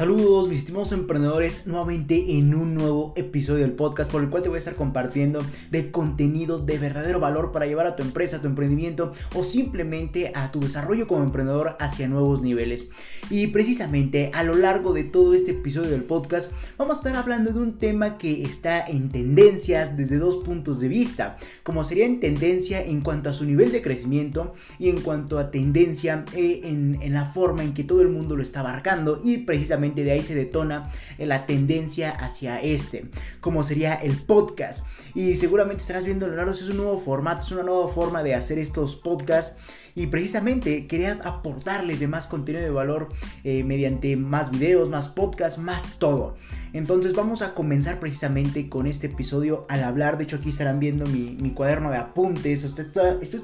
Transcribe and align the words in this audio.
Saludos 0.00 0.48
mis 0.48 0.60
estimados 0.60 0.92
emprendedores 0.92 1.66
nuevamente 1.66 2.38
en 2.38 2.54
un 2.54 2.74
nuevo 2.74 3.12
episodio 3.16 3.60
del 3.64 3.72
podcast 3.72 4.10
por 4.10 4.22
el 4.22 4.30
cual 4.30 4.42
te 4.42 4.48
voy 4.48 4.56
a 4.56 4.60
estar 4.60 4.74
compartiendo 4.74 5.44
de 5.70 5.90
contenido 5.90 6.58
de 6.58 6.78
verdadero 6.78 7.20
valor 7.20 7.52
para 7.52 7.66
llevar 7.66 7.86
a 7.86 7.96
tu 7.96 8.02
empresa, 8.02 8.38
a 8.38 8.40
tu 8.40 8.46
emprendimiento 8.46 9.12
o 9.34 9.44
simplemente 9.44 10.32
a 10.34 10.52
tu 10.52 10.60
desarrollo 10.60 11.06
como 11.06 11.22
emprendedor 11.22 11.76
hacia 11.80 12.08
nuevos 12.08 12.40
niveles. 12.40 12.88
Y 13.28 13.48
precisamente 13.48 14.30
a 14.32 14.42
lo 14.42 14.54
largo 14.54 14.94
de 14.94 15.04
todo 15.04 15.34
este 15.34 15.50
episodio 15.50 15.90
del 15.90 16.04
podcast 16.04 16.50
vamos 16.78 16.96
a 16.96 17.00
estar 17.00 17.16
hablando 17.16 17.52
de 17.52 17.60
un 17.60 17.76
tema 17.76 18.16
que 18.16 18.42
está 18.44 18.80
en 18.80 19.10
tendencias 19.10 19.98
desde 19.98 20.16
dos 20.16 20.36
puntos 20.36 20.80
de 20.80 20.88
vista, 20.88 21.36
como 21.62 21.84
sería 21.84 22.06
en 22.06 22.20
tendencia 22.20 22.82
en 22.82 23.02
cuanto 23.02 23.28
a 23.28 23.34
su 23.34 23.44
nivel 23.44 23.70
de 23.70 23.82
crecimiento 23.82 24.54
y 24.78 24.88
en 24.88 25.02
cuanto 25.02 25.38
a 25.38 25.50
tendencia 25.50 26.24
eh, 26.34 26.62
en, 26.64 26.96
en 27.02 27.12
la 27.12 27.26
forma 27.26 27.62
en 27.64 27.74
que 27.74 27.84
todo 27.84 28.00
el 28.00 28.08
mundo 28.08 28.34
lo 28.34 28.42
está 28.42 28.60
abarcando 28.60 29.20
y 29.22 29.36
precisamente 29.36 29.89
de 29.94 30.10
ahí 30.12 30.22
se 30.22 30.34
detona 30.34 30.90
eh, 31.18 31.26
la 31.26 31.46
tendencia 31.46 32.10
hacia 32.10 32.60
este, 32.60 33.06
como 33.40 33.62
sería 33.62 33.94
el 33.94 34.16
podcast. 34.16 34.86
Y 35.14 35.34
seguramente 35.34 35.82
estarás 35.82 36.04
viendo, 36.04 36.26
Leonardo, 36.26 36.52
es 36.52 36.68
un 36.68 36.76
nuevo 36.76 36.98
formato, 36.98 37.42
es 37.42 37.52
una 37.52 37.62
nueva 37.62 37.88
forma 37.88 38.22
de 38.22 38.34
hacer 38.34 38.58
estos 38.58 38.96
podcasts. 38.96 39.56
Y 39.94 40.06
precisamente 40.06 40.86
quería 40.86 41.18
aportarles 41.24 42.00
de 42.00 42.08
más 42.08 42.26
contenido 42.26 42.64
de 42.64 42.70
valor 42.70 43.08
eh, 43.44 43.64
mediante 43.64 44.16
más 44.16 44.50
videos, 44.50 44.88
más 44.88 45.08
podcasts, 45.08 45.58
más 45.58 45.98
todo. 45.98 46.34
Entonces 46.72 47.14
vamos 47.14 47.42
a 47.42 47.54
comenzar 47.54 47.98
precisamente 47.98 48.68
con 48.68 48.86
este 48.86 49.08
episodio 49.08 49.66
al 49.68 49.82
hablar. 49.82 50.18
De 50.18 50.24
hecho 50.24 50.36
aquí 50.36 50.50
estarán 50.50 50.78
viendo 50.78 51.04
mi, 51.06 51.50
cuaderno 51.50 51.90
de 51.90 51.96
apuntes. 51.96 52.62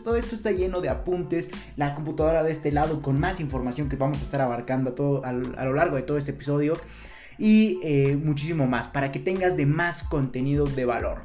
todo 0.04 0.16
esto 0.16 0.34
está 0.34 0.52
lleno 0.52 0.80
de 0.80 0.88
apuntes. 0.88 1.50
La 1.76 1.94
computadora 1.94 2.44
de 2.44 2.52
este 2.52 2.70
lado 2.70 3.02
con 3.02 3.18
más 3.18 3.40
información 3.40 3.88
que 3.88 3.96
vamos 3.96 4.20
a 4.20 4.22
estar 4.22 4.40
abarcando 4.40 4.90
a, 4.90 4.94
todo, 4.94 5.24
a, 5.24 5.32
lo 5.32 5.72
largo 5.72 5.96
de 5.96 6.02
todo 6.02 6.18
este 6.18 6.30
episodio. 6.30 6.74
Y 7.38 7.80
eh, 7.82 8.16
muchísimo 8.16 8.66
más 8.66 8.86
para 8.88 9.12
que 9.12 9.18
tengas 9.18 9.56
de 9.56 9.66
más 9.66 10.04
contenido 10.04 10.64
de 10.64 10.84
valor. 10.84 11.22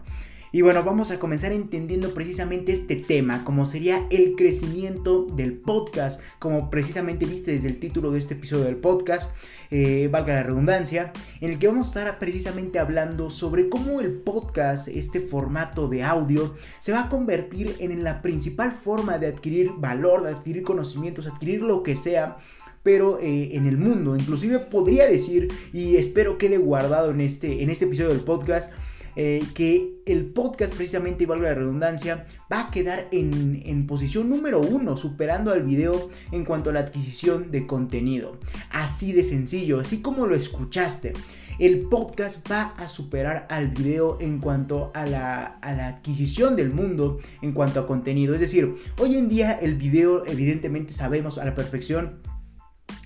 Y 0.53 0.63
bueno, 0.63 0.83
vamos 0.83 1.11
a 1.11 1.19
comenzar 1.19 1.53
entendiendo 1.53 2.13
precisamente 2.13 2.73
este 2.73 2.97
tema, 2.97 3.45
como 3.45 3.65
sería 3.65 4.05
el 4.09 4.35
crecimiento 4.35 5.25
del 5.25 5.53
podcast, 5.53 6.21
como 6.39 6.69
precisamente 6.69 7.25
viste 7.25 7.51
desde 7.51 7.69
el 7.69 7.79
título 7.79 8.11
de 8.11 8.19
este 8.19 8.33
episodio 8.33 8.65
del 8.65 8.75
podcast, 8.75 9.31
eh, 9.69 10.09
valga 10.11 10.33
la 10.33 10.43
redundancia, 10.43 11.13
en 11.39 11.51
el 11.51 11.57
que 11.57 11.67
vamos 11.67 11.87
a 11.87 11.99
estar 11.99 12.19
precisamente 12.19 12.79
hablando 12.79 13.29
sobre 13.29 13.69
cómo 13.69 14.01
el 14.01 14.11
podcast, 14.11 14.89
este 14.89 15.21
formato 15.21 15.87
de 15.87 16.03
audio, 16.03 16.53
se 16.81 16.91
va 16.91 17.03
a 17.03 17.09
convertir 17.09 17.77
en 17.79 18.03
la 18.03 18.21
principal 18.21 18.73
forma 18.73 19.17
de 19.19 19.27
adquirir 19.27 19.71
valor, 19.77 20.23
de 20.23 20.31
adquirir 20.31 20.63
conocimientos, 20.63 21.27
adquirir 21.27 21.61
lo 21.61 21.81
que 21.81 21.95
sea 21.95 22.37
pero 22.83 23.19
eh, 23.19 23.55
en 23.55 23.67
el 23.67 23.77
mundo. 23.77 24.15
Inclusive 24.15 24.57
podría 24.59 25.05
decir, 25.05 25.49
y 25.71 25.97
espero 25.97 26.39
quede 26.39 26.57
guardado 26.57 27.11
en 27.11 27.21
este, 27.21 27.61
en 27.61 27.69
este 27.69 27.85
episodio 27.85 28.09
del 28.09 28.21
podcast, 28.21 28.71
eh, 29.15 29.43
que 29.53 30.01
el 30.05 30.25
podcast 30.25 30.73
precisamente, 30.73 31.23
y 31.23 31.27
valga 31.27 31.49
la 31.49 31.55
redundancia, 31.55 32.25
va 32.51 32.67
a 32.67 32.71
quedar 32.71 33.07
en, 33.11 33.85
posición 33.87 34.29
número 34.29 34.59
uno, 34.61 34.95
superando 34.97 35.51
al 35.51 35.63
video 35.63 36.09
en 36.31 36.45
cuanto 36.45 36.69
a 36.69 36.73
la 36.73 36.81
adquisición 36.81 37.51
de 37.51 37.67
contenido. 37.67 38.37
Así 38.69 39.11
de 39.11 39.23
sencillo, 39.23 39.79
así 39.79 40.01
como 40.01 40.27
lo 40.27 40.35
escuchaste. 40.35 41.13
El 41.59 41.81
podcast 41.81 42.49
va 42.49 42.73
a 42.77 42.87
superar 42.87 43.45
al 43.49 43.67
video 43.67 44.19
en 44.19 44.39
cuanto 44.39 44.91
a 44.95 45.05
la, 45.05 45.59
adquisición 45.61 46.55
del 46.55 46.71
mundo, 46.71 47.19
en 47.41 47.51
cuanto 47.51 47.79
a 47.79 47.87
contenido. 47.87 48.33
Es 48.33 48.39
decir, 48.39 48.75
hoy 48.97 49.15
en 49.15 49.29
día 49.29 49.51
el 49.51 49.75
video 49.75 50.25
evidentemente 50.25 50.93
sabemos 50.93 51.37
a 51.37 51.45
la 51.45 51.53
perfección 51.53 52.19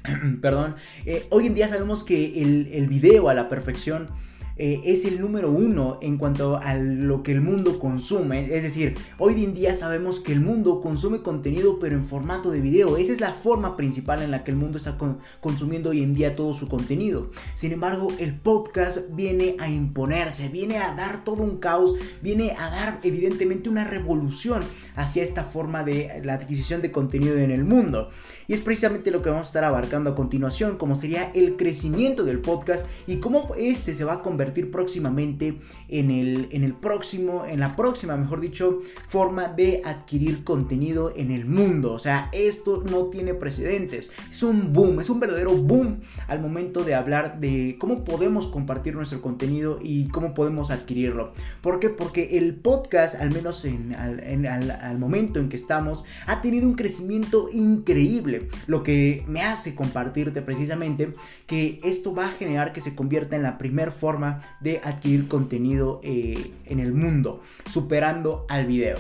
perdón, 0.42 0.76
eh, 1.06 1.26
hoy 1.32 1.48
en 1.48 1.56
día 1.56 1.68
sabemos 1.68 2.04
que 2.04 2.42
el, 2.42 2.70
el, 2.72 2.88
video 2.88 3.30
a 3.30 3.34
la 3.34 3.50
perfección 3.50 4.10
eh, 4.58 4.82
es 4.86 5.04
el 5.06 5.20
número 5.20 5.52
uno 5.52 6.00
en 6.02 6.18
cuanto 6.18 6.58
a 6.58 6.76
lo 6.76 7.24
que 7.24 7.34
el 7.34 7.42
mundo 7.42 7.78
consume. 7.80 8.56
Es 8.56 8.64
decir, 8.64 8.96
hoy 9.18 9.44
en 9.44 9.54
día 9.54 9.74
sabemos 9.74 10.20
que 10.20 10.32
el 10.32 10.40
mundo 10.40 10.82
consume 10.82 11.22
contenido 11.22 11.78
pero 11.80 11.96
en 11.96 12.06
formato 12.06 12.52
de 12.52 12.62
video. 12.62 12.98
Esa 12.98 13.12
es 13.12 13.20
la 13.20 13.34
forma 13.34 13.76
principal 13.76 14.22
en 14.22 14.32
la 14.32 14.44
que 14.44 14.52
el 14.52 14.58
mundo 14.58 14.78
está 14.78 14.98
consumiendo 15.42 15.90
hoy 15.90 16.02
en 16.02 16.14
día 16.14 16.36
todo 16.36 16.54
su 16.54 16.68
contenido. 16.68 17.30
Sin 17.54 17.74
embargo, 17.74 18.08
el 18.20 18.34
podcast 18.36 19.00
viene 19.12 19.56
a 19.60 19.70
imponerse, 19.70 20.48
viene 20.48 20.78
a 20.78 20.96
dar 20.96 21.24
todo 21.24 21.44
un 21.44 21.58
caos, 21.58 21.96
viene 22.22 22.56
a 22.58 22.70
dar 22.70 23.00
evidentemente 23.04 23.70
una 23.70 23.84
revolución 23.84 24.64
hacia 24.96 25.24
esta 25.24 25.44
forma 25.44 25.84
de 25.84 26.22
la 26.24 26.36
adquisición 26.36 26.82
de 26.82 26.92
contenido 26.92 27.38
en 27.38 27.52
el 27.52 27.66
mundo. 27.66 28.10
Y 28.48 28.54
es 28.54 28.62
precisamente 28.62 29.10
lo 29.10 29.24
que 29.24 29.30
vamos 29.30 29.48
a 29.48 29.50
estar 29.50 29.64
abarcando 29.64 30.12
a 30.12 30.16
continuación, 30.16 30.78
como 30.78 30.96
sería 30.96 31.32
el 31.34 31.58
crecimiento 31.58 32.24
del 32.24 32.40
podcast 32.40 32.86
y 33.08 33.18
cómo 33.18 33.54
este 33.58 33.96
se 33.96 34.04
va 34.04 34.14
a 34.14 34.22
convertir 34.22 34.45
próximamente 34.52 35.58
en 35.90 36.12
el, 36.12 36.48
en 36.52 36.64
el 36.64 36.74
próximo, 36.74 37.46
en 37.46 37.60
la 37.60 37.76
próxima, 37.76 38.16
mejor 38.16 38.42
dicho, 38.42 38.80
forma 39.08 39.48
de 39.48 39.82
adquirir 39.84 40.44
contenido 40.44 41.14
en 41.16 41.32
el 41.32 41.46
mundo. 41.46 41.94
O 41.94 42.00
sea, 42.00 42.30
esto 42.34 42.84
no 42.90 43.06
tiene 43.06 43.34
precedentes. 43.34 44.12
Es 44.30 44.44
un 44.44 44.74
boom, 44.74 45.00
es 45.00 45.10
un 45.10 45.20
verdadero 45.20 45.54
boom 45.54 46.00
al 46.28 46.40
momento 46.40 46.84
de 46.84 46.96
hablar 46.96 47.40
de 47.40 47.78
cómo 47.80 48.04
podemos 48.04 48.48
compartir 48.48 48.96
nuestro 48.96 49.22
contenido 49.22 49.80
y 49.82 50.08
cómo 50.10 50.34
podemos 50.34 50.72
adquirirlo. 50.72 51.34
¿Por 51.62 51.80
qué? 51.80 51.90
Porque 51.90 52.38
el 52.38 52.56
podcast, 52.56 53.16
al 53.16 53.32
menos 53.32 53.66
en, 53.66 53.96
al 53.96 54.98
momento 54.98 55.40
en 55.40 55.50
que 55.50 55.58
estamos, 55.58 56.04
ha 56.28 56.42
tenido 56.42 56.68
un 56.68 56.76
crecimiento 56.76 57.50
increíble 57.52 58.50
lo 58.68 58.84
que 58.84 59.24
me 59.28 59.42
hace 59.42 59.76
compartirte 59.76 60.42
precisamente 60.42 61.12
que 61.48 61.78
esto 61.84 62.14
va 62.14 62.28
a 62.28 62.32
generar 62.32 62.74
que 62.74 62.82
se 62.82 62.96
convierta 62.96 63.36
en 63.36 63.44
la 63.44 63.58
primer 63.58 63.92
forma 63.92 64.35
de 64.60 64.82
adquirir 64.84 65.28
contenido 65.28 66.00
eh, 66.04 66.52
en 66.66 66.80
el 66.80 66.94
mundo, 66.94 67.42
superando 67.72 68.46
al 68.50 68.66
video. 68.66 68.98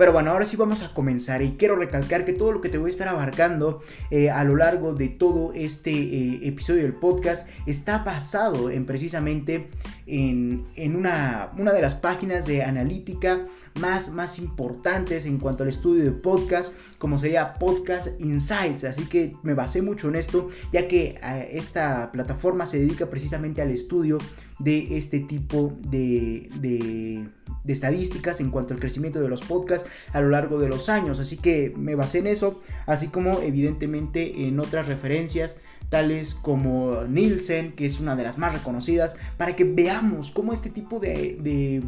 Pero 0.00 0.14
bueno, 0.14 0.30
ahora 0.30 0.46
sí 0.46 0.56
vamos 0.56 0.82
a 0.82 0.94
comenzar 0.94 1.42
y 1.42 1.56
quiero 1.58 1.76
recalcar 1.76 2.24
que 2.24 2.32
todo 2.32 2.52
lo 2.52 2.62
que 2.62 2.70
te 2.70 2.78
voy 2.78 2.88
a 2.88 2.90
estar 2.90 3.06
abarcando 3.06 3.82
eh, 4.10 4.30
a 4.30 4.42
lo 4.44 4.56
largo 4.56 4.94
de 4.94 5.08
todo 5.08 5.52
este 5.52 5.90
eh, 5.92 6.40
episodio 6.44 6.84
del 6.84 6.94
podcast 6.94 7.46
está 7.66 7.98
basado 7.98 8.70
en 8.70 8.86
precisamente 8.86 9.68
en, 10.06 10.64
una, 10.96 11.50
una 11.58 11.74
de 11.74 11.82
las 11.82 11.96
páginas 11.96 12.46
de 12.46 12.62
analítica 12.62 13.44
más, 13.78 14.14
más 14.14 14.38
importantes 14.38 15.26
en 15.26 15.36
cuanto 15.36 15.64
al 15.64 15.68
estudio 15.68 16.02
de 16.02 16.12
podcast, 16.12 16.72
como 16.96 17.18
sería 17.18 17.52
Podcast 17.52 18.18
Insights. 18.22 18.84
Así 18.84 19.04
que 19.04 19.36
me 19.42 19.52
basé 19.52 19.82
mucho 19.82 20.08
en 20.08 20.16
esto, 20.16 20.48
ya 20.72 20.88
que 20.88 21.20
esta 21.52 22.10
plataforma 22.10 22.64
se 22.64 22.78
dedica 22.78 23.10
precisamente 23.10 23.60
al 23.60 23.70
estudio 23.70 24.16
de 24.60 24.96
este 24.96 25.20
tipo 25.20 25.72
de, 25.80 26.48
de, 26.56 27.26
de, 27.64 27.72
estadísticas 27.72 28.40
en 28.40 28.50
cuanto 28.50 28.74
al 28.74 28.80
crecimiento 28.80 29.20
de 29.20 29.28
los 29.28 29.40
podcasts 29.42 29.88
a 30.12 30.20
lo 30.20 30.28
largo 30.28 30.58
de 30.58 30.68
los 30.68 30.88
años. 30.88 31.18
Así 31.18 31.36
que 31.36 31.72
me 31.76 31.94
basé 31.94 32.18
en 32.18 32.28
eso, 32.28 32.60
así 32.86 33.08
como 33.08 33.40
evidentemente 33.40 34.46
en 34.46 34.60
otras 34.60 34.86
referencias 34.86 35.58
tales 35.90 36.34
como 36.34 37.02
Nielsen, 37.02 37.72
que 37.72 37.84
es 37.84 38.00
una 38.00 38.16
de 38.16 38.22
las 38.22 38.38
más 38.38 38.54
reconocidas, 38.54 39.16
para 39.36 39.56
que 39.56 39.64
veamos 39.64 40.30
cómo 40.30 40.52
este 40.52 40.70
tipo 40.70 41.00
de, 41.00 41.82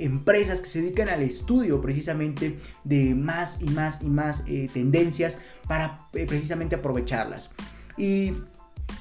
empresas 0.00 0.60
que 0.60 0.68
se 0.68 0.80
dedican 0.80 1.08
al 1.10 1.22
estudio 1.22 1.80
precisamente 1.80 2.56
de 2.82 3.14
más 3.14 3.60
y 3.60 3.66
más 3.66 4.02
y 4.02 4.08
más 4.08 4.42
eh, 4.48 4.68
tendencias 4.72 5.38
para 5.68 6.08
eh, 6.14 6.26
precisamente 6.26 6.74
aprovecharlas. 6.76 7.52
Y 7.96 8.32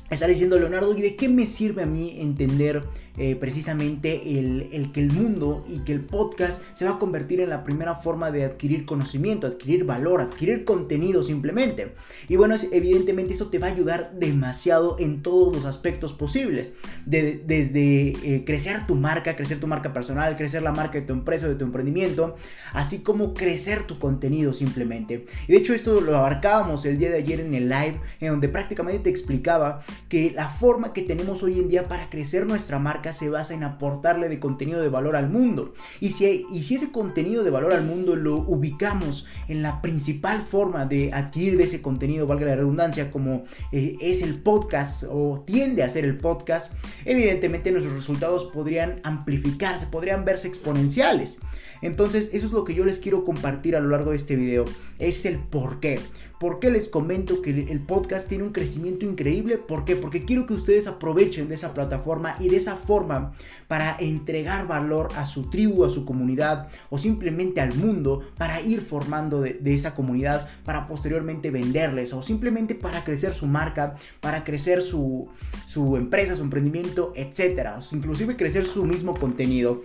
está 0.09 0.27
diciendo 0.27 0.57
Leonardo, 0.57 0.97
¿y 0.97 1.01
de 1.01 1.15
qué 1.15 1.29
me 1.29 1.45
sirve 1.45 1.83
a 1.83 1.85
mí 1.85 2.15
entender 2.19 2.83
eh, 3.21 3.35
precisamente 3.35 4.39
el, 4.39 4.91
que 4.93 5.01
el 5.01 5.11
mundo 5.11 5.65
y 5.67 5.79
que 5.79 5.91
el 5.91 5.99
podcast 5.99 6.63
se 6.71 6.85
va 6.85 6.91
a 6.91 6.99
convertir 6.99 7.41
en 7.41 7.49
la 7.49 7.65
primera 7.65 7.95
forma 7.95 8.31
de 8.31 8.45
adquirir 8.45 8.85
conocimiento, 8.85 9.45
adquirir 9.45 9.83
valor, 9.83 10.21
adquirir 10.21 10.63
contenido 10.63 11.21
simplemente. 11.21 11.91
Y 12.29 12.37
bueno, 12.37 12.55
evidentemente 12.71 13.33
eso 13.33 13.47
te 13.47 13.59
va 13.59 13.67
a 13.67 13.71
ayudar 13.71 14.11
demasiado 14.13 14.95
en 14.99 15.21
todos 15.21 15.53
los 15.53 15.65
aspectos 15.65 16.13
posibles. 16.13 16.71
desde 17.05 18.11
eh, 18.23 18.43
crecer 18.45 18.87
tu 18.87 18.95
marca, 18.95 19.35
crecer 19.35 19.59
tu 19.59 19.67
marca 19.67 19.91
personal, 19.91 20.37
crecer 20.37 20.61
la 20.61 20.71
marca 20.71 20.99
de 20.99 21.05
tu 21.05 21.11
empresa, 21.11 21.49
de 21.49 21.55
tu 21.55 21.65
emprendimiento, 21.65 22.37
así 22.71 22.99
como 22.99 23.33
crecer 23.33 23.85
tu 23.85 23.99
contenido 23.99 24.53
simplemente. 24.53 25.25
Y 25.49 25.51
de 25.51 25.57
hecho 25.57 25.73
esto 25.73 25.99
lo 25.99 26.15
abarcábamos 26.15 26.85
el 26.85 26.97
día 26.97 27.09
de 27.09 27.17
ayer 27.17 27.41
en 27.41 27.53
el 27.53 27.67
live, 27.67 27.99
en 28.21 28.29
donde 28.29 28.47
prácticamente 28.47 28.99
te 28.99 29.09
explicaba 29.09 29.81
que 30.07 30.31
la 30.31 30.47
forma 30.47 30.93
que 30.93 31.01
tenemos 31.01 31.43
hoy 31.43 31.59
en 31.59 31.69
día 31.69 31.87
para 31.87 32.09
crecer 32.09 32.45
nuestra 32.45 32.79
marca, 32.79 33.13
se 33.13 33.29
basa 33.29 33.53
en 33.53 33.63
aportarle 33.63 34.29
de 34.29 34.39
contenido 34.39 34.81
de 34.81 34.89
valor 34.89 35.15
al 35.15 35.29
mundo. 35.29 35.73
Y 35.99 36.11
si, 36.11 36.45
y 36.51 36.63
si 36.63 36.75
ese 36.75 36.91
contenido 36.91 37.43
de 37.43 37.49
valor 37.49 37.73
al 37.73 37.83
mundo 37.83 38.15
lo 38.15 38.37
ubicamos 38.37 39.27
en 39.47 39.61
la 39.61 39.81
principal 39.81 40.41
forma 40.41 40.85
de 40.85 41.11
adquirir 41.13 41.57
de 41.57 41.65
ese 41.65 41.81
contenido, 41.81 42.27
valga 42.27 42.45
la 42.45 42.55
redundancia, 42.55 43.11
como 43.11 43.43
eh, 43.71 43.97
es 43.99 44.21
el 44.21 44.41
podcast 44.41 45.03
o 45.09 45.43
tiende 45.45 45.83
a 45.83 45.89
ser 45.89 46.05
el 46.05 46.17
podcast, 46.17 46.71
evidentemente 47.05 47.71
nuestros 47.71 47.95
resultados 47.95 48.45
podrían 48.45 48.99
amplificarse, 49.03 49.87
podrían 49.87 50.25
verse 50.25 50.47
exponenciales. 50.47 51.39
Entonces, 51.81 52.29
eso 52.33 52.45
es 52.45 52.51
lo 52.51 52.65
que 52.65 52.73
yo 52.73 52.85
les 52.85 52.99
quiero 52.99 53.23
compartir 53.23 53.75
a 53.75 53.79
lo 53.79 53.89
largo 53.89 54.11
de 54.11 54.17
este 54.17 54.35
video. 54.35 54.65
Es 54.97 55.25
el 55.25 55.37
por 55.39 55.79
qué. 55.79 55.99
¿Por 56.39 56.59
qué 56.59 56.71
les 56.71 56.87
comento 56.87 57.41
que 57.41 57.49
el 57.49 57.81
podcast 57.81 58.29
tiene 58.29 58.45
un 58.45 58.53
crecimiento 58.53 59.05
increíble? 59.05 59.57
¿Por 59.57 59.83
qué? 59.83 59.97
Porque 59.97 60.23
quiero 60.23 60.45
que 60.45 60.53
ustedes 60.53 60.87
aprovechen 60.87 61.49
de 61.49 61.55
esa 61.55 61.73
plataforma 61.73 62.37
y 62.39 62.47
de 62.47 62.55
esa 62.55 62.77
forma 62.77 63.33
para 63.67 63.97
entregar 63.99 64.65
valor 64.65 65.09
a 65.17 65.25
su 65.25 65.49
tribu, 65.49 65.83
a 65.83 65.89
su 65.89 66.05
comunidad 66.05 66.69
o 66.89 66.97
simplemente 66.97 67.59
al 67.59 67.75
mundo 67.75 68.21
para 68.37 68.61
ir 68.61 68.79
formando 68.79 69.41
de, 69.41 69.59
esa 69.65 69.95
comunidad 69.95 70.47
para 70.63 70.87
posteriormente 70.87 71.51
venderles 71.51 72.13
o 72.13 72.21
simplemente 72.21 72.73
para 72.73 73.03
crecer 73.03 73.33
su 73.33 73.45
marca, 73.45 73.97
para 74.21 74.45
crecer 74.45 74.81
su, 74.81 75.27
su 75.67 75.97
empresa, 75.97 76.37
su 76.37 76.43
emprendimiento, 76.43 77.11
etcétera, 77.17 77.79
inclusive 77.91 78.37
crecer 78.37 78.65
su 78.65 78.85
mismo 78.85 79.13
contenido. 79.13 79.81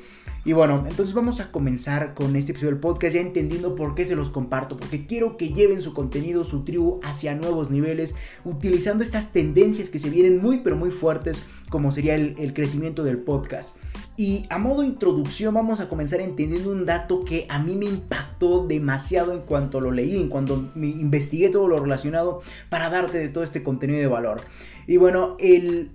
Y 0.47 0.53
bueno, 0.53 0.85
entonces 0.87 1.15
vamos 1.15 1.41
a 1.41 1.51
comenzar 1.51 2.13
con 2.13 2.37
este 2.37 2.53
episodio 2.53 2.73
del 2.73 2.81
podcast 2.81 3.15
ya 3.15 3.23
entendiendo 3.23 3.75
por 3.75 3.95
qué 3.95 4.05
se 4.05 4.15
los 4.15 4.29
comparto, 4.29 4.77
porque 4.77 5.07
quiero 5.07 5.39
que 5.39 5.49
lleven 5.55 5.81
su 5.81 5.95
contenido, 5.95 6.44
su 6.45 6.65
tribu 6.65 7.01
hacia 7.03 7.35
nuevos 7.35 7.71
niveles, 7.71 8.15
utilizando 8.45 9.05
estas 9.05 9.33
tendencias 9.33 9.89
que 9.89 9.99
se 9.99 10.11
vienen 10.11 10.43
muy 10.43 10.59
pero 10.59 10.77
muy 10.77 10.91
fuertes, 10.91 11.43
como 11.71 11.93
sería 11.93 12.15
el, 12.15 12.55
crecimiento 12.55 13.05
del 13.05 13.19
podcast. 13.19 13.77
Y 14.17 14.47
a 14.49 14.59
modo 14.59 14.83
de 14.83 14.87
introducción 14.87 15.55
vamos 15.55 15.81
a 15.81 15.89
comenzar 15.89 16.21
entendiendo 16.21 16.71
un 16.71 16.87
dato 16.87 17.25
que 17.25 17.47
a 17.49 17.59
mí 17.59 17.75
me 17.75 17.87
impactó 17.87 18.65
demasiado 18.65 19.33
en 19.33 19.41
cuanto 19.41 19.81
lo 19.81 19.91
leí, 19.91 20.21
en 20.21 20.29
cuanto 20.29 20.71
me 20.77 20.87
investigué 20.87 21.49
todo 21.49 21.67
lo 21.67 21.79
relacionado 21.79 22.41
para 22.69 22.91
darte 22.91 23.19
de 23.19 23.29
todo 23.29 23.43
este 23.43 23.65
contenido 23.65 23.99
de 23.99 24.07
valor. 24.07 24.43
Y 24.87 24.99
bueno, 24.99 25.37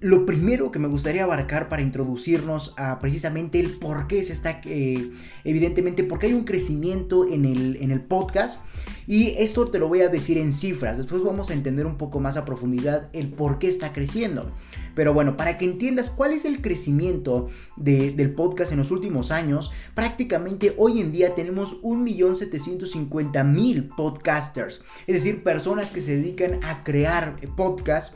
lo 0.01 0.25
primero 0.25 0.71
que 0.71 0.79
me 0.79 0.87
gustaría 0.87 1.23
abarcar 1.23 1.69
para 1.69 1.81
introducirnos 1.81 2.73
a 2.75 2.99
precisamente 2.99 3.59
el 3.59 3.71
por 3.77 4.07
qué 4.07 4.23
se 4.23 4.33
está, 4.33 4.61
eh, 4.65 5.11
evidentemente, 5.43 6.03
porque 6.03 6.25
hay 6.25 6.33
un 6.33 6.43
crecimiento 6.43 7.27
en 7.27 7.45
el, 7.45 7.77
en 7.81 7.91
el 7.91 8.01
podcast. 8.01 8.63
Y 9.05 9.29
esto 9.37 9.69
te 9.69 9.79
lo 9.79 9.87
voy 9.87 10.01
a 10.01 10.09
decir 10.09 10.37
en 10.37 10.53
cifras. 10.53 10.97
Después 10.97 11.23
vamos 11.23 11.49
a 11.49 11.53
entender 11.53 11.85
un 11.85 11.97
poco 11.97 12.19
más 12.19 12.37
a 12.37 12.45
profundidad 12.45 13.09
el 13.13 13.29
por 13.29 13.59
qué 13.59 13.67
está 13.67 13.93
creciendo. 13.93 14.51
Pero 14.95 15.13
bueno, 15.13 15.37
para 15.37 15.57
que 15.57 15.63
entiendas 15.65 16.09
cuál 16.09 16.33
es 16.33 16.45
el 16.45 16.61
crecimiento 16.61 17.49
del 17.75 18.33
podcast 18.33 18.71
en 18.71 18.79
los 18.79 18.89
últimos 18.91 19.31
años, 19.31 19.71
prácticamente 19.95 20.73
hoy 20.77 20.99
en 20.99 21.11
día 21.11 21.35
tenemos 21.35 21.81
1.750.000 21.81 23.95
podcasters. 23.95 24.81
Es 25.07 25.15
decir, 25.15 25.43
personas 25.43 25.91
que 25.91 26.01
se 26.01 26.17
dedican 26.17 26.59
a 26.63 26.83
crear 26.83 27.37
podcasts 27.55 28.15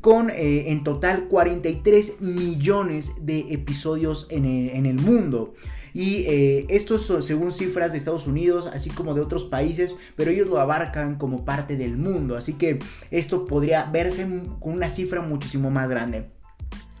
con 0.00 0.30
eh, 0.30 0.70
en 0.70 0.84
total 0.84 1.28
43 1.28 2.20
millones 2.20 3.12
de 3.20 3.52
episodios 3.52 4.26
en 4.30 4.44
el, 4.44 4.94
mundo. 4.94 5.54
Y 5.94 6.24
eh, 6.26 6.66
esto 6.68 6.96
es 6.96 7.24
según 7.24 7.52
cifras 7.52 7.92
de 7.92 7.98
Estados 7.98 8.26
Unidos, 8.26 8.68
así 8.72 8.90
como 8.90 9.14
de 9.14 9.20
otros 9.20 9.44
países, 9.44 9.98
pero 10.16 10.30
ellos 10.30 10.48
lo 10.48 10.60
abarcan 10.60 11.16
como 11.16 11.44
parte 11.44 11.76
del 11.76 11.96
mundo. 11.96 12.36
Así 12.36 12.54
que 12.54 12.78
esto 13.10 13.44
podría 13.44 13.84
verse 13.84 14.26
con 14.60 14.74
una 14.74 14.90
cifra 14.90 15.20
muchísimo 15.20 15.70
más 15.70 15.88
grande. 15.88 16.30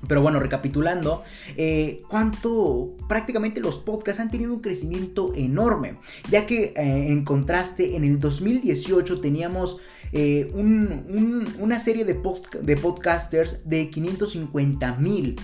Pero 0.08 0.20
bueno, 0.20 0.40
recapitulando, 0.40 1.22
eh, 1.56 2.02
cuánto 2.08 2.96
prácticamente 3.08 3.60
los 3.60 3.78
podcasts 3.78 4.20
han 4.20 4.32
tenido 4.32 4.52
un 4.52 4.60
crecimiento 4.60 5.32
enorme, 5.36 5.94
ya 6.28 6.44
que 6.44 6.72
en 6.76 7.24
contraste 7.24 7.94
en 7.94 8.02
el 8.02 8.18
2018 8.18 9.20
teníamos 9.20 9.78
eh, 10.12 10.50
una 10.54 11.78
serie 11.78 12.04
de, 12.04 12.20
de 12.62 12.76
podcasters 12.76 13.60
de 13.64 13.88
550 13.90 14.96
mil. 14.96 15.36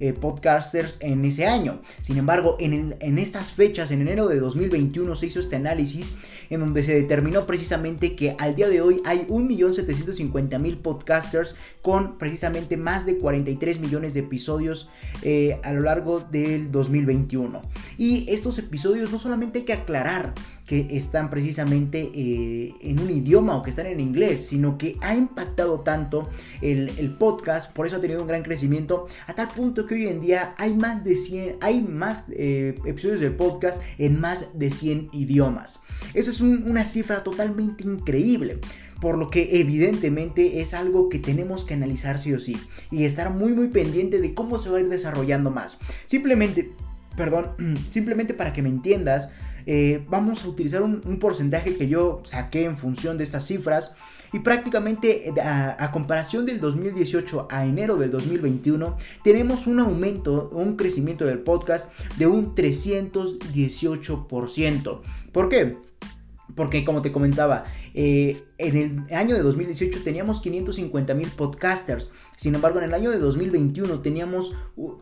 Eh, 0.00 0.12
podcasters 0.12 0.98
en 1.00 1.24
ese 1.24 1.46
año. 1.46 1.78
Sin 2.00 2.18
embargo, 2.18 2.56
en, 2.58 2.96
en, 2.98 3.18
estas 3.18 3.52
fechas, 3.52 3.92
en 3.92 4.00
enero 4.00 4.26
de 4.28 4.40
2021, 4.40 5.14
se 5.14 5.26
hizo 5.26 5.38
este 5.38 5.54
análisis 5.56 6.14
en 6.50 6.60
donde 6.60 6.82
se 6.82 6.94
determinó 6.94 7.46
precisamente 7.46 8.16
que 8.16 8.34
al 8.38 8.56
día 8.56 8.68
de 8.68 8.80
hoy 8.80 9.00
hay 9.04 9.26
1.750.000 9.28 10.78
podcasters 10.78 11.54
con 11.80 12.18
precisamente 12.18 12.76
más 12.76 13.06
de 13.06 13.18
43 13.18 13.78
millones 13.78 14.14
de 14.14 14.20
episodios 14.20 14.88
eh, 15.22 15.60
a 15.62 15.72
lo 15.72 15.82
largo 15.82 16.20
del 16.20 16.72
2021. 16.72 17.62
Y 17.96 18.26
estos 18.28 18.58
episodios 18.58 19.12
no 19.12 19.18
solamente 19.18 19.60
hay 19.60 19.64
que 19.64 19.74
aclarar 19.74 20.34
que 20.66 20.88
están 20.90 21.28
precisamente 21.30 22.10
eh, 22.14 22.74
en 22.80 22.98
un 22.98 23.10
idioma 23.10 23.56
o 23.56 23.62
que 23.62 23.70
están 23.70 23.86
en 23.86 24.00
inglés, 24.00 24.46
sino 24.46 24.78
que 24.78 24.96
ha 25.02 25.14
impactado 25.14 25.80
tanto 25.80 26.30
el, 26.62 27.14
podcast, 27.18 27.72
por 27.72 27.86
eso 27.86 27.96
ha 27.96 28.00
tenido 28.00 28.22
un 28.22 28.28
gran 28.28 28.42
crecimiento, 28.42 29.06
a 29.26 29.34
tal 29.34 29.48
punto 29.48 29.86
que 29.86 29.94
hoy 29.94 30.06
en 30.06 30.20
día 30.20 30.54
hay 30.56 30.72
más 30.74 31.04
de 31.04 31.16
100, 31.16 31.56
hay 31.60 31.82
más 31.82 32.24
eh, 32.30 32.76
episodios 32.86 33.20
del 33.20 33.34
podcast 33.34 33.82
en 33.98 34.20
más 34.20 34.46
de 34.54 34.70
100 34.70 35.10
idiomas. 35.12 35.80
Eso 36.14 36.30
es 36.30 36.40
una 36.40 36.84
cifra 36.84 37.22
totalmente 37.22 37.84
increíble 37.84 38.58
por 39.00 39.18
lo 39.18 39.28
que 39.28 39.60
evidentemente 39.60 40.62
es 40.62 40.72
algo 40.72 41.10
que 41.10 41.18
tenemos 41.18 41.64
que 41.64 41.74
analizar 41.74 42.18
sí 42.18 42.32
o 42.32 42.38
sí 42.38 42.56
y 42.90 43.04
estar 43.04 43.30
muy 43.30 43.52
muy 43.52 43.68
pendiente 43.68 44.18
de 44.18 44.32
cómo 44.32 44.58
se 44.58 44.70
va 44.70 44.78
a 44.78 44.80
ir 44.80 44.88
desarrollando 44.88 45.50
más. 45.50 45.78
Simplemente, 46.06 46.72
perdón, 47.14 47.50
simplemente 47.90 48.32
para 48.32 48.54
que 48.54 48.62
me 48.62 48.70
entiendas, 48.70 49.30
eh, 49.66 50.04
vamos 50.08 50.44
a 50.44 50.48
utilizar 50.48 50.82
un, 50.82 51.00
porcentaje 51.18 51.76
que 51.76 51.88
yo 51.88 52.20
saqué 52.24 52.64
en 52.64 52.76
función 52.76 53.16
de 53.18 53.24
estas 53.24 53.46
cifras. 53.46 53.94
Y 54.32 54.38
prácticamente 54.40 55.28
eh, 55.28 55.34
a, 55.40 55.90
comparación 55.92 56.44
del 56.44 56.58
2018 56.60 57.46
a 57.50 57.66
enero 57.66 57.94
del 57.96 58.10
2021, 58.10 58.98
tenemos 59.22 59.68
un 59.68 59.80
aumento, 59.80 60.50
un 60.50 60.76
crecimiento 60.76 61.24
del 61.24 61.38
podcast 61.38 61.90
de 62.16 62.26
un 62.26 62.54
318%. 62.54 65.00
¿Por 65.30 65.48
qué? 65.48 65.78
Porque 66.56 66.84
como 66.84 67.00
te 67.00 67.12
comentaba, 67.12 67.64
eh, 67.94 68.42
en 68.56 68.76
el 68.76 69.16
año 69.16 69.34
de 69.34 69.42
2018 69.42 70.02
teníamos 70.04 70.40
550 70.40 71.14
mil 71.14 71.28
podcasters. 71.28 72.10
Sin 72.36 72.54
embargo, 72.54 72.78
en 72.78 72.84
el 72.84 72.94
año 72.94 73.10
de 73.10 73.18
2021 73.18 74.00
teníamos, 74.00 74.52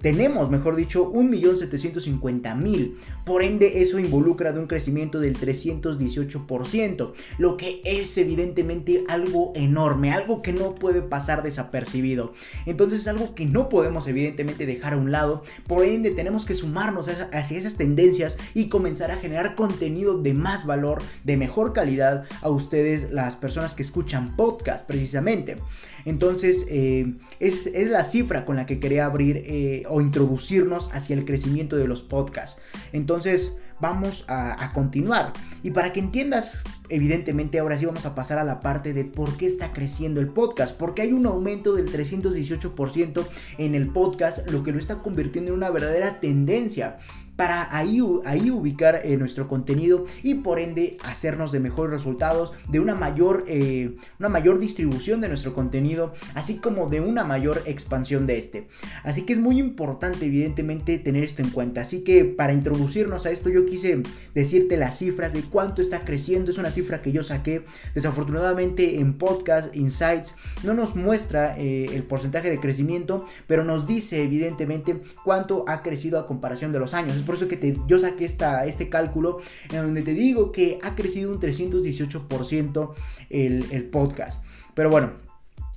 tenemos, 0.01 0.51
mejor 0.51 0.77
dicho, 0.77 1.11
1.750.000. 1.13 2.95
Por 3.25 3.43
ende, 3.43 3.83
eso 3.83 3.99
involucra 3.99 4.53
de 4.53 4.61
un 4.61 4.67
crecimiento 4.67 5.21
del 5.21 5.39
318%, 5.39 7.13
lo 7.39 7.57
que 7.57 7.81
es 7.85 8.17
evidentemente 8.19 9.05
algo 9.09 9.53
enorme, 9.55 10.13
algo 10.13 10.41
que 10.41 10.53
no 10.53 10.75
puede 10.75 11.03
pasar 11.03 11.43
desapercibido. 11.43 12.33
Entonces 12.67 13.01
es 13.01 13.09
algo 13.09 13.35
que 13.35 13.47
no 13.47 13.69
podemos 13.69 14.07
evidentemente 14.07 14.67
dejar 14.67 14.95
a 14.95 14.99
un 14.99 15.13
lado. 15.13 15.43
Por 15.67 15.85
ende, 15.85 16.11
tenemos 16.11 16.45
que 16.45 16.55
sumarnos 16.55 17.09
hacia 17.09 17.59
esas 17.59 17.77
tendencias 17.77 18.39
y 18.55 18.69
comenzar 18.69 19.11
a 19.11 19.17
generar 19.17 19.55
contenido 19.55 20.21
de 20.23 20.35
más 20.35 20.67
valor, 20.67 21.03
de 21.25 21.37
mejor 21.37 21.73
calidad 21.73 22.25
a 22.41 22.49
ustedes 22.49 23.11
las 23.11 23.42
personas 23.43 23.75
que 23.75 23.83
escuchan 23.83 24.37
podcast 24.37 24.87
precisamente. 24.87 25.59
Entonces, 26.07 26.65
eh, 26.71 27.15
es, 27.41 27.69
la 27.91 28.05
cifra 28.05 28.47
con 28.47 28.57
la 28.57 28.65
que 28.65 28.81
quería 28.81 29.05
abrir 29.05 29.43
eh, 29.45 29.83
o 29.91 30.01
introducirnos 30.01 30.89
hacia 30.95 31.15
el 31.15 31.27
crecimiento 31.27 31.77
de 31.77 31.89
los 31.89 32.01
podcasts. 32.03 32.63
Entonces, 32.93 33.59
vamos 33.81 34.25
a, 34.29 34.65
a, 34.65 34.73
continuar. 34.73 35.33
Y 35.65 35.73
para 35.73 35.93
que 35.93 35.99
entiendas, 35.99 36.63
evidentemente 36.89 37.59
ahora 37.59 37.77
sí 37.77 37.85
vamos 37.85 38.07
a 38.07 38.15
pasar 38.15 38.39
a 38.39 38.45
la 38.45 38.61
parte 38.61 38.93
de 38.93 39.05
por 39.05 39.37
qué 39.37 39.47
está 39.47 39.73
creciendo 39.73 40.21
el 40.21 40.29
podcast. 40.29 40.77
Porque 40.79 41.03
hay 41.03 41.13
un 41.13 41.27
aumento 41.27 41.75
del 41.75 41.93
318% 41.93 43.27
en 43.59 43.75
el 43.75 43.89
podcast, 43.89 44.49
lo 44.51 44.63
que 44.63 44.71
lo 44.71 44.79
está 44.79 44.99
convirtiendo 44.99 45.51
en 45.51 45.57
una 45.57 45.71
verdadera 45.71 46.21
tendencia 46.21 46.99
para 47.37 47.75
ahí, 47.75 48.01
ahí 48.25 48.51
ubicar 48.51 49.01
eh, 49.05 49.17
nuestro 49.17 49.49
contenido 49.49 50.05
y 50.23 50.37
por 50.37 50.59
ende 50.59 50.99
hacernos 51.05 51.51
de 51.53 51.61
mejores 51.61 51.91
resultados, 51.91 52.53
de 52.69 52.81
una 52.81 52.95
mayor, 52.95 53.45
eh, 53.49 53.97
una 54.19 54.29
mayor 54.29 54.59
distribución 54.59 55.21
de 55.21 55.29
nuestro 55.29 55.55
contenido, 55.55 56.13
así 56.35 56.57
como 56.57 56.89
de 56.89 57.01
una 57.01 57.25
mayor 57.25 57.63
expansión 57.67 58.27
de 58.27 58.39
este. 58.39 58.69
Así 59.03 59.23
que 59.23 59.33
es 59.33 59.39
muy 59.39 59.59
importante 59.59 60.27
evidentemente 60.27 60.99
tener 60.99 61.25
esto 61.25 61.43
en 61.43 61.51
cuenta. 61.51 61.81
Así 61.81 62.05
que 62.05 62.25
para 62.25 62.53
introducirnos 62.53 63.25
a 63.27 63.31
esto 63.31 63.49
yo 63.49 63.65
quise 63.65 64.03
decirte 64.35 64.77
las 64.77 64.99
cifras 64.99 65.33
de 65.33 65.43
cuánto 65.43 65.81
está 65.81 66.01
creciendo. 66.01 66.51
Es 66.51 66.59
una 66.59 66.71
cifra 66.71 67.01
que 67.01 67.13
yo 67.13 67.23
saqué. 67.23 67.65
Desafortunadamente 67.95 69.01
en 69.01 69.15
podcast 69.15 69.75
Insights 69.75 70.35
no 70.63 70.75
nos 70.75 70.97
muestra 70.97 71.57
eh, 71.59 71.87
el 71.95 72.03
porcentaje 72.03 72.51
de 72.51 72.61
crecimiento, 72.61 73.27
pero 73.47 73.65
nos 73.65 73.87
dice 73.87 74.23
evidentemente 74.23 75.03
cuánto 75.25 75.65
ha 75.69 75.83
crecido 75.83 76.19
a 76.19 76.27
comparación 76.27 76.73
de 76.73 76.79
los 76.79 76.95
años 76.95 77.22
por 77.23 77.37
eso 77.37 77.49
que 77.49 77.57
te, 77.57 77.77
yo 77.87 77.99
saqué 77.99 78.25
esta, 78.25 78.67
este 78.67 78.89
cálculo 78.89 79.39
en 79.71 79.83
donde 79.83 80.03
te 80.03 80.15
digo 80.15 80.53
que 80.53 80.79
ha 80.83 80.95
crecido 80.95 81.31
un 81.31 81.41
318% 81.41 82.93
el, 83.31 83.67
el 83.71 83.85
podcast. 83.85 84.43
Pero 84.75 84.91
bueno, 84.91 85.13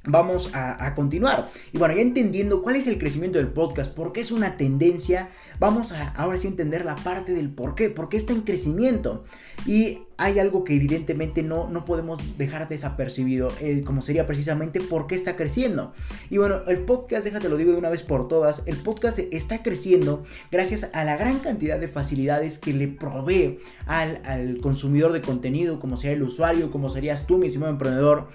vamos 0.07 0.51
a, 0.53 0.93
continuar. 0.95 1.49
Y 1.71 1.77
bueno, 1.77 1.95
ya 1.95 2.01
entendiendo 2.01 2.61
cuál 2.61 2.75
es 2.75 2.87
el 2.87 2.97
crecimiento 2.97 3.37
del 3.37 3.47
podcast, 3.47 3.93
por 3.93 4.11
qué 4.11 4.21
es 4.21 4.31
una 4.31 4.57
tendencia, 4.57 5.29
vamos 5.59 5.91
a 5.91 6.09
ahora 6.09 6.37
sí 6.37 6.47
entender 6.47 6.85
la 6.85 6.95
parte 6.95 7.33
del 7.33 7.49
por 7.49 7.75
qué, 7.75 7.89
por 7.89 8.09
qué 8.09 8.17
está 8.17 8.33
en 8.33 8.41
crecimiento. 8.41 9.23
Y 9.65 9.99
hay 10.17 10.39
algo 10.39 10.63
que 10.63 10.75
evidentemente 10.75 11.43
no, 11.43 11.69
no 11.69 11.85
podemos 11.85 12.37
dejar 12.37 12.69
desapercibido, 12.69 13.51
eh, 13.59 13.83
como 13.85 14.01
sería 14.01 14.25
precisamente 14.25 14.79
por 14.79 15.07
qué 15.07 15.15
está 15.15 15.35
creciendo. 15.35 15.93
Y 16.29 16.37
bueno, 16.37 16.61
el 16.67 16.79
podcast, 16.79 17.25
déjate 17.25 17.49
lo 17.49 17.57
digo 17.57 17.71
de 17.71 17.77
una 17.77 17.89
vez 17.89 18.03
por 18.03 18.27
todas, 18.27 18.63
el 18.65 18.77
podcast 18.77 19.19
está 19.19 19.63
creciendo 19.63 20.23
gracias 20.51 20.89
a 20.93 21.03
la 21.03 21.17
gran 21.17 21.39
cantidad 21.39 21.79
de 21.79 21.87
facilidades 21.87 22.59
que 22.59 22.73
le 22.73 22.87
provee 22.87 23.59
al, 23.85 24.21
al 24.25 24.57
consumidor 24.61 25.11
de 25.11 25.21
contenido, 25.21 25.79
como 25.79 25.97
sería 25.97 26.15
el 26.15 26.23
usuario, 26.23 26.71
como 26.71 26.89
serías 26.89 27.27
tú, 27.27 27.37
mi 27.37 27.47
estimado 27.47 27.71
emprendedor 27.71 28.27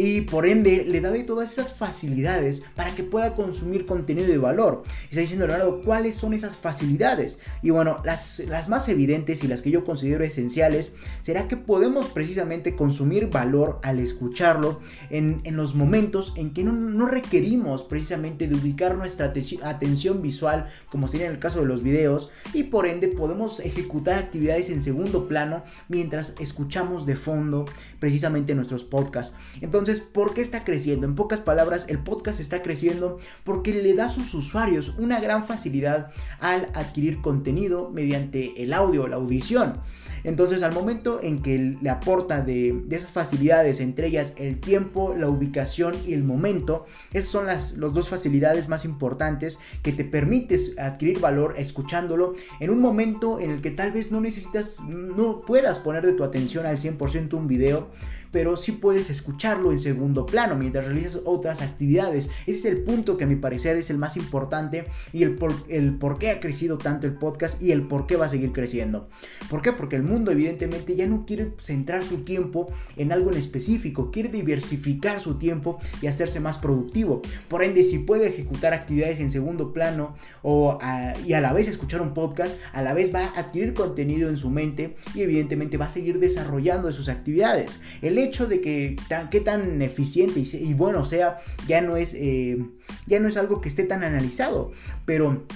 y 0.00 0.20
por 0.20 0.46
ende 0.46 0.84
le 0.86 1.00
da 1.00 1.10
de 1.10 1.24
todas 1.24 1.50
esas 1.50 1.72
facilidades 1.74 2.62
para 2.76 2.94
que 2.94 3.02
pueda 3.02 3.34
consumir 3.34 3.84
contenido 3.84 4.28
de 4.28 4.38
valor. 4.38 4.84
Y 5.02 5.08
está 5.08 5.22
diciendo 5.22 5.48
Leonardo, 5.48 5.82
¿cuáles 5.82 6.14
son 6.14 6.34
esas 6.34 6.56
facilidades? 6.56 7.40
Y 7.62 7.70
bueno, 7.70 8.00
las, 8.04 8.38
las 8.46 8.68
más 8.68 8.88
evidentes 8.88 9.42
y 9.42 9.48
las 9.48 9.60
que 9.60 9.72
yo 9.72 9.84
considero 9.84 10.22
esenciales 10.22 10.92
será 11.20 11.48
que 11.48 11.56
podemos 11.56 12.06
precisamente 12.10 12.76
consumir 12.76 13.28
valor 13.28 13.80
al 13.82 13.98
escucharlo 13.98 14.80
en, 15.10 15.40
en 15.42 15.56
los 15.56 15.74
momentos 15.74 16.32
en 16.36 16.52
que 16.54 16.62
no, 16.62 16.70
no, 16.70 17.06
requerimos 17.06 17.82
precisamente 17.82 18.46
de 18.46 18.54
ubicar 18.54 18.94
nuestra 18.96 19.32
atención 19.64 20.22
visual, 20.22 20.66
como 20.92 21.08
sería 21.08 21.26
en 21.26 21.32
el 21.32 21.38
caso 21.40 21.58
de 21.58 21.66
los 21.66 21.82
videos, 21.82 22.30
y 22.54 22.64
por 22.64 22.86
ende 22.86 23.08
podemos 23.08 23.58
ejecutar 23.58 24.16
actividades 24.16 24.70
en 24.70 24.80
segundo 24.80 25.26
plano 25.26 25.64
mientras 25.88 26.36
escuchamos 26.38 27.04
de 27.04 27.16
fondo 27.16 27.64
precisamente 27.98 28.54
nuestros 28.54 28.84
podcasts. 28.84 29.34
Entonces, 29.60 29.87
entonces, 29.88 30.06
¿por 30.12 30.34
qué 30.34 30.42
está 30.42 30.64
creciendo? 30.64 31.06
En 31.06 31.14
pocas 31.14 31.40
palabras, 31.40 31.86
el 31.88 31.98
podcast 31.98 32.40
está 32.40 32.60
creciendo 32.60 33.18
porque 33.42 33.72
le 33.72 33.94
da 33.94 34.06
a 34.06 34.10
sus 34.10 34.34
usuarios 34.34 34.94
una 34.98 35.18
gran 35.18 35.46
facilidad 35.46 36.10
al 36.40 36.68
adquirir 36.74 37.22
contenido 37.22 37.88
mediante 37.88 38.62
el 38.62 38.74
audio, 38.74 39.08
la 39.08 39.16
audición. 39.16 39.80
Entonces, 40.24 40.62
al 40.62 40.74
momento 40.74 41.20
en 41.22 41.40
que 41.40 41.76
le 41.80 41.88
aporta 41.88 42.42
de, 42.42 42.84
esas 42.90 43.12
facilidades, 43.12 43.80
entre 43.80 44.08
ellas 44.08 44.34
el 44.36 44.60
tiempo, 44.60 45.14
la 45.16 45.30
ubicación 45.30 45.94
y 46.06 46.12
el 46.12 46.22
momento, 46.22 46.84
esas 47.14 47.30
son 47.30 47.46
las 47.46 47.78
dos 47.78 48.10
facilidades 48.10 48.68
más 48.68 48.84
importantes 48.84 49.58
que 49.82 49.92
te 49.92 50.04
permites 50.04 50.76
adquirir 50.78 51.18
valor 51.20 51.54
escuchándolo 51.56 52.34
en 52.60 52.68
un 52.68 52.80
momento 52.80 53.40
en 53.40 53.52
el 53.52 53.62
que 53.62 53.70
tal 53.70 53.92
vez 53.92 54.10
no 54.10 54.20
necesitas, 54.20 54.80
no 54.80 55.40
puedas 55.40 55.78
poner 55.78 56.04
de 56.04 56.12
tu 56.12 56.24
atención 56.24 56.66
al 56.66 56.78
100% 56.78 57.32
un 57.32 57.48
video 57.48 57.88
pero 58.30 58.56
sí 58.56 58.72
puedes 58.72 59.10
escucharlo 59.10 59.72
en 59.72 59.78
segundo 59.78 60.26
plano 60.26 60.56
mientras 60.56 60.86
realizas 60.86 61.20
otras 61.24 61.62
actividades. 61.62 62.30
Ese 62.46 62.58
es 62.58 62.64
el 62.66 62.82
punto 62.82 63.16
que 63.16 63.24
a 63.24 63.26
mi 63.26 63.36
parecer 63.36 63.76
es 63.76 63.90
el 63.90 63.98
más 63.98 64.16
importante 64.16 64.84
y 65.12 65.22
el 65.22 65.34
por, 65.34 65.54
el 65.68 65.94
por 65.94 66.18
qué 66.18 66.30
ha 66.30 66.40
crecido 66.40 66.78
tanto 66.78 67.06
el 67.06 67.14
podcast 67.14 67.62
y 67.62 67.72
el 67.72 67.82
por 67.82 68.06
qué 68.06 68.16
va 68.16 68.26
a 68.26 68.28
seguir 68.28 68.52
creciendo. 68.52 69.08
¿Por 69.48 69.62
qué? 69.62 69.72
Porque 69.72 69.96
el 69.96 70.02
mundo 70.02 70.30
evidentemente 70.30 70.96
ya 70.96 71.06
no 71.06 71.24
quiere 71.24 71.52
centrar 71.58 72.02
su 72.02 72.24
tiempo 72.24 72.72
en 72.96 73.12
algo 73.12 73.30
en 73.30 73.38
específico, 73.38 74.10
quiere 74.10 74.28
diversificar 74.28 75.20
su 75.20 75.38
tiempo 75.38 75.78
y 76.02 76.06
hacerse 76.06 76.40
más 76.40 76.58
productivo. 76.58 77.22
Por 77.48 77.62
ende, 77.62 77.84
si 77.84 77.98
puede 77.98 78.28
ejecutar 78.28 78.74
actividades 78.74 79.20
en 79.20 79.30
segundo 79.30 79.72
plano 79.72 80.14
o 80.42 80.78
y 81.24 81.32
a 81.32 81.40
la 81.40 81.52
vez 81.52 81.68
escuchar 81.68 82.00
un 82.00 82.14
podcast, 82.14 82.56
a 82.72 82.82
la 82.82 82.94
vez 82.94 83.14
va 83.14 83.24
a 83.24 83.40
adquirir 83.40 83.74
contenido 83.74 84.28
en 84.28 84.36
su 84.36 84.50
mente 84.50 84.96
y 85.14 85.22
evidentemente 85.22 85.76
va 85.76 85.86
a 85.86 85.90
seguir 85.90 86.18
desarrollando 86.18 86.90
sus 86.92 87.08
actividades. 87.08 87.80
Hecho 88.18 88.46
de 88.46 88.60
que 88.60 88.96
tan, 89.08 89.30
qué 89.30 89.40
tan 89.40 89.80
eficiente 89.82 90.40
y, 90.40 90.74
bueno 90.74 91.04
sea, 91.04 91.38
ya 91.66 91.80
no 91.80 91.96
es, 91.96 92.14
eh, 92.14 92.58
ya 93.06 93.20
no 93.20 93.28
es 93.28 93.36
algo 93.36 93.60
que 93.60 93.68
esté 93.68 93.84
tan 93.84 94.04
analizado, 94.04 94.72
pero 95.04 95.46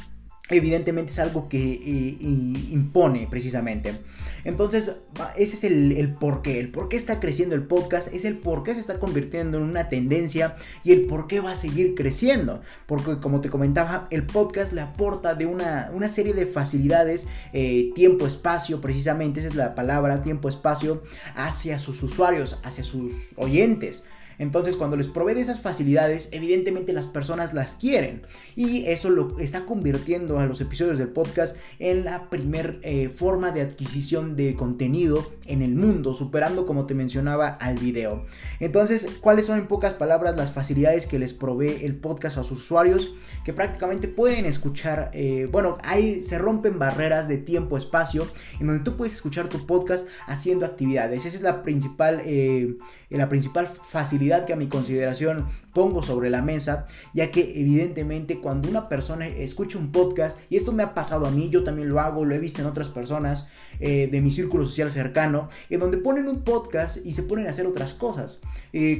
evidentemente 0.48 1.12
es 1.12 1.18
algo 1.18 1.48
que 1.48 1.72
eh, 1.72 2.16
impone 2.20 3.26
precisamente. 3.30 3.94
Entonces, 4.44 4.96
ese 5.36 5.56
es 5.56 5.64
el, 5.64 5.92
el 5.92 6.14
por 6.14 6.42
qué. 6.42 6.60
El 6.60 6.70
por 6.70 6.88
qué 6.88 6.96
está 6.96 7.20
creciendo 7.20 7.54
el 7.54 7.62
podcast, 7.62 8.12
es 8.12 8.24
el 8.24 8.38
por 8.38 8.62
qué 8.62 8.74
se 8.74 8.80
está 8.80 8.98
convirtiendo 8.98 9.58
en 9.58 9.64
una 9.64 9.88
tendencia 9.88 10.56
y 10.84 10.92
el 10.92 11.02
por 11.02 11.26
qué 11.26 11.40
va 11.40 11.52
a 11.52 11.56
seguir 11.56 11.94
creciendo. 11.94 12.60
Porque, 12.86 13.18
como 13.18 13.40
te 13.40 13.50
comentaba, 13.50 14.08
el 14.10 14.24
podcast 14.24 14.72
le 14.72 14.80
aporta 14.80 15.34
de 15.34 15.46
una, 15.46 15.90
una 15.94 16.08
serie 16.08 16.34
de 16.34 16.46
facilidades, 16.46 17.26
eh, 17.52 17.90
tiempo, 17.94 18.26
espacio, 18.26 18.80
precisamente, 18.80 19.40
esa 19.40 19.48
es 19.48 19.54
la 19.54 19.74
palabra, 19.74 20.22
tiempo, 20.22 20.48
espacio, 20.48 21.02
hacia 21.34 21.78
sus 21.78 22.02
usuarios, 22.02 22.58
hacia 22.62 22.84
sus 22.84 23.12
oyentes. 23.36 24.04
Entonces, 24.38 24.76
cuando 24.76 24.96
les 24.96 25.08
provee 25.08 25.34
de 25.34 25.40
esas 25.40 25.60
facilidades, 25.60 26.28
evidentemente 26.32 26.92
las 26.92 27.06
personas 27.06 27.54
las 27.54 27.76
quieren. 27.76 28.22
Y 28.56 28.86
eso 28.86 29.10
lo 29.10 29.38
está 29.38 29.64
convirtiendo 29.64 30.38
a 30.38 30.46
los 30.46 30.60
episodios 30.60 30.98
del 30.98 31.08
podcast 31.08 31.56
en 31.78 32.04
la 32.04 32.30
primer 32.30 32.80
eh, 32.82 33.08
forma 33.08 33.50
de 33.50 33.62
adquisición 33.62 34.36
de 34.36 34.54
contenido 34.54 35.32
en 35.46 35.62
el 35.62 35.74
mundo, 35.74 36.14
superando, 36.14 36.66
como 36.66 36.86
te 36.86 36.94
mencionaba, 36.94 37.48
al 37.48 37.76
video. 37.78 38.24
Entonces, 38.60 39.08
¿cuáles 39.20 39.46
son 39.46 39.58
en 39.58 39.66
pocas 39.66 39.94
palabras 39.94 40.36
las 40.36 40.52
facilidades 40.52 41.06
que 41.06 41.18
les 41.18 41.32
provee 41.32 41.84
el 41.84 41.96
podcast 41.96 42.38
a 42.38 42.42
sus 42.42 42.60
usuarios? 42.60 43.14
Que 43.44 43.52
prácticamente 43.52 44.08
pueden 44.08 44.46
escuchar, 44.46 45.10
eh, 45.12 45.48
bueno, 45.50 45.78
ahí 45.82 46.22
se 46.22 46.38
rompen 46.38 46.78
barreras 46.78 47.28
de 47.28 47.38
tiempo, 47.38 47.76
espacio, 47.76 48.26
en 48.60 48.66
donde 48.68 48.84
tú 48.84 48.96
puedes 48.96 49.14
escuchar 49.14 49.48
tu 49.48 49.66
podcast 49.66 50.06
haciendo 50.26 50.66
actividades. 50.66 51.24
Esa 51.24 51.36
es 51.36 51.42
la 51.42 51.62
principal, 51.62 52.22
eh, 52.24 52.76
la 53.18 53.28
principal 53.28 53.66
facilidad 53.66 54.44
que 54.44 54.52
a 54.52 54.56
mi 54.56 54.68
consideración 54.68 55.46
pongo 55.72 56.02
sobre 56.02 56.30
la 56.30 56.42
mesa, 56.42 56.86
ya 57.14 57.30
que 57.30 57.60
evidentemente 57.60 58.38
cuando 58.38 58.68
una 58.68 58.88
persona 58.88 59.26
escucha 59.26 59.78
un 59.78 59.90
podcast, 59.90 60.38
y 60.50 60.56
esto 60.56 60.72
me 60.72 60.82
ha 60.82 60.94
pasado 60.94 61.26
a 61.26 61.30
mí, 61.30 61.50
yo 61.50 61.64
también 61.64 61.88
lo 61.88 62.00
hago, 62.00 62.24
lo 62.24 62.34
he 62.34 62.38
visto 62.38 62.60
en 62.60 62.66
otras 62.66 62.88
personas 62.88 63.48
eh, 63.80 64.08
de 64.10 64.20
mi 64.20 64.30
círculo 64.30 64.64
social 64.64 64.90
cercano, 64.90 65.48
en 65.70 65.80
donde 65.80 65.98
ponen 65.98 66.28
un 66.28 66.42
podcast 66.42 66.98
y 67.04 67.14
se 67.14 67.22
ponen 67.22 67.46
a 67.46 67.50
hacer 67.50 67.66
otras 67.66 67.94
cosas, 67.94 68.40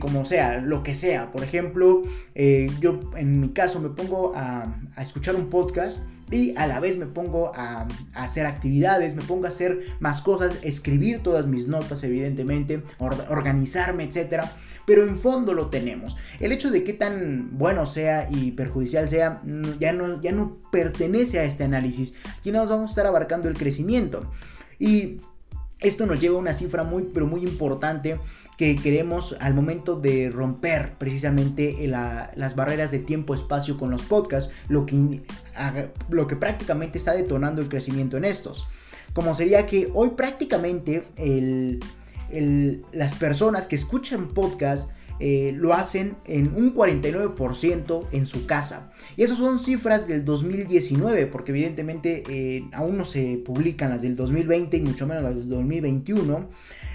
como 0.00 0.24
sea, 0.24 0.60
lo 0.60 0.82
que 0.82 0.94
sea. 0.94 1.30
Por 1.32 1.42
ejemplo, 1.44 2.02
eh, 2.34 2.70
yo 2.80 3.00
en 3.16 3.40
mi 3.40 3.50
caso 3.50 3.80
me 3.80 3.90
pongo 3.90 4.32
a 4.34 4.66
escuchar 4.98 5.34
un 5.34 5.48
podcast 5.50 6.00
y 6.32 6.54
a 6.56 6.66
la 6.66 6.80
vez 6.80 6.96
me 6.96 7.06
pongo 7.06 7.52
a, 7.54 7.86
hacer 8.14 8.46
actividades, 8.46 9.14
me 9.14 9.22
pongo 9.22 9.44
a 9.44 9.48
hacer 9.48 9.80
más 10.00 10.20
cosas, 10.20 10.54
escribir 10.62 11.22
todas 11.22 11.46
mis 11.46 11.68
notas 11.68 12.02
evidentemente, 12.04 12.82
organizarme, 12.98 14.04
etcétera, 14.04 14.52
pero 14.86 15.04
en 15.04 15.18
fondo 15.18 15.52
lo 15.52 15.68
tenemos. 15.68 16.16
El 16.40 16.52
hecho 16.52 16.70
de 16.70 16.84
que 16.84 16.92
tan 16.92 17.58
bueno 17.58 17.86
sea 17.86 18.28
y 18.30 18.52
perjudicial 18.52 19.08
sea 19.08 19.42
ya 19.78 19.92
no, 19.92 20.20
ya 20.20 20.32
no 20.32 20.58
pertenece 20.70 21.38
a 21.38 21.44
este 21.44 21.64
análisis. 21.64 22.14
Aquí 22.38 22.50
nos 22.50 22.68
vamos 22.68 22.90
a 22.90 22.92
estar 22.92 23.06
abarcando 23.06 23.48
el 23.48 23.56
crecimiento. 23.56 24.30
Y 24.78 25.20
esto 25.80 26.06
nos 26.06 26.20
lleva 26.20 26.36
a 26.36 26.40
una 26.40 26.52
cifra 26.52 26.84
muy, 26.84 27.10
pero 27.12 27.26
muy 27.26 27.42
importante 27.42 28.18
que 28.62 28.76
queremos 28.76 29.34
al 29.40 29.54
momento 29.54 29.98
de 29.98 30.30
romper 30.30 30.92
precisamente 30.96 31.84
las 31.88 32.54
barreras 32.54 32.92
de 32.92 33.00
tiempo-espacio 33.00 33.76
con 33.76 33.90
los 33.90 34.02
podcasts, 34.02 34.52
lo 34.68 34.86
que, 34.86 35.20
lo 36.08 36.28
que 36.28 36.36
prácticamente 36.36 36.96
está 36.96 37.12
detonando 37.12 37.60
el 37.60 37.68
crecimiento 37.68 38.16
en 38.18 38.24
estos. 38.24 38.68
Como 39.14 39.34
sería 39.34 39.66
que 39.66 39.90
hoy 39.94 40.10
prácticamente 40.10 41.02
las 42.92 43.12
personas 43.14 43.66
que 43.66 43.74
escuchan 43.74 44.28
podcasts 44.28 44.86
eh, 45.18 45.52
lo 45.56 45.74
hacen 45.74 46.14
en 46.24 46.54
un 46.54 46.72
49% 46.72 48.06
en 48.12 48.26
su 48.26 48.46
casa. 48.46 48.92
Y 49.16 49.24
esas 49.24 49.38
son 49.38 49.58
cifras 49.58 50.06
del 50.06 50.24
2019, 50.24 51.26
porque 51.26 51.50
evidentemente 51.50 52.22
eh, 52.28 52.64
aún 52.72 52.96
no 52.96 53.04
se 53.04 53.40
publican 53.44 53.90
las 53.90 54.02
del 54.02 54.14
2020 54.14 54.76
y 54.76 54.82
mucho 54.82 55.08
menos 55.08 55.24
las 55.24 55.38
del 55.40 55.48
2021. 55.48 56.48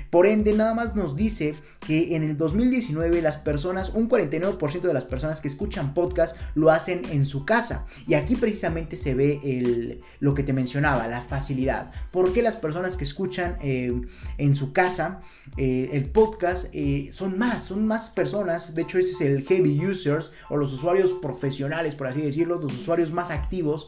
Por 0.09 0.25
ende, 0.25 0.53
nada 0.53 0.73
más 0.73 0.95
nos 0.95 1.15
dice 1.15 1.55
que 1.85 2.15
en 2.15 2.23
el 2.23 2.37
2019 2.37 3.21
las 3.21 3.37
personas, 3.37 3.89
un 3.89 4.09
49% 4.09 4.81
de 4.81 4.93
las 4.93 5.05
personas 5.05 5.41
que 5.41 5.47
escuchan 5.47 5.93
podcast 5.93 6.35
lo 6.55 6.71
hacen 6.71 7.01
en 7.11 7.25
su 7.25 7.45
casa. 7.45 7.85
Y 8.07 8.13
aquí 8.13 8.35
precisamente 8.35 8.95
se 8.95 9.13
ve 9.13 9.39
el, 9.43 10.01
lo 10.19 10.33
que 10.33 10.43
te 10.43 10.53
mencionaba, 10.53 11.07
la 11.07 11.21
facilidad. 11.21 11.91
¿Por 12.11 12.33
qué 12.33 12.41
las 12.41 12.55
personas 12.55 12.95
que 12.95 13.03
escuchan 13.03 13.57
eh, 13.61 13.93
en 14.37 14.55
su 14.55 14.71
casa 14.71 15.21
eh, 15.57 15.89
el 15.93 16.05
podcast 16.05 16.67
eh, 16.73 17.09
son 17.11 17.37
más, 17.37 17.65
son 17.65 17.85
más 17.85 18.09
personas? 18.09 18.75
De 18.75 18.83
hecho, 18.83 18.97
ese 18.97 19.11
es 19.11 19.21
el 19.21 19.43
heavy 19.43 19.85
users 19.85 20.31
o 20.49 20.57
los 20.57 20.73
usuarios 20.73 21.13
profesionales, 21.13 21.95
por 21.95 22.07
así 22.07 22.21
decirlo, 22.21 22.59
los 22.59 22.73
usuarios 22.73 23.11
más 23.11 23.31
activos 23.31 23.87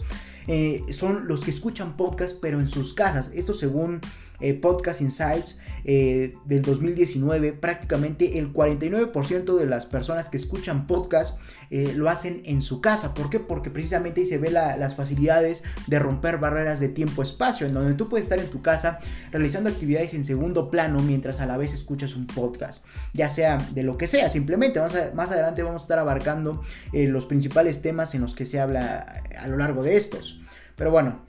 son 0.90 1.28
los 1.28 1.44
que 1.44 1.52
escuchan 1.52 1.96
podcast 1.96 2.38
pero 2.42 2.60
en 2.60 2.70
sus 2.70 2.96
casas. 2.96 3.30
Esto 3.36 3.54
según 3.54 4.02
eh, 4.40 4.54
Podcast 4.54 5.02
Insights 5.02 5.60
eh, 5.84 6.34
del 6.46 6.62
2019, 6.62 7.54
prácticamente 7.54 8.40
el 8.40 8.54
49% 8.54 9.58
de 9.58 9.66
las 9.66 9.86
personas 9.86 10.30
que 10.30 10.38
escuchan 10.38 10.88
podcast 10.88 11.38
eh, 11.70 11.94
lo 11.96 12.10
hacen 12.10 12.42
en 12.46 12.62
su 12.62 12.82
casa. 12.82 13.14
¿Por 13.14 13.30
qué? 13.30 13.40
Porque 13.40 13.70
precisamente 13.70 14.22
ahí 14.22 14.28
se 14.28 14.38
ve 14.38 14.50
las 14.52 14.96
facilidades 14.96 15.64
de 15.88 16.00
romper 16.00 16.38
barreras 16.38 16.80
de 16.80 16.90
tiempo-espacio, 16.90 17.68
en 17.68 17.74
donde 17.74 17.94
tú 17.94 18.10
puedes 18.10 18.26
estar 18.26 18.40
en 18.40 18.50
tu 18.50 18.62
casa 18.62 19.00
realizando 19.32 19.70
actividades 19.70 20.14
en 20.14 20.26
segundo 20.26 20.70
plano 20.70 21.00
mientras 21.00 21.42
a 21.42 21.46
la 21.46 21.58
vez 21.58 21.74
escuchas 21.74 22.16
un 22.16 22.28
podcast, 22.28 22.86
ya 23.14 23.30
sea 23.30 23.58
de 23.74 23.84
lo 23.84 23.98
que 23.98 24.08
sea, 24.08 24.30
simplemente 24.30 24.80
más 25.14 25.32
adelante 25.32 25.64
vamos 25.64 25.82
a 25.82 25.86
estar 25.86 26.00
abarcando 26.00 26.64
los 26.94 27.26
principales 27.26 27.82
temas 27.82 28.16
en 28.16 28.22
los 28.22 28.34
que 28.34 28.46
se 28.46 28.60
habla 28.60 29.24
a 29.38 29.48
lo 29.48 29.58
largo 29.58 29.84
de 29.84 29.98
estos. 29.98 30.42
Pero 30.76 30.92
bueno, 30.92 31.20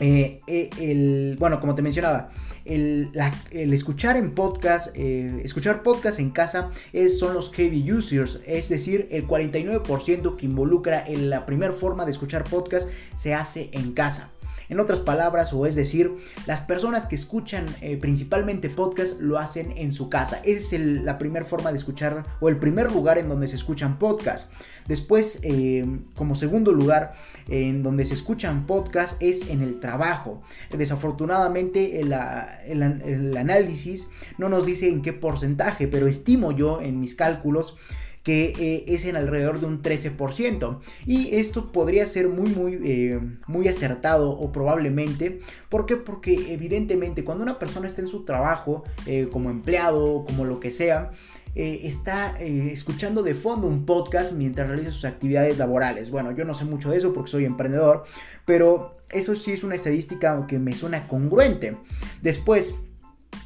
eh, 0.00 0.40
eh, 0.46 0.70
el, 0.80 1.36
bueno, 1.38 1.58
como 1.60 1.74
te 1.74 1.82
mencionaba, 1.82 2.30
el, 2.64 3.10
escuchar 3.50 4.16
en 4.16 4.32
podcast, 4.32 4.96
eh, 4.96 5.40
escuchar 5.44 5.82
podcast 5.82 6.20
en 6.20 6.30
casa 6.30 6.70
es, 6.92 7.18
son 7.18 7.34
los 7.34 7.50
heavy 7.52 7.90
users, 7.90 8.40
es 8.46 8.68
decir, 8.68 9.08
el 9.10 9.26
49% 9.26 10.36
que 10.36 10.46
involucra 10.46 11.04
en 11.06 11.30
la 11.30 11.46
primera 11.46 11.72
forma 11.72 12.04
de 12.04 12.12
escuchar 12.12 12.44
podcast 12.44 12.88
se 13.16 13.34
hace 13.34 13.70
en 13.72 13.92
casa. 13.92 14.30
En 14.68 14.80
otras 14.80 15.00
palabras, 15.00 15.52
o 15.52 15.66
es 15.66 15.74
decir, 15.74 16.12
las 16.46 16.60
personas 16.60 17.06
que 17.06 17.14
escuchan 17.14 17.66
eh, 17.80 17.96
principalmente 17.96 18.68
podcast 18.68 19.20
lo 19.20 19.38
hacen 19.38 19.72
en 19.76 19.92
su 19.92 20.08
casa. 20.08 20.40
Esa 20.44 20.76
es 20.76 20.82
la 21.02 21.18
primera 21.18 21.44
forma 21.44 21.70
de 21.72 21.78
escuchar 21.78 22.24
o 22.40 22.48
el 22.48 22.56
primer 22.56 22.92
lugar 22.92 23.18
en 23.18 23.28
donde 23.28 23.48
se 23.48 23.56
escuchan 23.56 23.98
podcast. 23.98 24.52
Después, 24.86 25.40
eh, 25.42 25.86
como 26.14 26.34
segundo 26.34 26.72
lugar 26.72 27.14
en 27.48 27.82
donde 27.82 28.06
se 28.06 28.14
escuchan 28.14 28.66
podcast 28.66 29.22
es 29.22 29.48
en 29.48 29.62
el 29.62 29.80
trabajo. 29.80 30.40
Desafortunadamente 30.70 32.00
el 32.00 33.36
análisis 33.36 34.08
no 34.38 34.48
nos 34.48 34.66
dice 34.66 34.88
en 34.88 35.02
qué 35.02 35.12
porcentaje, 35.12 35.88
pero 35.88 36.06
estimo 36.06 36.52
yo 36.52 36.80
en 36.80 37.00
mis 37.00 37.14
cálculos 37.14 37.76
que 38.22 38.54
eh, 38.58 38.84
es 38.88 39.04
en 39.04 39.16
alrededor 39.16 39.60
de 39.60 39.66
un 39.66 39.82
13%. 39.82 40.78
Y 41.06 41.36
esto 41.36 41.72
podría 41.72 42.06
ser 42.06 42.28
muy, 42.28 42.50
muy, 42.50 42.78
eh, 42.84 43.20
muy 43.46 43.68
acertado 43.68 44.30
o 44.30 44.52
probablemente. 44.52 45.40
¿Por 45.68 45.86
qué? 45.86 45.96
Porque 45.96 46.52
evidentemente 46.52 47.24
cuando 47.24 47.42
una 47.42 47.58
persona 47.58 47.86
está 47.86 48.00
en 48.00 48.08
su 48.08 48.24
trabajo, 48.24 48.84
eh, 49.06 49.28
como 49.32 49.50
empleado, 49.50 50.24
como 50.26 50.44
lo 50.44 50.60
que 50.60 50.70
sea, 50.70 51.10
está 51.54 52.38
escuchando 52.38 53.24
de 53.24 53.34
fondo 53.34 53.66
un 53.66 53.84
podcast 53.84 54.32
mientras 54.32 54.68
realiza 54.68 54.92
sus 54.92 55.04
actividades 55.06 55.58
laborales. 55.58 56.08
Bueno, 56.08 56.30
yo 56.30 56.44
no 56.44 56.54
sé 56.54 56.64
mucho 56.64 56.90
de 56.90 56.98
eso 56.98 57.12
porque 57.12 57.32
soy 57.32 57.46
emprendedor, 57.46 58.04
pero 58.44 58.98
eso 59.10 59.34
sí 59.34 59.50
es 59.50 59.64
una 59.64 59.74
estadística 59.74 60.46
que 60.46 60.60
me 60.60 60.74
suena 60.76 61.08
congruente. 61.08 61.76
Después, 62.22 62.76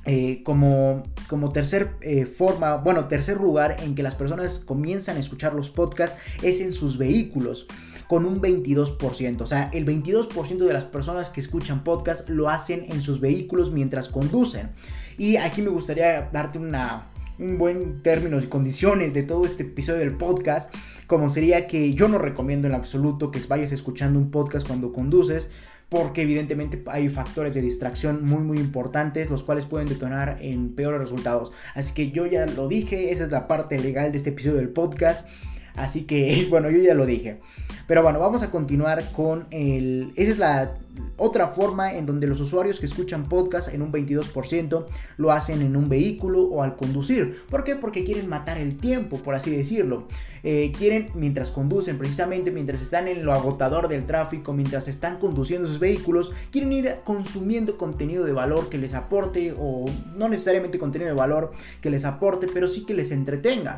eh, 0.04 0.42
como, 0.42 1.04
como 1.28 1.52
tercer 1.52 1.96
eh, 2.00 2.26
forma, 2.26 2.76
bueno, 2.76 3.06
tercer 3.06 3.36
lugar 3.36 3.76
en 3.80 3.94
que 3.94 4.02
las 4.02 4.16
personas 4.16 4.58
comienzan 4.58 5.16
a 5.16 5.20
escuchar 5.20 5.54
los 5.54 5.70
podcasts 5.70 6.18
es 6.42 6.60
en 6.60 6.72
sus 6.72 6.98
vehículos 6.98 7.66
con 8.08 8.26
un 8.26 8.42
22%. 8.42 9.40
O 9.40 9.46
sea, 9.46 9.70
el 9.72 9.86
22% 9.86 10.58
de 10.58 10.72
las 10.72 10.84
personas 10.84 11.30
que 11.30 11.40
escuchan 11.40 11.84
podcast 11.84 12.28
lo 12.28 12.50
hacen 12.50 12.84
en 12.88 13.00
sus 13.00 13.20
vehículos 13.20 13.70
mientras 13.70 14.08
conducen. 14.08 14.70
Y 15.18 15.36
aquí 15.36 15.62
me 15.62 15.70
gustaría 15.70 16.28
darte 16.32 16.58
una, 16.58 17.06
un 17.38 17.56
buen 17.56 18.02
términos 18.02 18.44
y 18.44 18.48
condiciones 18.48 19.14
de 19.14 19.22
todo 19.22 19.46
este 19.46 19.62
episodio 19.62 20.00
del 20.00 20.16
podcast, 20.16 20.74
como 21.06 21.30
sería 21.30 21.66
que 21.66 21.94
yo 21.94 22.08
no 22.08 22.18
recomiendo 22.18 22.66
en 22.68 22.74
absoluto 22.74 23.30
que 23.30 23.40
vayas 23.48 23.72
escuchando 23.72 24.18
un 24.18 24.30
podcast 24.30 24.66
cuando 24.66 24.92
conduces, 24.92 25.50
porque 25.92 26.22
evidentemente 26.22 26.82
hay 26.86 27.10
factores 27.10 27.52
de 27.52 27.60
distracción 27.60 28.24
muy 28.24 28.42
muy 28.42 28.56
importantes 28.56 29.28
los 29.28 29.42
cuales 29.42 29.66
pueden 29.66 29.88
detonar 29.88 30.38
en 30.40 30.74
peores 30.74 30.98
resultados. 30.98 31.52
Así 31.74 31.92
que 31.92 32.10
yo 32.10 32.24
ya 32.24 32.46
lo 32.46 32.66
dije, 32.66 33.12
esa 33.12 33.24
es 33.24 33.30
la 33.30 33.46
parte 33.46 33.78
legal 33.78 34.10
de 34.10 34.16
este 34.16 34.30
episodio 34.30 34.56
del 34.56 34.70
podcast. 34.70 35.28
Así 35.74 36.02
que, 36.02 36.46
bueno, 36.50 36.70
yo 36.70 36.78
ya 36.78 36.94
lo 36.94 37.06
dije. 37.06 37.38
Pero 37.86 38.02
bueno, 38.02 38.18
vamos 38.18 38.42
a 38.42 38.50
continuar 38.50 39.04
con 39.12 39.46
el... 39.50 40.12
Esa 40.16 40.30
es 40.30 40.38
la 40.38 40.72
otra 41.16 41.48
forma 41.48 41.94
en 41.94 42.06
donde 42.06 42.26
los 42.26 42.40
usuarios 42.40 42.78
que 42.78 42.86
escuchan 42.86 43.28
podcast 43.28 43.72
en 43.72 43.82
un 43.82 43.92
22% 43.92 44.84
lo 45.16 45.32
hacen 45.32 45.62
en 45.62 45.76
un 45.76 45.88
vehículo 45.88 46.42
o 46.42 46.62
al 46.62 46.76
conducir. 46.76 47.42
¿Por 47.48 47.64
qué? 47.64 47.76
Porque 47.76 48.04
quieren 48.04 48.28
matar 48.28 48.58
el 48.58 48.76
tiempo, 48.76 49.18
por 49.18 49.34
así 49.34 49.50
decirlo. 49.50 50.06
Eh, 50.42 50.72
quieren, 50.76 51.08
mientras 51.14 51.50
conducen, 51.50 51.98
precisamente 51.98 52.50
mientras 52.50 52.82
están 52.82 53.08
en 53.08 53.24
lo 53.24 53.32
agotador 53.32 53.88
del 53.88 54.06
tráfico, 54.06 54.52
mientras 54.52 54.88
están 54.88 55.18
conduciendo 55.18 55.68
sus 55.68 55.78
vehículos, 55.78 56.32
quieren 56.50 56.72
ir 56.72 56.96
consumiendo 57.04 57.78
contenido 57.78 58.24
de 58.24 58.32
valor 58.32 58.68
que 58.68 58.78
les 58.78 58.94
aporte, 58.94 59.54
o 59.58 59.86
no 60.16 60.28
necesariamente 60.28 60.78
contenido 60.78 61.10
de 61.10 61.16
valor 61.16 61.52
que 61.80 61.90
les 61.90 62.04
aporte, 62.04 62.48
pero 62.52 62.68
sí 62.68 62.84
que 62.84 62.94
les 62.94 63.12
entretenga. 63.12 63.76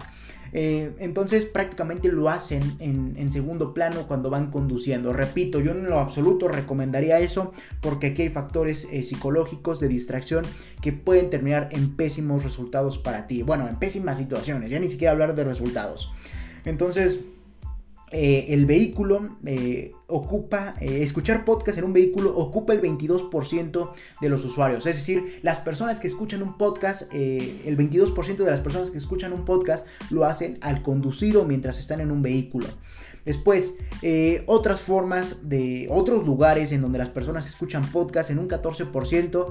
Eh, 0.57 0.93
entonces 1.01 1.45
prácticamente 1.45 2.09
lo 2.13 2.29
hacen 2.29 2.63
en, 2.79 3.33
segundo 3.33 3.75
plano 3.75 4.07
cuando 4.07 4.31
van 4.31 4.53
conduciendo. 4.53 5.13
Repito, 5.13 5.59
yo 5.59 5.73
en 5.73 5.87
lo 5.87 5.99
absoluto 5.99 6.47
recomendaría 6.47 7.19
eso 7.19 7.53
porque 7.81 8.09
aquí 8.09 8.23
hay 8.23 8.29
factores 8.29 8.87
eh, 8.93 9.03
psicológicos 9.03 9.81
de 9.81 9.89
distracción 9.89 10.45
que 10.81 10.93
pueden 10.93 11.29
terminar 11.29 11.69
en 11.73 11.97
pésimos 11.97 12.45
resultados 12.45 12.99
para 12.99 13.27
ti. 13.27 13.43
Bueno, 13.43 13.69
en 13.69 13.77
pésimas 13.77 14.17
situaciones, 14.17 14.71
ya 14.71 14.79
ni 14.79 14.89
siquiera 14.89 15.11
hablar 15.11 15.35
de 15.35 15.43
resultados. 15.43 16.13
Entonces, 16.65 17.21
eh, 18.17 18.55
el 18.55 18.65
vehículo 18.65 19.39
eh, 19.45 19.91
ocupa, 20.07 20.77
eh, 20.81 21.03
escuchar 21.03 21.45
podcast 21.45 21.79
en 21.79 21.85
un 21.85 21.93
vehículo 21.93 22.33
ocupa 22.37 22.73
el 22.73 22.81
22% 22.81 23.91
de 24.21 24.29
los 24.29 24.45
usuarios. 24.45 24.87
Es 24.87 24.95
decir, 24.95 25.41
las 25.43 25.59
personas 25.59 25.99
que 25.99 26.07
escuchan 26.07 26.41
un 26.41 26.57
podcast, 26.57 27.13
el 27.13 27.77
22% 27.77 28.37
de 28.37 28.51
las 28.53 28.61
personas 28.61 28.91
que 28.91 28.99
escuchan 28.99 29.33
un 29.33 29.45
podcast 29.45 29.85
lo 30.11 30.27
hacen 30.27 30.59
al 30.61 30.83
conducir 30.83 31.37
o 31.39 31.45
mientras 31.45 31.81
están 31.81 32.01
en 32.01 32.13
un 32.13 32.23
vehículo. 32.23 32.69
Después, 33.25 33.75
otras 34.47 34.81
formas 34.81 35.49
de 35.49 35.89
otros 35.91 36.25
lugares 36.25 36.71
en 36.71 36.83
donde 36.83 36.99
las 36.99 37.09
personas 37.09 37.49
escuchan 37.49 37.91
podcast 37.91 38.31
en 38.31 38.39
un 38.39 38.49
14%. 38.49 39.47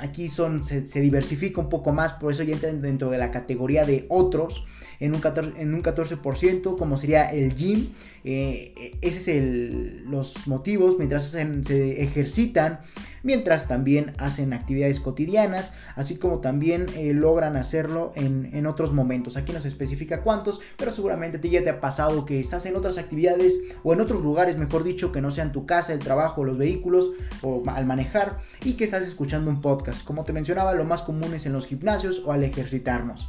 aquí 0.00 0.28
son, 0.28 0.64
se, 0.64 0.88
se, 0.88 1.00
diversifica 1.00 1.60
un 1.60 1.68
poco 1.68 1.92
más, 1.92 2.14
por 2.14 2.32
eso 2.32 2.42
ya 2.42 2.54
entran 2.54 2.82
dentro 2.82 3.08
de 3.10 3.18
la 3.18 3.30
categoría 3.30 3.84
de 3.84 4.06
otros 4.08 4.66
en 5.02 5.16
un 5.16 5.20
14%, 5.20 5.54
en 5.56 5.74
un 5.74 5.82
14% 5.82 6.78
como 6.78 6.96
sería 6.96 7.24
el 7.24 7.54
gym. 7.56 7.88
Eh, 8.24 8.96
ese 9.02 9.18
es 9.18 9.28
el, 9.28 10.04
los 10.08 10.46
motivos 10.46 10.96
mientras 10.96 11.24
se 11.24 12.02
ejercitan, 12.02 12.78
mientras 13.24 13.66
también 13.66 14.12
hacen 14.18 14.52
actividades 14.52 15.00
cotidianas, 15.00 15.72
así 15.96 16.18
como 16.18 16.38
también 16.38 16.86
eh, 16.94 17.14
logran 17.14 17.56
hacerlo 17.56 18.12
en, 18.14 18.50
en, 18.52 18.66
otros 18.66 18.92
momentos. 18.92 19.36
Aquí 19.36 19.52
no 19.52 19.60
se 19.60 19.66
especifica 19.66 20.22
cuántos, 20.22 20.60
pero 20.76 20.92
seguramente 20.92 21.38
a 21.38 21.40
ti 21.40 21.50
ya 21.50 21.64
te 21.64 21.70
ha 21.70 21.80
pasado 21.80 22.24
que 22.24 22.38
estás 22.38 22.64
en 22.66 22.76
otras 22.76 22.96
actividades 22.96 23.60
o 23.82 23.92
en 23.92 24.00
otros 24.00 24.22
lugares, 24.22 24.56
mejor 24.56 24.84
dicho, 24.84 25.10
que 25.10 25.20
no 25.20 25.32
sean 25.32 25.50
tu 25.50 25.66
casa, 25.66 25.92
el 25.92 25.98
trabajo, 25.98 26.44
los 26.44 26.58
vehículos 26.58 27.10
o 27.42 27.64
al 27.66 27.86
manejar 27.86 28.38
y 28.62 28.74
que 28.74 28.84
estás 28.84 29.02
escuchando 29.02 29.50
un 29.50 29.60
podcast. 29.60 30.04
Como 30.04 30.24
te 30.24 30.32
mencionaba, 30.32 30.74
lo 30.74 30.84
más 30.84 31.02
común 31.02 31.34
es 31.34 31.44
en 31.46 31.54
los 31.54 31.66
gimnasios 31.66 32.22
o 32.24 32.30
al 32.30 32.44
ejercitarnos. 32.44 33.28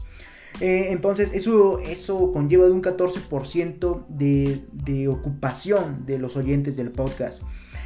Eh, 0.61 0.87
entonces 0.91 1.33
eso, 1.33 1.79
eso 1.79 2.31
conlleva 2.31 2.65
de 2.65 2.71
un 2.71 2.81
14% 2.81 4.05
de, 4.07 4.59
de 4.71 5.07
ocupación 5.07 6.05
de 6.05 6.19
los 6.19 6.37
oyentes 6.37 6.77
del 6.77 6.91
podcast. 6.91 7.41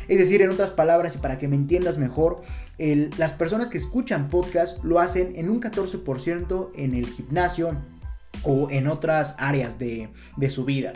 Es 0.08 0.20
decir, 0.20 0.42
en 0.42 0.50
otras 0.50 0.72
palabras, 0.72 1.16
y 1.16 1.18
para 1.18 1.38
que 1.38 1.48
me 1.48 1.56
entiendas 1.56 1.98
mejor, 1.98 2.42
las 2.78 3.34
personas 3.34 3.70
que 3.70 3.78
escuchan 3.78 4.30
podcast 4.30 4.84
lo 4.84 5.00
hacen 5.00 5.34
en 5.36 5.50
un 5.50 5.60
14% 5.60 6.70
en 6.76 6.94
el 6.94 7.08
gimnasio 7.08 7.72
o 8.44 8.70
en 8.70 8.88
otras 8.88 9.36
áreas 9.38 9.80
de, 9.80 10.10
de 10.38 10.50
su 10.50 10.64
vida. 10.64 10.94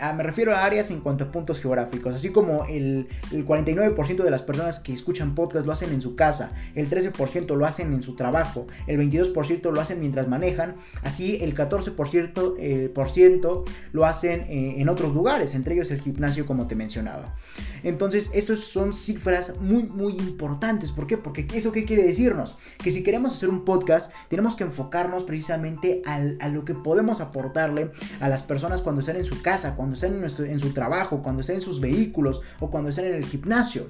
Ah, 0.00 0.12
me 0.12 0.22
refiero 0.22 0.54
a 0.54 0.64
áreas 0.64 0.90
en 0.90 1.00
cuanto 1.00 1.24
a 1.24 1.30
puntos 1.30 1.60
geográficos, 1.60 2.14
así 2.14 2.30
como 2.30 2.64
el, 2.66 3.08
49% 3.32 4.22
de 4.22 4.30
las 4.30 4.42
personas 4.42 4.78
que 4.78 4.92
escuchan 4.92 5.34
podcast 5.34 5.66
lo 5.66 5.72
hacen 5.72 5.92
en 5.92 6.00
su 6.00 6.14
casa, 6.14 6.52
el 6.74 6.88
13% 6.88 7.56
lo 7.56 7.66
hacen 7.66 7.92
en 7.92 8.02
su 8.02 8.14
trabajo, 8.14 8.66
el 8.86 8.98
22% 8.98 9.72
lo 9.72 9.80
hacen 9.80 10.00
mientras 10.00 10.28
manejan, 10.28 10.74
así 11.02 11.38
el 11.40 11.54
14% 11.54 12.54
eh, 12.58 12.90
por 12.94 13.10
ciento 13.10 13.64
lo 13.92 14.04
hacen 14.04 14.42
eh, 14.42 14.80
en 14.80 14.88
otros 14.88 15.12
lugares, 15.12 15.54
entre 15.54 15.74
ellos 15.74 15.90
el 15.90 16.00
gimnasio 16.00 16.46
como 16.46 16.68
te 16.68 16.76
mencionaba. 16.76 17.34
Entonces, 17.82 18.30
estas 18.32 18.60
son 18.60 18.94
cifras 18.94 19.52
muy, 19.60 19.82
muy 19.82 20.12
importantes. 20.12 20.90
¿Por 20.90 21.06
qué? 21.06 21.18
Porque 21.18 21.46
¿eso 21.52 21.70
qué 21.70 21.84
quiere 21.84 22.02
decirnos? 22.02 22.56
Que 22.78 22.90
si 22.90 23.02
queremos 23.02 23.34
hacer 23.34 23.50
un 23.50 23.64
podcast, 23.64 24.10
tenemos 24.28 24.54
que 24.54 24.64
enfocarnos 24.64 25.24
precisamente 25.24 26.00
a 26.06 26.48
lo 26.48 26.64
que 26.64 26.74
podemos 26.74 27.20
aportarle 27.20 27.90
a 28.20 28.28
las 28.28 28.42
personas 28.42 28.80
cuando 28.80 29.02
están 29.02 29.16
en 29.16 29.24
su 29.24 29.42
casa 29.42 29.63
cuando 29.72 29.94
estén 29.94 30.22
en, 30.22 30.58
su 30.58 30.72
trabajo, 30.72 31.22
cuando 31.22 31.40
estén 31.40 31.56
en 31.56 31.62
sus 31.62 31.80
vehículos 31.80 32.40
o 32.60 32.70
cuando 32.70 32.90
estén 32.90 33.06
en 33.06 33.14
el 33.14 33.24
gimnasio. 33.24 33.86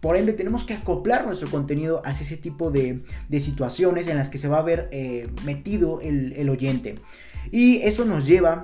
Por 0.00 0.16
ende, 0.16 0.32
tenemos 0.32 0.64
que 0.64 0.74
acoplar 0.74 1.26
nuestro 1.26 1.50
contenido 1.50 2.02
hacia 2.04 2.24
ese 2.24 2.36
tipo 2.36 2.70
de, 2.70 3.02
situaciones 3.40 4.08
en 4.08 4.16
las 4.16 4.28
que 4.28 4.38
se 4.38 4.48
va 4.48 4.58
a 4.58 4.62
ver 4.62 4.88
eh, 4.92 5.28
metido 5.44 6.00
el, 6.00 6.48
oyente. 6.48 7.00
Y 7.50 7.78
eso 7.82 8.04
nos 8.04 8.26
lleva 8.26 8.62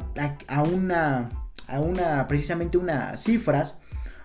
a, 0.49 0.63
una, 0.63 1.31
a 1.67 1.81
una, 1.81 2.29
precisamente 2.29 2.79
unas 2.79 3.23
cifras 3.23 3.77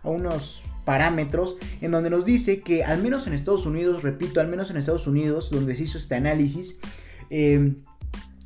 a 0.04 0.10
unos 0.10 0.64
parámetros 0.86 1.58
en 1.82 1.92
donde 1.92 2.10
nos 2.10 2.26
dice 2.26 2.62
que 2.62 2.84
al 2.84 3.02
menos 3.04 3.28
en 3.28 3.34
Estados 3.34 3.66
Unidos, 3.66 4.04
repito, 4.04 4.40
al 4.40 4.48
menos 4.48 4.70
en 4.70 4.78
Estados 4.78 5.06
Unidos, 5.06 5.50
donde 5.52 5.76
se 5.76 5.84
hizo 5.84 5.98
este 5.98 6.16
análisis, 6.16 6.80
eh, 7.30 7.76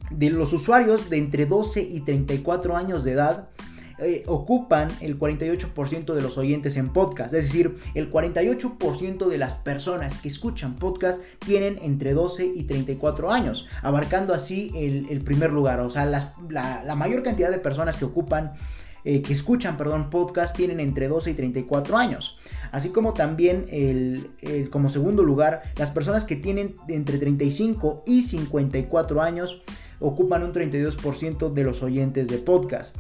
de 0.09 0.29
los 0.29 0.51
usuarios 0.53 1.09
de 1.09 1.17
entre 1.17 1.45
12 1.45 1.83
y 1.83 2.01
34 2.01 2.75
años 2.75 3.03
de 3.03 3.13
edad, 3.13 3.49
eh, 4.03 4.23
ocupan 4.25 4.89
el 4.99 5.19
48% 5.19 6.15
de 6.15 6.21
los 6.21 6.35
oyentes 6.35 6.75
en 6.75 6.89
podcast. 6.89 7.35
Es 7.35 7.43
decir, 7.43 7.77
el 7.93 8.09
48% 8.11 9.27
de 9.27 9.37
las 9.37 9.53
personas 9.53 10.17
que 10.17 10.27
escuchan 10.27 10.73
podcast 10.73 11.21
tienen 11.37 11.77
entre 11.83 12.13
12 12.13 12.47
y 12.47 12.63
34 12.63 13.31
años, 13.31 13.67
abarcando 13.83 14.33
así 14.33 14.71
el, 14.75 15.21
primer 15.21 15.53
lugar. 15.53 15.81
O 15.81 15.91
sea, 15.91 16.05
la, 16.05 16.95
mayor 16.95 17.21
cantidad 17.21 17.51
de 17.51 17.59
personas 17.59 17.95
que 17.95 18.05
ocupan 18.05 18.53
eh, 19.03 19.21
que 19.21 19.33
escuchan, 19.33 19.77
perdón, 19.77 20.09
podcast 20.09 20.55
tienen 20.55 20.79
entre 20.79 21.07
12 21.07 21.29
y 21.29 21.33
34 21.35 21.95
años. 21.95 22.39
Así 22.71 22.89
como 22.89 23.13
también 23.13 23.67
el, 23.69 24.31
como 24.71 24.89
segundo 24.89 25.23
lugar, 25.23 25.61
las 25.77 25.91
personas 25.91 26.25
que 26.25 26.35
tienen 26.35 26.73
entre 26.87 27.19
35 27.19 28.03
y 28.07 28.23
54 28.23 29.21
años 29.21 29.61
ocupan 29.99 30.43
un 30.43 30.53
32% 30.53 31.53
de 31.53 31.63
los 31.63 31.83
oyentes 31.83 32.27
de 32.27 32.37
podcast. 32.37 32.95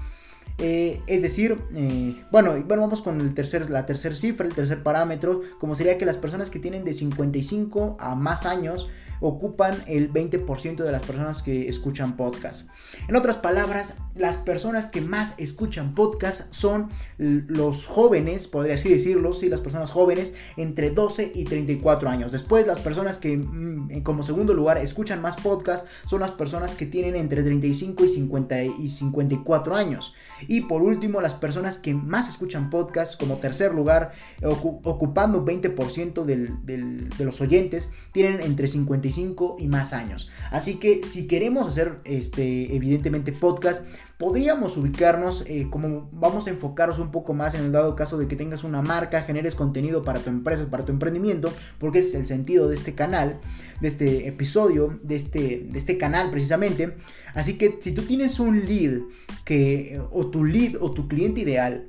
Eh, 0.63 1.01
es 1.07 1.23
decir, 1.23 1.57
eh, 1.73 2.23
bueno, 2.31 2.53
bueno, 2.67 2.83
vamos 2.83 3.01
con 3.01 3.19
el 3.19 3.33
tercer, 3.33 3.71
la 3.71 3.87
tercera 3.87 4.13
cifra, 4.13 4.45
el 4.45 4.53
tercer 4.53 4.83
parámetro, 4.83 5.41
como 5.57 5.73
sería 5.73 5.97
que 5.97 6.05
las 6.05 6.17
personas 6.17 6.51
que 6.51 6.59
tienen 6.59 6.83
de 6.85 6.93
55 6.93 7.97
a 7.99 8.13
más 8.13 8.45
años 8.45 8.87
ocupan 9.21 9.75
el 9.87 10.11
20% 10.11 10.83
de 10.83 10.91
las 10.91 11.03
personas 11.03 11.41
que 11.41 11.69
escuchan 11.69 12.17
podcast. 12.17 12.67
En 13.07 13.15
otras 13.15 13.37
palabras, 13.37 13.93
las 14.15 14.35
personas 14.35 14.87
que 14.87 14.99
más 14.99 15.35
escuchan 15.37 15.93
podcast 15.93 16.51
son 16.53 16.89
los 17.17 17.85
jóvenes, 17.85 18.47
podría 18.47 18.75
así 18.75 18.89
decirlo, 18.89 19.31
sí, 19.31 19.47
las 19.47 19.61
personas 19.61 19.91
jóvenes 19.91 20.33
entre 20.57 20.89
12 20.89 21.31
y 21.35 21.45
34 21.45 22.09
años. 22.09 22.31
Después, 22.31 22.67
las 22.67 22.79
personas 22.79 23.19
que 23.19 23.37
mm, 23.37 24.01
como 24.01 24.23
segundo 24.23 24.53
lugar 24.53 24.77
escuchan 24.79 25.21
más 25.21 25.37
podcast 25.37 25.87
son 26.05 26.19
las 26.19 26.31
personas 26.31 26.75
que 26.75 26.87
tienen 26.87 27.15
entre 27.15 27.43
35 27.43 28.03
y, 28.05 28.09
50 28.09 28.63
y 28.63 28.89
54 28.89 29.75
años. 29.75 30.15
Y 30.47 30.61
por 30.61 30.81
último, 30.81 31.21
las 31.21 31.35
personas 31.35 31.77
que 31.77 31.93
más 31.93 32.27
escuchan 32.27 32.71
podcast 32.71 33.19
como 33.19 33.37
tercer 33.37 33.73
lugar, 33.73 34.13
ocupando 34.41 35.45
20% 35.45 36.25
de 36.25 37.25
los 37.25 37.39
oyentes, 37.41 37.89
tienen 38.11 38.41
entre 38.41 38.67
55 38.67 39.10
y 39.17 39.67
más 39.67 39.93
años. 39.93 40.29
Así 40.51 40.75
que 40.75 41.03
si 41.03 41.27
queremos 41.27 41.67
hacer 41.67 41.99
este, 42.03 42.75
evidentemente 42.75 43.31
podcast, 43.31 43.83
podríamos 44.17 44.77
ubicarnos 44.77 45.43
eh, 45.47 45.67
como 45.69 46.07
vamos 46.11 46.45
a 46.45 46.51
enfocarnos 46.51 46.99
un 46.99 47.11
poco 47.11 47.33
más 47.33 47.55
en 47.55 47.61
el 47.65 47.71
dado 47.71 47.95
caso 47.95 48.17
de 48.17 48.27
que 48.27 48.35
tengas 48.35 48.63
una 48.63 48.81
marca, 48.81 49.23
generes 49.23 49.55
contenido 49.55 50.03
para 50.03 50.19
tu 50.19 50.29
empresa, 50.29 50.67
para 50.69 50.85
tu 50.85 50.91
emprendimiento, 50.91 51.51
porque 51.79 51.99
ese 51.99 52.09
es 52.09 52.15
el 52.15 52.27
sentido 52.27 52.67
de 52.67 52.75
este 52.75 52.93
canal, 52.93 53.39
de 53.79 53.87
este 53.87 54.27
episodio, 54.27 54.99
de 55.01 55.15
este, 55.15 55.67
de 55.69 55.77
este 55.77 55.97
canal 55.97 56.29
precisamente. 56.29 56.97
Así 57.33 57.57
que 57.57 57.77
si 57.79 57.93
tú 57.93 58.03
tienes 58.03 58.39
un 58.39 58.65
lead 58.65 59.01
que, 59.43 59.99
o 60.11 60.27
tu 60.27 60.43
lead 60.43 60.75
o 60.79 60.91
tu 60.91 61.07
cliente 61.07 61.41
ideal, 61.41 61.87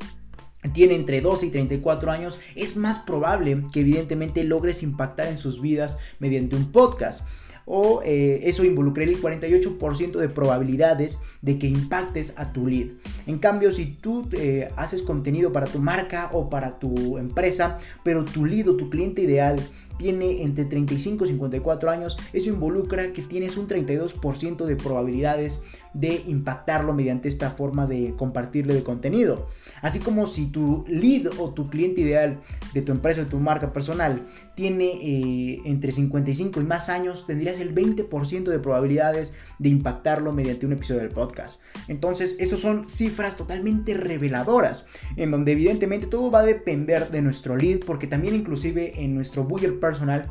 tiene 0.71 0.95
entre 0.95 1.21
12 1.21 1.47
y 1.47 1.51
34 1.51 2.11
años, 2.11 2.39
es 2.55 2.77
más 2.77 2.99
probable 3.01 3.63
que 3.73 3.81
evidentemente 3.81 4.45
logres 4.45 4.83
impactar 4.83 5.27
en 5.27 5.39
sus 5.39 5.61
vidas 5.61 5.99
mediante 6.19 6.57
un 6.57 6.71
podcast. 6.71 7.25
O 7.65 8.03
eh, 8.05 8.41
eso 8.45 8.65
involucra 8.65 9.05
el 9.05 9.21
48% 9.21 10.19
de 10.19 10.29
probabilidades 10.29 11.21
de 11.43 11.59
que 11.59 11.69
impactes 11.69 12.35
a 12.37 12.53
tu 12.53 12.67
lead. 12.67 12.89
En 13.27 13.39
cambio, 13.39 13.71
si 13.71 13.87
tú 13.87 14.29
eh, 14.33 14.71
haces 14.77 15.03
contenido 15.03 15.53
para 15.53 15.67
tu 15.67 15.79
marca 15.79 16.31
o 16.33 16.51
para 16.51 16.81
tu 16.81 17.19
empresa, 17.19 17.79
pero 18.03 18.25
tu 18.25 18.45
lead 18.45 18.69
o 18.69 18.77
tu 18.77 18.91
cliente 18.91 19.23
ideal 19.23 19.61
tiene 19.97 20.43
entre 20.43 20.65
35 20.65 21.25
y 21.25 21.29
54 21.29 21.91
años, 21.91 22.19
eso 22.33 22.49
involucra 22.49 23.13
que 23.13 23.23
tienes 23.23 23.57
un 23.57 23.69
32% 23.69 24.65
de 24.65 24.77
probabilidades 24.77 25.63
de 25.95 26.23
impactarlo 26.27 26.93
mediante 26.95 27.29
esta 27.29 27.51
forma 27.51 27.87
de 27.87 28.15
compartirle 28.17 28.75
de 28.75 28.83
contenido. 28.83 29.49
Así 29.83 29.99
como 29.99 30.27
si 30.27 30.47
tu 30.47 30.85
lead 30.89 31.27
o 31.39 31.51
tu 31.51 31.69
cliente 31.69 32.01
ideal 32.01 32.41
de 32.73 32.83
tu 32.83 32.93
empresa 32.93 33.21
o 33.21 33.25
de 33.25 33.31
tu 33.31 33.39
marca 33.39 33.73
personal 33.73 34.27
tiene 34.55 34.93
eh, 35.03 35.61
entre 35.65 35.93
55 35.93 36.61
y 36.61 36.65
más 36.65 36.89
años, 36.89 37.27
tendrías 37.27 37.59
el 37.59 37.75
20% 37.75 38.45
de 38.45 38.59
probabilidades 38.59 39.35
de 39.59 39.69
impactarlo 39.69 40.33
mediante 40.33 40.67
un 40.67 40.73
episodio 40.73 41.01
del 41.01 41.11
podcast. 41.11 41.61
Entonces, 41.89 42.37
esas 42.39 42.61
son 42.61 42.85
cifras 42.85 43.37
totalmente 43.37 43.95
reveladoras, 43.95 44.87
en 45.17 45.31
donde 45.31 45.53
evidentemente 45.53 46.07
todo 46.07 46.31
va 46.31 46.41
a 46.41 46.45
depender 46.45 47.11
de 47.11 47.23
nuestro 47.23 47.57
lead, 47.57 47.81
porque 47.81 48.07
también 48.07 48.35
inclusive 48.35 49.03
en 49.03 49.15
nuestro 49.15 49.45
budget 49.45 49.81
personal 49.81 50.31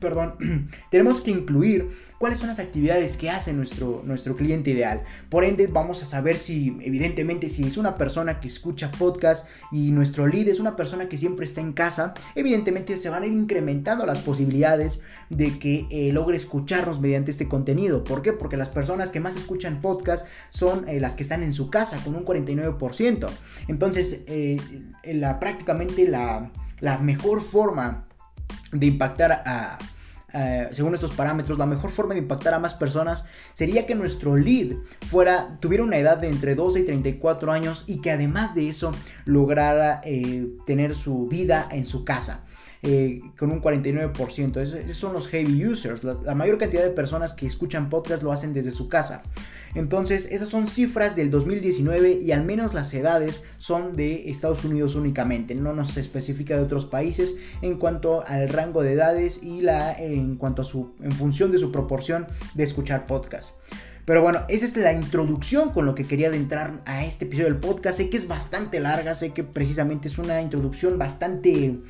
perdón, 0.00 0.34
tenemos 0.90 1.20
que 1.20 1.30
incluir 1.30 1.90
cuáles 2.24 2.38
son 2.38 2.48
las 2.48 2.58
actividades 2.58 3.18
que 3.18 3.28
hace 3.28 3.52
nuestro, 3.52 4.00
nuestro 4.02 4.34
cliente 4.34 4.70
ideal. 4.70 5.02
Por 5.28 5.44
ende, 5.44 5.66
vamos 5.66 6.02
a 6.02 6.06
saber 6.06 6.38
si, 6.38 6.74
evidentemente, 6.80 7.50
si 7.50 7.64
es 7.64 7.76
una 7.76 7.98
persona 7.98 8.40
que 8.40 8.48
escucha 8.48 8.90
podcast 8.90 9.46
y 9.70 9.90
nuestro 9.90 10.26
lead 10.26 10.48
es 10.48 10.58
una 10.58 10.74
persona 10.74 11.06
que 11.10 11.18
siempre 11.18 11.44
está 11.44 11.60
en 11.60 11.74
casa, 11.74 12.14
evidentemente 12.34 12.96
se 12.96 13.10
van 13.10 13.24
a 13.24 13.26
ir 13.26 13.34
incrementando 13.34 14.06
las 14.06 14.20
posibilidades 14.20 15.02
de 15.28 15.58
que 15.58 15.86
eh, 15.90 16.14
logre 16.14 16.38
escucharnos 16.38 16.98
mediante 16.98 17.30
este 17.30 17.46
contenido. 17.46 18.04
¿Por 18.04 18.22
qué? 18.22 18.32
Porque 18.32 18.56
las 18.56 18.70
personas 18.70 19.10
que 19.10 19.20
más 19.20 19.36
escuchan 19.36 19.82
podcast 19.82 20.26
son 20.48 20.88
eh, 20.88 21.00
las 21.00 21.16
que 21.16 21.24
están 21.24 21.42
en 21.42 21.52
su 21.52 21.68
casa, 21.68 21.98
con 22.02 22.14
un 22.14 22.24
49%. 22.24 23.28
Entonces, 23.68 24.20
eh, 24.28 24.58
la, 25.04 25.38
prácticamente 25.38 26.08
la, 26.08 26.50
la 26.80 26.96
mejor 26.96 27.42
forma 27.42 28.06
de 28.72 28.86
impactar 28.86 29.42
a, 29.44 29.76
según 30.72 30.94
estos 30.94 31.14
parámetros, 31.14 31.58
la 31.58 31.66
mejor 31.66 31.90
forma 31.90 32.14
de 32.14 32.20
impactar 32.20 32.54
a 32.54 32.58
más 32.58 32.74
personas 32.74 33.24
sería 33.52 33.86
que 33.86 33.94
nuestro 33.94 34.36
lead 34.36 34.76
fuera, 35.06 35.58
tuviera 35.60 35.84
una 35.84 35.98
edad 35.98 36.18
de 36.18 36.28
entre 36.28 36.54
12 36.54 36.80
y 36.80 36.84
34 36.84 37.52
años 37.52 37.84
y 37.86 38.00
que 38.00 38.10
además 38.10 38.54
de 38.54 38.68
eso 38.68 38.92
lograra 39.24 40.00
eh, 40.04 40.48
tener 40.66 40.94
su 40.94 41.28
vida 41.28 41.68
en 41.70 41.86
su 41.86 42.04
casa. 42.04 42.44
Eh, 42.86 43.22
con 43.38 43.50
un 43.50 43.62
49%. 43.62 44.60
Esos, 44.60 44.94
son 44.94 45.14
los 45.14 45.28
heavy 45.28 45.66
users. 45.66 46.04
La, 46.04 46.34
mayor 46.34 46.58
cantidad 46.58 46.82
de 46.82 46.90
personas 46.90 47.32
que 47.32 47.46
escuchan 47.46 47.88
podcast 47.88 48.22
lo 48.22 48.30
hacen 48.30 48.52
desde 48.52 48.72
su 48.72 48.90
casa. 48.90 49.22
Entonces, 49.74 50.28
esas 50.30 50.48
son 50.48 50.66
cifras 50.66 51.16
del 51.16 51.30
2019 51.30 52.18
y 52.20 52.32
al 52.32 52.44
menos 52.44 52.74
las 52.74 52.92
edades 52.92 53.42
son 53.56 53.96
de 53.96 54.28
Estados 54.28 54.64
Unidos 54.64 54.96
únicamente. 54.96 55.54
No 55.54 55.72
nos 55.72 55.96
especifica 55.96 56.56
de 56.56 56.62
otros 56.62 56.84
países 56.84 57.36
en 57.62 57.78
cuanto 57.78 58.22
al 58.26 58.50
rango 58.50 58.82
de 58.82 58.92
edades 58.92 59.42
y 59.42 59.62
la, 59.62 59.94
en 59.94 60.36
cuanto 60.36 60.60
a 60.60 60.66
su, 60.66 60.94
en 61.00 61.12
función 61.12 61.50
de 61.50 61.58
su 61.58 61.72
proporción 61.72 62.26
de 62.52 62.64
escuchar 62.64 63.06
podcast. 63.06 63.54
Pero 64.04 64.20
bueno, 64.20 64.42
esa 64.48 64.66
es 64.66 64.76
la 64.76 64.92
introducción 64.92 65.70
con 65.70 65.86
lo 65.86 65.94
que 65.94 66.06
quería 66.06 66.28
adentrar 66.28 66.82
a 66.84 67.06
este 67.06 67.24
episodio 67.24 67.48
del 67.48 67.60
podcast. 67.60 67.96
Sé 67.96 68.10
que 68.10 68.18
es 68.18 68.28
bastante 68.28 68.78
larga, 68.78 69.14
sé 69.14 69.32
que 69.32 69.42
precisamente 69.42 70.08
es 70.08 70.18
una 70.18 70.42
introducción 70.42 70.98
bastante 70.98 71.80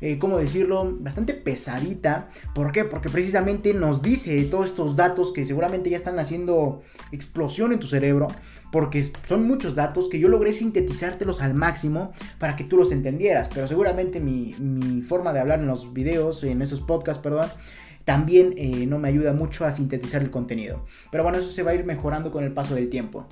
eh, 0.00 0.18
¿cómo 0.18 0.38
decirlo?, 0.38 0.96
bastante 1.00 1.34
pesadita. 1.34 2.28
¿Por 2.54 2.72
qué? 2.72 2.84
Porque 2.84 3.08
precisamente 3.08 3.74
nos 3.74 4.02
dice 4.02 4.42
todos 4.44 4.66
estos 4.66 4.96
datos 4.96 5.32
que 5.32 5.44
seguramente 5.44 5.90
ya 5.90 5.96
están 5.96 6.18
haciendo 6.18 6.82
explosión 7.12 7.72
en 7.72 7.78
tu 7.78 7.86
cerebro, 7.86 8.28
porque 8.72 9.02
son 9.24 9.46
muchos 9.46 9.74
datos 9.74 10.08
que 10.08 10.18
yo 10.18 10.28
logré 10.28 10.52
sintetizártelos 10.52 11.40
al 11.40 11.54
máximo 11.54 12.12
para 12.38 12.56
que 12.56 12.64
tú 12.64 12.76
los 12.76 12.92
entendieras, 12.92 13.48
pero 13.52 13.68
seguramente 13.68 14.20
mi, 14.20 14.54
forma 15.06 15.32
de 15.32 15.40
hablar 15.40 15.60
en 15.60 15.66
los 15.66 15.92
videos, 15.92 16.42
en 16.44 16.62
esos 16.62 16.80
podcasts, 16.80 17.22
perdón, 17.22 17.48
también 18.04 18.54
eh, 18.56 18.86
no 18.86 18.98
me 18.98 19.08
ayuda 19.08 19.32
mucho 19.32 19.64
a 19.64 19.72
sintetizar 19.72 20.22
el 20.22 20.30
contenido. 20.30 20.84
Pero 21.10 21.22
bueno, 21.22 21.38
eso 21.38 21.50
se 21.50 21.62
va 21.62 21.72
a 21.72 21.74
ir 21.74 21.84
mejorando 21.84 22.30
con 22.30 22.44
el 22.44 22.52
paso 22.52 22.74
del 22.74 22.88
tiempo. 22.88 23.26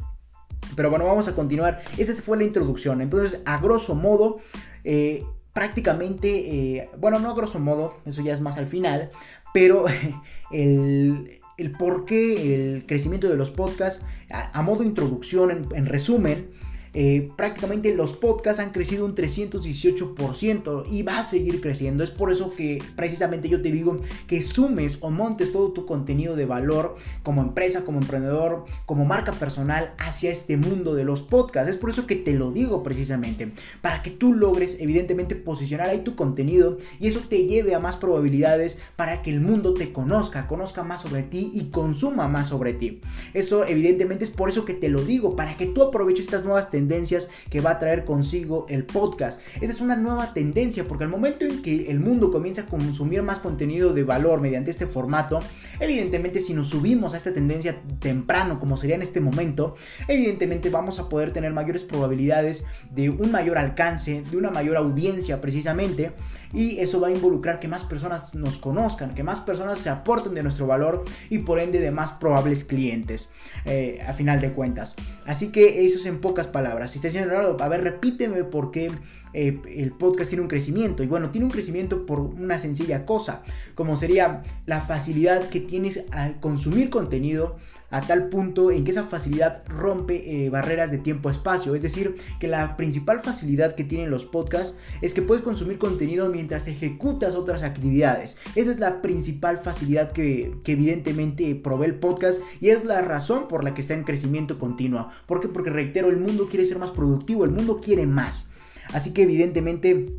Pero 0.74 0.90
bueno, 0.90 1.04
vamos 1.04 1.28
a 1.28 1.34
continuar. 1.34 1.80
Esa 1.96 2.12
fue 2.20 2.36
la 2.36 2.44
introducción. 2.44 3.00
Entonces, 3.00 3.40
a 3.44 3.58
grosso 3.58 3.94
modo, 3.94 4.38
eh, 4.82 5.24
prácticamente, 5.54 6.76
eh, 6.76 6.90
bueno, 6.98 7.18
no 7.18 7.30
a 7.30 7.34
grosso 7.34 7.58
modo, 7.58 7.96
eso 8.04 8.22
ya 8.22 8.34
es 8.34 8.42
más 8.42 8.58
al 8.58 8.66
final, 8.66 9.08
pero 9.54 9.86
el, 10.52 11.38
el 11.56 11.72
por 11.72 12.04
qué 12.04 12.54
el 12.54 12.86
crecimiento 12.86 13.28
de 13.28 13.36
los 13.36 13.50
podcasts, 13.50 14.04
a, 14.30 14.60
modo 14.62 14.82
introducción, 14.82 15.68
en 15.74 15.86
resumen, 15.86 16.50
eh, 16.96 17.28
prácticamente 17.36 17.92
los 17.94 18.12
podcasts 18.12 18.62
han 18.62 18.70
crecido 18.70 19.04
un 19.04 19.16
318% 19.16 20.84
y 20.90 21.02
va 21.02 21.18
a 21.18 21.24
seguir 21.24 21.60
creciendo. 21.60 22.04
Es 22.04 22.10
por 22.10 22.30
eso 22.30 22.54
que 22.54 22.80
precisamente 22.94 23.48
yo 23.48 23.60
te 23.60 23.72
digo 23.72 24.00
que 24.28 24.42
sumes 24.42 24.98
o 25.00 25.10
montes 25.10 25.50
todo 25.50 25.72
tu 25.72 25.86
contenido 25.86 26.36
de 26.36 26.46
valor 26.46 26.94
como 27.24 27.42
empresa, 27.42 27.84
como 27.84 27.98
emprendedor, 27.98 28.64
como 28.86 29.04
marca 29.04 29.32
personal 29.32 29.92
hacia 29.98 30.30
este 30.30 30.56
mundo 30.56 30.94
de 30.94 31.02
los 31.02 31.22
podcasts. 31.22 31.68
Es 31.68 31.76
por 31.76 31.90
eso 31.90 32.06
que 32.06 32.14
te 32.14 32.32
lo 32.32 32.52
digo 32.52 32.84
precisamente, 32.84 33.52
para 33.80 34.00
que 34.02 34.12
tú 34.12 34.32
logres 34.32 34.76
evidentemente 34.78 35.34
posicionar 35.34 35.88
ahí 35.88 36.04
tu 36.04 36.14
contenido 36.14 36.78
y 37.00 37.08
eso 37.08 37.20
te 37.28 37.46
lleve 37.46 37.74
a 37.74 37.80
más 37.80 37.96
probabilidades 37.96 38.78
para 38.94 39.20
que 39.20 39.30
el 39.30 39.40
mundo 39.40 39.74
te 39.74 39.92
conozca, 39.92 40.46
conozca 40.46 40.84
más 40.84 41.02
sobre 41.02 41.24
ti 41.24 41.50
y 41.52 41.70
consuma 41.70 42.28
más 42.28 42.50
sobre 42.50 42.72
ti. 42.72 43.00
Eso 43.32 43.64
evidentemente 43.64 44.22
es 44.22 44.30
por 44.30 44.48
eso 44.48 44.64
que 44.64 44.74
te 44.74 44.88
lo 44.88 45.02
digo, 45.02 45.34
para 45.34 45.56
que 45.56 45.66
tú 45.66 45.82
aproveches 45.82 46.26
estas 46.26 46.44
nuevas 46.44 46.70
tendencias 46.70 46.83
tendencias 46.84 47.30
que 47.48 47.60
va 47.60 47.70
a 47.70 47.78
traer 47.78 48.04
consigo 48.04 48.66
el 48.68 48.84
podcast. 48.84 49.40
Esa 49.60 49.72
es 49.72 49.80
una 49.80 49.96
nueva 49.96 50.34
tendencia 50.34 50.84
porque 50.84 51.04
al 51.04 51.10
momento 51.10 51.46
en 51.46 51.62
que 51.62 51.90
el 51.90 51.98
mundo 51.98 52.30
comienza 52.30 52.62
a 52.62 52.66
consumir 52.66 53.22
más 53.22 53.40
contenido 53.40 53.94
de 53.94 54.04
valor 54.04 54.40
mediante 54.40 54.70
este 54.70 54.86
formato, 54.86 55.38
evidentemente 55.80 56.40
si 56.40 56.52
nos 56.52 56.68
subimos 56.68 57.14
a 57.14 57.16
esta 57.16 57.32
tendencia 57.32 57.80
temprano 58.00 58.60
como 58.60 58.76
sería 58.76 58.96
en 58.96 59.02
este 59.02 59.20
momento, 59.20 59.76
evidentemente 60.08 60.68
vamos 60.68 60.98
a 60.98 61.08
poder 61.08 61.32
tener 61.32 61.52
mayores 61.52 61.84
probabilidades 61.84 62.64
de 62.90 63.08
un 63.08 63.32
mayor 63.32 63.56
alcance, 63.56 64.22
de 64.30 64.36
una 64.36 64.50
mayor 64.50 64.76
audiencia 64.76 65.40
precisamente 65.40 66.12
y 66.54 66.78
eso 66.78 67.00
va 67.00 67.08
a 67.08 67.10
involucrar 67.10 67.58
que 67.58 67.68
más 67.68 67.84
personas 67.84 68.34
nos 68.34 68.58
conozcan, 68.58 69.14
que 69.14 69.24
más 69.24 69.40
personas 69.40 69.80
se 69.80 69.90
aporten 69.90 70.34
de 70.34 70.42
nuestro 70.42 70.66
valor 70.66 71.04
y 71.28 71.38
por 71.38 71.58
ende 71.58 71.80
de 71.80 71.90
más 71.90 72.12
probables 72.12 72.64
clientes 72.64 73.28
eh, 73.64 74.00
a 74.06 74.12
final 74.12 74.40
de 74.40 74.52
cuentas. 74.52 74.94
Así 75.26 75.48
que 75.48 75.84
eso 75.84 75.98
es 75.98 76.06
en 76.06 76.20
pocas 76.20 76.46
palabras. 76.46 76.92
Si 76.92 76.98
estás 76.98 77.12
diciendo, 77.12 77.56
a 77.58 77.68
ver, 77.68 77.82
repíteme 77.82 78.44
por 78.44 78.70
qué 78.70 78.90
eh, 79.32 79.60
el 79.76 79.90
podcast 79.90 80.30
tiene 80.30 80.42
un 80.42 80.48
crecimiento. 80.48 81.02
Y 81.02 81.06
bueno, 81.06 81.30
tiene 81.30 81.46
un 81.46 81.50
crecimiento 81.50 82.06
por 82.06 82.20
una 82.20 82.58
sencilla 82.58 83.04
cosa, 83.04 83.42
como 83.74 83.96
sería 83.96 84.42
la 84.64 84.80
facilidad 84.80 85.48
que 85.48 85.60
tienes 85.60 86.04
a 86.12 86.34
consumir 86.40 86.88
contenido 86.88 87.56
a 87.94 88.00
tal 88.00 88.28
punto 88.28 88.72
en 88.72 88.82
que 88.82 88.90
esa 88.90 89.04
facilidad 89.04 89.62
rompe 89.68 90.46
eh, 90.46 90.50
barreras 90.50 90.90
de 90.90 90.98
tiempo-espacio. 90.98 91.76
Es 91.76 91.82
decir, 91.82 92.16
que 92.40 92.48
la 92.48 92.76
principal 92.76 93.20
facilidad 93.20 93.76
que 93.76 93.84
tienen 93.84 94.10
los 94.10 94.24
podcasts 94.24 94.74
es 95.00 95.14
que 95.14 95.22
puedes 95.22 95.44
consumir 95.44 95.78
contenido 95.78 96.28
mientras 96.28 96.66
ejecutas 96.66 97.36
otras 97.36 97.62
actividades. 97.62 98.36
Esa 98.56 98.72
es 98.72 98.80
la 98.80 99.00
principal 99.00 99.58
facilidad 99.58 100.10
que, 100.10 100.56
que 100.64 100.72
evidentemente 100.72 101.54
provee 101.54 101.86
el 101.86 101.94
podcast 101.94 102.40
y 102.60 102.70
es 102.70 102.84
la 102.84 103.00
razón 103.00 103.46
por 103.46 103.62
la 103.62 103.74
que 103.74 103.82
está 103.82 103.94
en 103.94 104.02
crecimiento 104.02 104.58
continuo. 104.58 105.10
¿Por 105.26 105.40
qué? 105.40 105.46
Porque 105.46 105.70
reitero, 105.70 106.08
el 106.08 106.16
mundo 106.16 106.48
quiere 106.48 106.64
ser 106.64 106.80
más 106.80 106.90
productivo, 106.90 107.44
el 107.44 107.52
mundo 107.52 107.80
quiere 107.80 108.06
más. 108.06 108.50
Así 108.92 109.12
que 109.12 109.22
evidentemente 109.22 110.16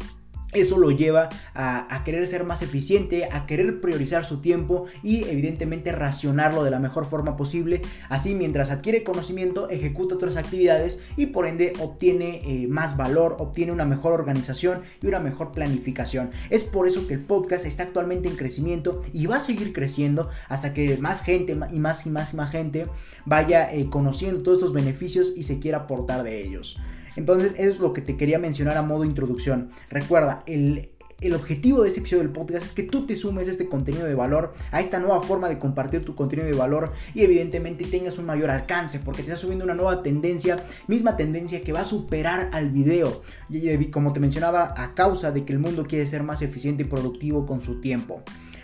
eso 0.55 0.77
lo 0.77 0.91
lleva 0.91 1.29
a, 1.53 2.01
querer 2.03 2.25
ser 2.27 2.43
más 2.43 2.61
eficiente, 2.61 3.27
a 3.31 3.45
querer 3.45 3.81
priorizar 3.81 4.25
su 4.25 4.41
tiempo 4.41 4.85
y 5.03 5.23
evidentemente 5.25 5.91
racionarlo 5.91 6.63
de 6.63 6.71
la 6.71 6.79
mejor 6.79 7.05
forma 7.05 7.35
posible. 7.35 7.81
Así 8.09 8.35
mientras 8.35 8.71
adquiere 8.71 9.03
conocimiento, 9.03 9.69
ejecuta 9.69 10.15
otras 10.15 10.37
actividades 10.37 11.01
y 11.17 11.27
por 11.27 11.45
ende 11.45 11.73
obtiene 11.79 12.41
eh, 12.45 12.67
más 12.67 12.97
valor, 12.97 13.37
obtiene 13.39 13.71
una 13.71 13.85
mejor 13.85 14.13
organización 14.13 14.81
y 15.01 15.07
una 15.07 15.19
mejor 15.19 15.51
planificación. 15.51 16.31
Es 16.49 16.63
por 16.63 16.87
eso 16.87 17.07
que 17.07 17.15
el 17.15 17.21
podcast 17.21 17.65
está 17.65 17.83
actualmente 17.83 18.29
en 18.29 18.35
crecimiento 18.35 19.01
y 19.13 19.25
va 19.25 19.37
a 19.37 19.41
seguir 19.41 19.73
creciendo 19.73 20.29
hasta 20.47 20.73
que 20.73 20.97
más 20.97 21.21
gente 21.21 21.57
y 21.71 21.79
más 21.79 22.05
y 22.05 22.09
más 22.09 22.33
y 22.33 22.37
más 22.37 22.51
gente 22.51 22.87
vaya 23.25 23.73
eh, 23.73 23.89
conociendo 23.89 24.43
todos 24.43 24.59
estos 24.59 24.73
beneficios 24.73 25.33
y 25.35 25.43
se 25.43 25.59
quiera 25.59 25.79
aportar 25.79 26.23
de 26.23 26.41
ellos. 26.41 26.77
Entonces, 27.15 27.53
eso 27.57 27.71
es 27.71 27.79
lo 27.79 27.93
que 27.93 28.01
te 28.01 28.17
quería 28.17 28.39
mencionar 28.39 28.77
a 28.77 28.81
modo 28.81 29.05
introducción. 29.05 29.69
Recuerda, 29.89 30.43
el, 30.45 30.89
objetivo 31.33 31.81
de 31.81 31.87
este 31.89 32.01
episodio 32.01 32.23
del 32.23 32.31
podcast 32.31 32.65
es 32.65 32.71
que 32.73 32.83
tú 32.83 33.07
te 33.07 33.15
sumes 33.15 33.47
a 33.47 33.51
este 33.51 33.67
contenido 33.67 34.05
de 34.05 34.13
valor, 34.15 34.53
a 34.71 34.81
esta 34.81 34.99
nueva 34.99 35.21
forma 35.21 35.49
de 35.49 35.57
compartir 35.57 36.05
tu 36.05 36.13
contenido 36.13 36.47
de 36.47 36.55
valor 36.55 36.91
y 37.13 37.23
evidentemente 37.23 37.85
tengas 37.85 38.17
un 38.17 38.25
mayor 38.25 38.51
alcance 38.51 38.99
porque 38.99 39.23
te 39.23 39.29
está 39.29 39.41
subiendo 39.41 39.65
una 39.65 39.73
nueva 39.73 40.03
tendencia, 40.03 40.63
misma 40.87 41.17
tendencia 41.17 41.63
que 41.63 41.73
va 41.73 41.81
a 41.81 41.85
superar 41.85 42.49
al 42.53 42.69
video. 42.69 43.23
Y 43.49 43.85
como 43.85 44.13
te 44.13 44.19
mencionaba, 44.19 44.73
a 44.77 44.93
causa 44.93 45.31
de 45.31 45.45
que 45.45 45.53
el 45.53 45.59
mundo 45.59 45.85
quiere 45.87 46.05
ser 46.05 46.21
más 46.21 46.41
eficiente 46.41 46.83
y 46.83 46.85
productivo 46.85 47.45
con 47.45 47.61
su 47.61 47.81
tiempo. 47.81 48.21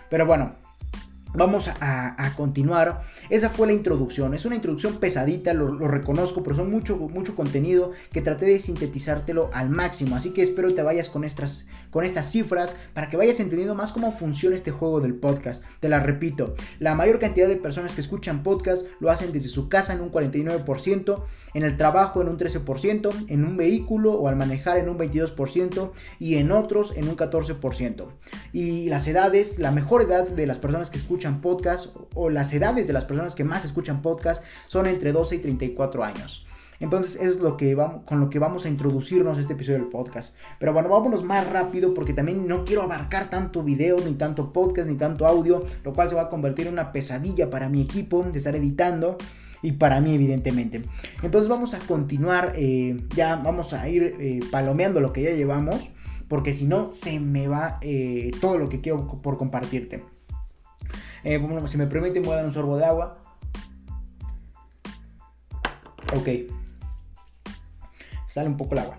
Pero 0.09 0.25
bueno, 0.25 0.55
Vamos 1.33 1.69
a, 1.69 2.33
continuar. 2.35 3.03
Esa 3.29 3.49
fue 3.49 3.67
la 3.67 3.73
introducción. 3.73 4.33
Es 4.33 4.45
una 4.45 4.55
introducción 4.55 4.97
pesadita, 4.97 5.53
lo, 5.53 5.87
reconozco, 5.87 6.43
pero 6.43 6.55
son 6.57 6.69
mucho, 6.69 6.97
mucho 6.97 7.35
contenido 7.35 7.91
que 8.11 8.21
traté 8.21 8.45
de 8.45 8.59
sintetizártelo 8.59 9.49
al 9.53 9.69
máximo. 9.69 10.15
Así 10.15 10.31
que 10.31 10.41
espero 10.41 10.73
te 10.73 10.83
vayas 10.83 11.09
con 11.09 11.23
estas, 11.23 11.67
con 11.91 12.03
estas 12.03 12.31
cifras 12.31 12.75
para 12.93 13.09
que 13.09 13.17
vayas 13.17 13.39
entendiendo 13.39 13.75
más 13.75 13.91
cómo 13.91 14.11
funciona 14.11 14.55
este 14.55 14.71
juego 14.71 15.01
del 15.01 15.13
podcast. 15.15 15.63
Te 15.79 15.89
la 15.89 15.99
repito, 15.99 16.55
la 16.79 16.95
mayor 16.95 17.19
cantidad 17.19 17.47
de 17.47 17.57
personas 17.57 17.93
que 17.93 18.01
escuchan 18.01 18.43
podcast 18.43 18.87
lo 18.99 19.11
hacen 19.11 19.31
desde 19.31 19.49
su 19.49 19.69
casa 19.69 19.93
en 19.93 20.01
un 20.01 20.11
49%, 20.11 21.23
en 21.53 21.63
el 21.63 21.77
trabajo 21.77 22.21
en 22.21 22.29
un 22.29 22.37
13%, 22.37 23.25
en 23.27 23.45
un 23.45 23.57
vehículo 23.57 24.13
o 24.13 24.27
al 24.27 24.35
manejar 24.35 24.77
en 24.77 24.89
un 24.89 24.97
22% 24.97 25.91
y 26.19 26.35
en 26.35 26.51
otros 26.51 26.93
en 26.95 27.07
un 27.07 27.15
14%. 27.15 28.07
Y 28.53 28.89
las 28.89 29.07
edades, 29.07 29.59
la 29.59 29.71
mejor 29.71 30.01
edad 30.01 30.27
de 30.27 30.47
las 30.47 30.59
personas 30.59 30.89
que 30.89 30.97
escuchan 30.97 31.41
podcast 31.41 31.95
o 32.13 32.29
las 32.29 32.53
edades 32.53 32.87
de 32.87 32.93
las 32.93 33.05
personas 33.05 33.35
que 33.35 33.43
más 33.43 33.65
escuchan 33.65 34.01
podcast 34.01 34.43
son 34.67 34.85
entre 34.85 35.11
12 35.11 35.35
y 35.35 35.39
34 35.39 36.03
años. 36.03 36.45
Entonces 36.81 37.21
es 37.21 37.39
lo 37.39 37.57
que 37.57 37.75
vamos, 37.75 38.01
con 38.05 38.19
lo 38.19 38.29
que 38.29 38.39
vamos 38.39 38.65
a 38.65 38.69
introducirnos 38.69 39.37
este 39.37 39.53
episodio 39.53 39.77
del 39.77 39.87
podcast. 39.87 40.35
Pero 40.59 40.73
bueno, 40.73 40.89
vámonos 40.89 41.23
más 41.23 41.47
rápido 41.49 41.93
porque 41.93 42.13
también 42.13 42.47
no 42.47 42.65
quiero 42.65 42.81
abarcar 42.81 43.29
tanto 43.29 43.63
video, 43.63 43.99
ni 43.99 44.13
tanto 44.13 44.51
podcast, 44.51 44.89
ni 44.89 44.95
tanto 44.95 45.27
audio, 45.27 45.63
lo 45.83 45.93
cual 45.93 46.09
se 46.09 46.15
va 46.15 46.23
a 46.23 46.27
convertir 46.27 46.67
en 46.67 46.73
una 46.73 46.91
pesadilla 46.91 47.51
para 47.51 47.69
mi 47.69 47.83
equipo 47.83 48.23
de 48.23 48.37
estar 48.37 48.55
editando 48.55 49.17
y 49.61 49.73
para 49.73 50.01
mí 50.01 50.15
evidentemente. 50.15 50.81
Entonces 51.21 51.47
vamos 51.47 51.75
a 51.75 51.79
continuar, 51.79 52.53
eh, 52.55 52.99
ya 53.15 53.35
vamos 53.35 53.73
a 53.73 53.87
ir 53.87 54.15
eh, 54.19 54.39
palomeando 54.51 54.99
lo 55.01 55.13
que 55.13 55.21
ya 55.21 55.31
llevamos, 55.31 55.91
porque 56.27 56.51
si 56.51 56.65
no 56.65 56.91
se 56.91 57.19
me 57.19 57.47
va 57.47 57.77
eh, 57.81 58.31
todo 58.41 58.57
lo 58.57 58.69
que 58.69 58.81
quiero 58.81 59.05
por 59.21 59.37
compartirte. 59.37 60.03
Bueno, 61.23 61.67
si 61.67 61.77
me 61.77 61.85
permiten, 61.85 62.23
voy 62.23 62.33
a 62.33 62.37
dar 62.37 62.45
un 62.45 62.53
sorbo 62.53 62.77
de 62.77 62.85
agua. 62.85 63.19
Ok. 66.15 66.60
Sale 68.31 68.47
un 68.47 68.55
poco 68.55 68.75
el 68.75 68.79
agua. 68.79 68.97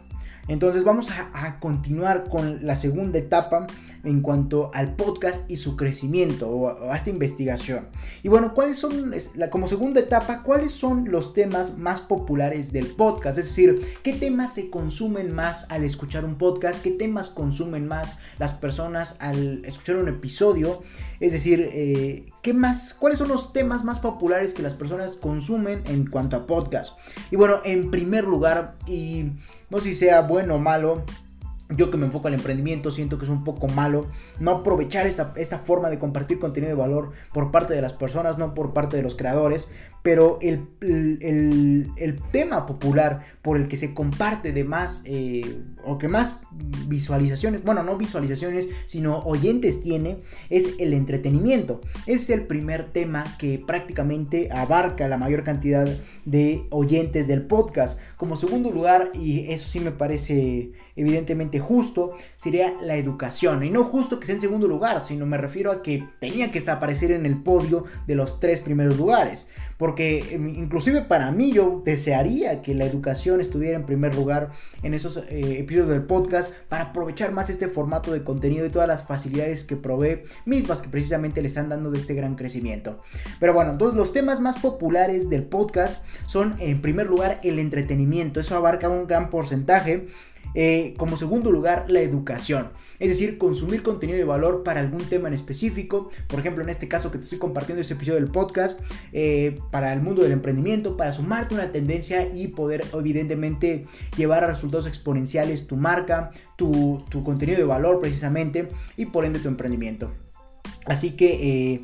Entonces 0.49 0.85
vamos 0.85 1.11
a, 1.11 1.59
continuar 1.59 2.25
con 2.29 2.67
la 2.67 2.75
segunda 2.75 3.19
etapa 3.19 3.67
en 4.05 4.21
cuanto 4.21 4.71
al 4.75 4.97
podcast 4.97 5.51
y 5.51 5.57
su 5.57 5.77
crecimiento 5.77 6.49
o, 6.49 6.91
a 6.91 6.97
esta 6.97 7.11
investigación. 7.11 7.89
Y 8.23 8.29
bueno, 8.29 8.55
¿cuáles 8.55 8.79
son, 8.79 9.15
como 9.51 9.67
segunda 9.67 10.01
etapa, 10.01 10.43
cuáles 10.43 10.73
son 10.73 11.11
los 11.11 11.35
temas 11.35 11.79
más 11.79 12.01
populares 12.01 12.73
del 12.73 12.87
podcast? 12.87 13.39
Es 13.39 13.47
decir, 13.47 13.81
¿qué 14.03 14.15
temas 14.15 14.55
se 14.55 14.71
consumen 14.71 15.33
más 15.35 15.71
al 15.71 15.85
escuchar 15.85 16.25
un 16.25 16.37
podcast? 16.37 16.83
¿Qué 16.83 16.91
temas 16.91 17.29
consumen 17.29 17.87
más 17.87 18.19
las 18.39 18.53
personas 18.53 19.17
al 19.21 19.65
escuchar 19.65 19.97
un 19.97 20.09
episodio? 20.09 20.83
Es 21.21 21.33
decir, 21.33 21.69
eh, 21.73 22.31
¿qué 22.43 22.53
más, 22.53 22.95
¿cuáles 22.95 23.19
son 23.19 23.29
los 23.29 23.53
temas 23.53 23.85
más 23.85 24.01
populares 24.01 24.55
que 24.55 24.63
las 24.63 24.75
personas 24.75 25.15
consumen 25.15 25.83
en 25.87 26.07
cuanto 26.07 26.37
a 26.37 26.47
podcast? 26.47 26.99
Y 27.31 27.37
bueno, 27.37 27.61
en 27.65 27.91
primer 27.91 28.25
lugar, 28.25 28.75
y 28.87 29.31
no 29.71 29.79
sé 29.79 29.91
si 29.91 29.95
sea 29.95 30.23
bueno 30.23 30.57
o 30.57 30.59
malo, 30.59 31.05
yo 31.77 31.91
que 31.91 31.97
me 31.97 32.07
enfoco 32.07 32.29
al 32.29 32.35
emprendimiento 32.35 32.91
siento 32.91 33.19
que 33.19 33.25
es 33.25 33.31
un 33.31 33.45
poco 33.45 33.69
malo 33.69 34.07
no 34.39 34.51
aprovechar 34.51 35.07
esta, 35.07 35.33
esta, 35.37 35.59
forma 35.59 35.91
de 35.91 35.99
compartir 35.99 36.39
contenido 36.39 36.71
de 36.71 36.81
valor 36.81 37.13
por 37.33 37.51
parte 37.51 37.75
de 37.75 37.83
las 37.83 37.93
personas, 37.93 38.39
no 38.39 38.55
por 38.55 38.73
parte 38.73 38.97
de 38.97 39.03
los 39.03 39.15
creadores, 39.15 39.69
pero 40.03 40.39
el, 40.43 40.67
el, 40.81 42.21
tema 42.33 42.67
popular 42.67 43.25
por 43.43 43.57
el 43.57 43.69
que 43.69 43.77
se 43.77 43.95
comparte 43.95 44.53
de 44.53 44.65
más 44.65 45.03
eh, 45.05 45.63
o 45.85 45.99
que 45.99 46.09
más 46.09 46.41
visualizaciones, 46.89 47.63
bueno, 47.63 47.83
no 47.83 47.97
visualizaciones, 47.97 48.69
sino 48.87 49.21
oyentes 49.21 49.81
tiene, 49.81 50.23
es 50.51 50.75
el 50.79 50.93
entretenimiento. 50.93 51.81
Es 52.07 52.31
el 52.31 52.47
primer 52.47 52.91
tema 52.91 53.25
que 53.39 53.63
prácticamente 53.65 54.49
abarca 54.51 55.07
la 55.09 55.19
mayor 55.19 55.45
cantidad 55.45 55.89
de 56.25 56.67
oyentes 56.71 57.29
del 57.29 57.43
podcast. 57.43 58.01
Como 58.23 58.37
segundo 58.37 58.71
lugar, 58.71 59.11
y 59.15 59.51
eso 59.51 59.69
sí 59.69 59.81
me 59.81 59.91
parece 59.91 60.71
evidentemente 60.95 61.59
justo, 61.59 62.13
sería 62.37 62.73
la 62.81 62.95
educación. 62.95 63.65
Y 63.65 63.71
no 63.71 63.83
justo 63.83 64.21
que 64.21 64.27
sea 64.27 64.37
en 64.37 64.41
segundo 64.41 64.69
lugar, 64.69 65.05
sino 65.05 65.27
me 65.27 65.39
refiero 65.39 65.73
a 65.73 65.83
que 65.83 66.07
tenía 66.21 66.53
que 66.53 66.61
aparecer 66.71 67.11
en 67.11 67.27
el 67.27 67.43
podio 67.43 67.85
de 68.07 68.15
los 68.15 68.39
tres 68.39 68.61
primeros 68.61 68.97
lugares. 68.97 69.49
Porque 69.83 70.37
em, 70.37 70.49
inclusive 70.49 71.03
para 71.03 71.33
mí 71.33 71.51
yo 71.51 71.83
desearía 71.85 72.63
que 72.63 72.73
la 72.73 72.85
educación 72.85 73.41
estuviera 73.41 73.77
en 73.77 73.85
primer 73.85 74.15
lugar 74.15 74.53
en 74.85 74.95
esos 74.95 75.17
eh, 75.17 75.59
episodios 75.59 75.89
del 75.89 76.05
podcast 76.05 76.53
para 76.69 76.85
aprovechar 76.85 77.33
más 77.33 77.51
este 77.51 77.67
formato 77.67 78.13
de 78.13 78.23
contenido 78.23 78.65
y 78.65 78.71
todas 78.71 78.87
las 78.87 79.03
facilidades 79.03 79.65
que 79.65 79.75
provee 79.75 80.23
mismas 80.45 80.83
que 80.83 80.89
precisamente 80.89 81.43
le 81.43 81.49
están 81.49 81.69
dando 81.69 81.91
de 81.91 81.99
este 81.99 82.15
gran 82.15 82.37
crecimiento. 82.37 83.01
Pero 83.41 83.55
bueno, 83.55 83.73
entonces 83.73 83.99
los 83.99 84.13
temas 84.13 84.39
más 84.39 84.57
populares 84.61 85.29
del 85.29 85.43
podcast 85.43 86.05
son 86.27 86.55
en 86.61 86.81
primer 86.81 87.09
lugar 87.09 87.41
el 87.43 87.59
entretenimiento. 87.59 88.39
Eso 88.39 88.55
abarca 88.55 88.89
un 88.89 89.09
gran 89.09 89.31
porcentaje 89.31 90.07
eh, 90.55 90.95
como 90.97 91.17
segundo 91.17 91.51
lugar, 91.51 91.87
la 91.89 92.01
educación. 92.01 92.71
Es 92.99 93.09
decir, 93.09 93.39
consumir 93.39 93.83
contenido 93.83 94.19
de 94.19 94.25
valor 94.25 94.63
para 94.63 94.81
algún 94.81 95.03
tema 95.05 95.29
en 95.29 95.35
específico. 95.35 96.11
Por 96.29 96.41
ejemplo, 96.41 96.63
en 96.63 96.71
este 96.71 96.89
caso 96.89 97.11
que 97.11 97.19
te 97.19 97.25
estoy 97.25 97.39
compartiendo 97.39 97.81
este 97.81 97.95
episodio 97.95 98.21
del 98.21 98.31
podcast, 98.31 98.81
eh, 99.13 99.59
para 99.71 99.93
el 99.93 100.01
mundo 100.03 100.23
del 100.23 100.33
emprendimiento, 100.33 100.97
para 100.97 101.13
sumarte 101.13 101.55
una 101.55 101.73
tendencia 101.73 102.33
y 102.33 102.49
poder 102.49 102.85
evidentemente 102.93 103.87
llevar 104.17 104.45
a 104.45 104.49
resultados 104.49 104.87
exponenciales 104.87 105.67
tu 105.67 105.77
marca, 105.77 106.31
tu, 106.57 107.05
contenido 107.25 107.59
de 107.59 107.65
valor 107.65 108.01
precisamente 108.01 108.69
y 108.97 109.07
por 109.07 109.25
ende 109.25 109.39
tu 109.39 109.49
emprendimiento. 109.49 110.13
Así 110.87 111.13
que... 111.13 111.75
Eh, 111.75 111.81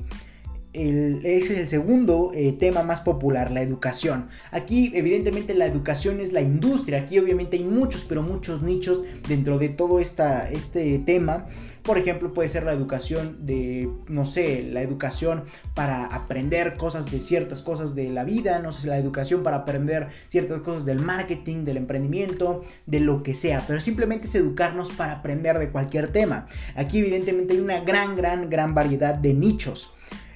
ese 0.73 1.55
es 1.55 1.59
el 1.59 1.69
segundo 1.69 2.31
eh, 2.35 2.53
tema 2.53 2.83
más 2.83 3.01
popular, 3.01 3.51
la 3.51 3.63
educación. 3.63 4.29
Aquí 4.51 4.93
evidentemente 4.95 5.55
la 5.55 5.67
educación 5.67 6.21
es 6.21 6.33
la 6.33 6.43
industria, 6.43 7.03
aquí 7.03 7.19
obviamente 7.19 7.57
hay 7.57 7.65
muchos, 7.65 8.05
pero 8.05 8.23
muchos 8.23 8.63
nichos 8.63 9.03
dentro 9.27 9.59
de 9.59 9.71
todo 9.71 9.99
esta, 9.99 10.51
este 10.51 10.99
tema. 10.99 11.47
Por 11.83 11.97
ejemplo, 11.97 12.35
puede 12.35 12.51
ser 12.51 12.65
la 12.65 12.73
educación 12.73 13.47
de, 13.47 13.89
no 14.09 14.27
sé, 14.27 14.63
la 14.63 14.83
educación 14.83 15.45
para 15.75 16.05
aprender 16.05 16.77
cosas 16.77 17.11
de 17.11 17.19
ciertas 17.19 17.63
cosas 17.63 17.95
de 17.95 18.11
la 18.11 18.25
vida, 18.25 18.59
no 18.59 18.73
sé, 18.73 18.87
la 18.89 18.99
educación 18.99 19.43
para 19.43 19.59
aprender 19.59 20.09
ciertas 20.27 20.61
cosas 20.61 20.85
del 20.85 21.01
marketing, 21.01 21.65
del 21.65 21.79
emprendimiento, 21.79 22.63
de 22.85 23.01
lo 23.01 23.23
que 23.23 23.35
sea, 23.35 23.65
pero 23.67 23.81
simplemente 23.81 24.27
es 24.27 24.35
educarnos 24.35 24.91
para 24.91 25.13
aprender 25.13 25.59
de 25.59 25.71
cualquier 25.71 26.09
tema. 26.09 26.47
Aquí 26.75 26.99
evidentemente 26.99 27.55
hay 27.55 27.61
una 27.61 27.81
gran, 27.81 28.17
gran, 28.17 28.51
gran 28.51 28.75
variedad 28.75 29.15
de 29.15 29.33
nichos. 29.33 29.91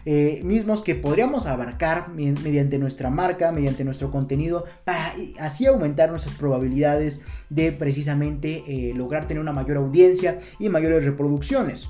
Eh, 0.04 0.40
mismos 0.44 0.82
que 0.82 0.94
podríamos 0.94 1.46
abarcar 1.46 2.08
mediante 2.10 2.78
nuestra 2.78 3.10
marca, 3.10 3.52
mediante 3.52 3.84
nuestro 3.84 4.10
contenido, 4.10 4.64
para 4.84 5.12
así 5.38 5.66
aumentar 5.66 6.10
nuestras 6.10 6.36
probabilidades 6.36 7.20
de 7.50 7.72
precisamente 7.72 8.64
eh, 8.66 8.94
lograr 8.94 9.26
tener 9.26 9.40
una 9.40 9.52
mayor 9.52 9.76
audiencia 9.76 10.40
y 10.58 10.68
mayores 10.68 11.04
reproducciones. 11.04 11.88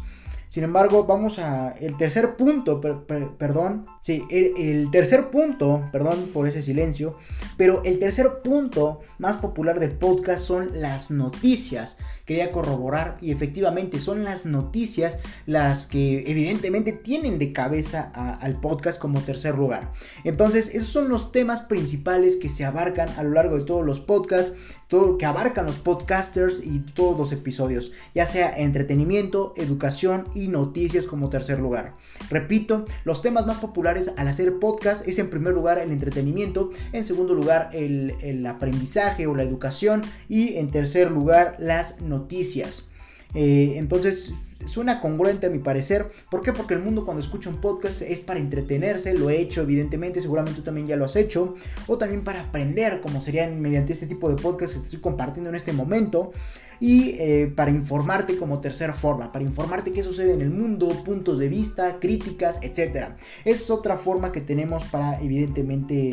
Sin 0.53 0.65
embargo, 0.65 1.07
vamos 1.07 1.39
a 1.39 1.71
el 1.81 1.97
tercer 1.97 2.37
punto, 2.37 2.79
perdón, 2.79 3.87
sí, 4.03 4.23
el, 4.29 4.91
tercer 4.91 5.31
punto, 5.31 5.89
perdón 5.91 6.29
por 6.35 6.47
ese 6.47 6.61
silencio, 6.61 7.17
pero 7.57 7.81
el 7.87 7.99
tercer 7.99 8.41
punto 8.45 9.01
más 9.17 9.39
popular 9.39 9.81
del 9.81 9.93
podcast 9.93 10.45
son 10.45 10.83
las 10.83 11.11
noticias. 11.11 11.97
Quería 12.27 12.53
corroborar 12.53 13.17
y 13.23 13.33
efectivamente 13.33 13.99
son 13.99 14.25
las 14.25 14.45
noticias 14.45 15.17
las 15.47 15.87
que 15.87 16.31
evidentemente 16.31 16.93
tienen 16.93 17.39
de 17.39 17.55
cabeza 17.55 18.13
al 18.13 18.61
podcast 18.61 19.01
como 19.01 19.23
tercer 19.23 19.57
lugar. 19.57 19.91
Entonces, 20.23 20.69
esos 20.75 20.89
son 20.89 21.09
los 21.09 21.33
temas 21.33 21.63
principales 21.63 22.37
que 22.37 22.51
se 22.51 22.67
abarcan 22.67 23.09
a 23.17 23.23
lo 23.23 23.31
largo 23.31 23.57
de 23.57 23.65
todos 23.65 23.87
los 23.87 24.01
podcasts, 24.01 24.53
todo, 24.93 25.17
que 25.17 25.25
abarcan 25.25 25.65
los 25.65 25.79
podcasters 25.79 26.61
y 26.63 26.81
todos 26.81 27.17
los 27.17 27.33
episodios, 27.33 27.93
ya 28.15 28.27
sea 28.27 28.55
entretenimiento, 28.55 29.55
educación 29.57 30.27
y 30.35 30.49
noticias 30.49 31.07
como 31.07 31.31
tercer 31.31 31.61
lugar. 31.61 31.95
Repito, 32.29 32.85
los 33.05 33.23
temas 33.23 33.47
más 33.47 33.57
populares 33.57 34.13
al 34.19 34.29
hacer 34.29 34.59
podcast 34.59 35.09
es 35.09 35.19
en 35.19 35.31
primer 35.31 35.55
lugar 35.55 35.79
el 35.79 35.93
entretenimiento, 35.93 36.73
en 36.93 37.05
segundo 37.05 37.33
lugar 37.33 37.71
el, 37.73 38.45
aprendizaje 38.47 39.27
o 39.27 39.35
la 39.35 39.45
educación 39.45 40.03
y 40.29 40.57
en 40.57 40.71
tercer 40.71 41.11
lugar 41.11 41.57
las 41.59 42.03
noticias. 42.03 42.92
Eh, 43.35 43.75
entonces, 43.77 44.35
suena 44.67 45.01
congruente 45.01 45.47
a 45.47 45.51
mi 45.51 45.59
parecer. 45.59 46.11
¿Por 46.31 46.43
qué? 46.43 46.53
Porque 46.53 46.75
el 46.75 46.81
mundo 46.81 47.05
cuando 47.05 47.21
escucha 47.21 47.49
un 47.49 47.61
podcast 47.61 48.03
es 48.03 48.21
para 48.21 48.41
entretenerse, 48.41 49.15
lo 49.15 49.31
he 49.31 49.39
hecho 49.39 49.63
evidentemente, 49.63 50.21
seguramente 50.21 50.59
tú 50.59 50.65
también 50.65 50.87
ya 50.87 50.97
lo 50.97 51.05
has 51.05 51.17
hecho, 51.17 51.57
o 51.87 51.99
también 51.99 52.25
para 52.25 52.43
aprender, 52.43 53.01
como 53.01 53.21
serían 53.21 53.61
mediante 53.61 53.93
este 53.93 54.07
tipo 54.07 54.29
de 54.31 54.41
podcast 54.41 54.75
que 54.75 54.85
estoy 54.85 55.01
compartiendo 55.01 55.51
en 55.51 55.57
este 55.57 55.73
momento. 55.73 56.33
Y 56.81 57.15
eh, 57.21 57.53
para 57.55 57.71
informarte 57.71 58.37
como 58.37 58.61
tercera 58.61 58.93
forma, 58.93 59.31
para 59.31 59.45
informarte 59.45 59.93
qué 59.93 60.03
sucede 60.03 60.33
en 60.33 60.41
el 60.41 60.51
mundo, 60.51 60.89
puntos 61.05 61.39
de 61.39 61.49
vista, 61.49 62.01
críticas, 62.01 62.59
etc. 62.61 63.11
Es 63.45 63.71
otra 63.71 63.97
forma 63.97 64.33
que 64.33 64.41
tenemos 64.41 64.83
para 64.85 65.21
evidentemente 65.21 66.11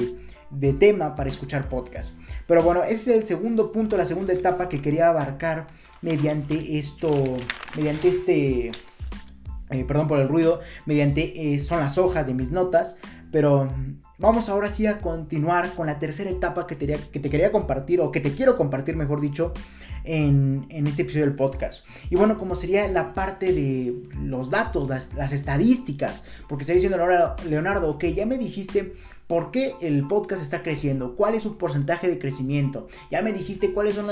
de 0.52 0.74
tema 0.74 1.16
para 1.16 1.30
escuchar 1.30 1.70
podcast. 1.70 2.14
Pero 2.48 2.62
bueno, 2.62 2.84
ese 2.84 3.12
es 3.12 3.18
el 3.20 3.26
segundo 3.26 3.72
punto, 3.72 3.98
la 3.98 4.06
segunda 4.06 4.32
etapa 4.32 4.70
que 4.70 4.80
quería 4.80 5.10
abarcar 5.10 5.66
mediante 6.02 6.78
esto, 6.78 7.10
mediante 7.76 8.10
este, 8.10 8.72
eh, 9.70 9.86
perdón 9.86 10.08
por 10.08 10.20
el 10.20 10.28
ruido, 10.28 10.62
mediante, 10.86 11.54
eh, 11.54 11.60
son 11.60 11.80
las 11.80 11.98
hojas 11.98 12.28
de 12.28 12.34
mis 12.34 12.52
notas, 12.52 12.98
pero 13.32 13.72
vamos 14.18 14.50
ahora 14.50 14.70
sí 14.70 14.88
a 14.88 15.00
continuar 15.00 15.74
con 15.76 15.86
la 15.88 16.00
tercera 16.00 16.30
etapa 16.30 16.66
que 16.66 16.76
te, 16.76 16.88
que 16.88 17.20
te 17.20 17.30
quería 17.30 17.52
compartir, 17.52 18.02
o 18.02 18.12
que 18.12 18.20
te 18.20 18.34
quiero 18.34 18.58
compartir, 18.58 18.96
mejor 18.96 19.22
dicho, 19.22 19.54
en, 20.04 20.66
este 20.88 21.04
episodio 21.04 21.26
del 21.26 21.36
podcast. 21.36 21.86
Y 22.10 22.16
bueno, 22.16 22.38
como 22.38 22.56
sería 22.56 22.88
la 22.88 23.14
parte 23.14 23.54
de 23.54 24.04
los 24.20 24.50
datos, 24.50 24.90
las, 24.90 25.14
las 25.14 25.32
estadísticas, 25.32 26.24
porque 26.48 26.64
está 26.64 26.74
diciendo 26.74 26.98
Leonardo, 27.48 27.92
ok, 27.92 28.06
ya 28.06 28.26
me 28.26 28.38
dijiste 28.38 28.96
¿Por 29.30 29.52
qué 29.52 29.76
el 29.80 30.08
podcast 30.08 30.42
está 30.42 30.64
creciendo? 30.64 31.16
¿Cuál 31.16 31.36
es 31.36 31.44
su 31.44 31.56
porcentaje 31.56 32.08
de 32.08 32.18
crecimiento? 32.18 32.88
Ya 33.12 33.22
me 33.22 33.32
dijiste 33.32 33.74
cuáles 33.74 33.94
son 33.94 34.08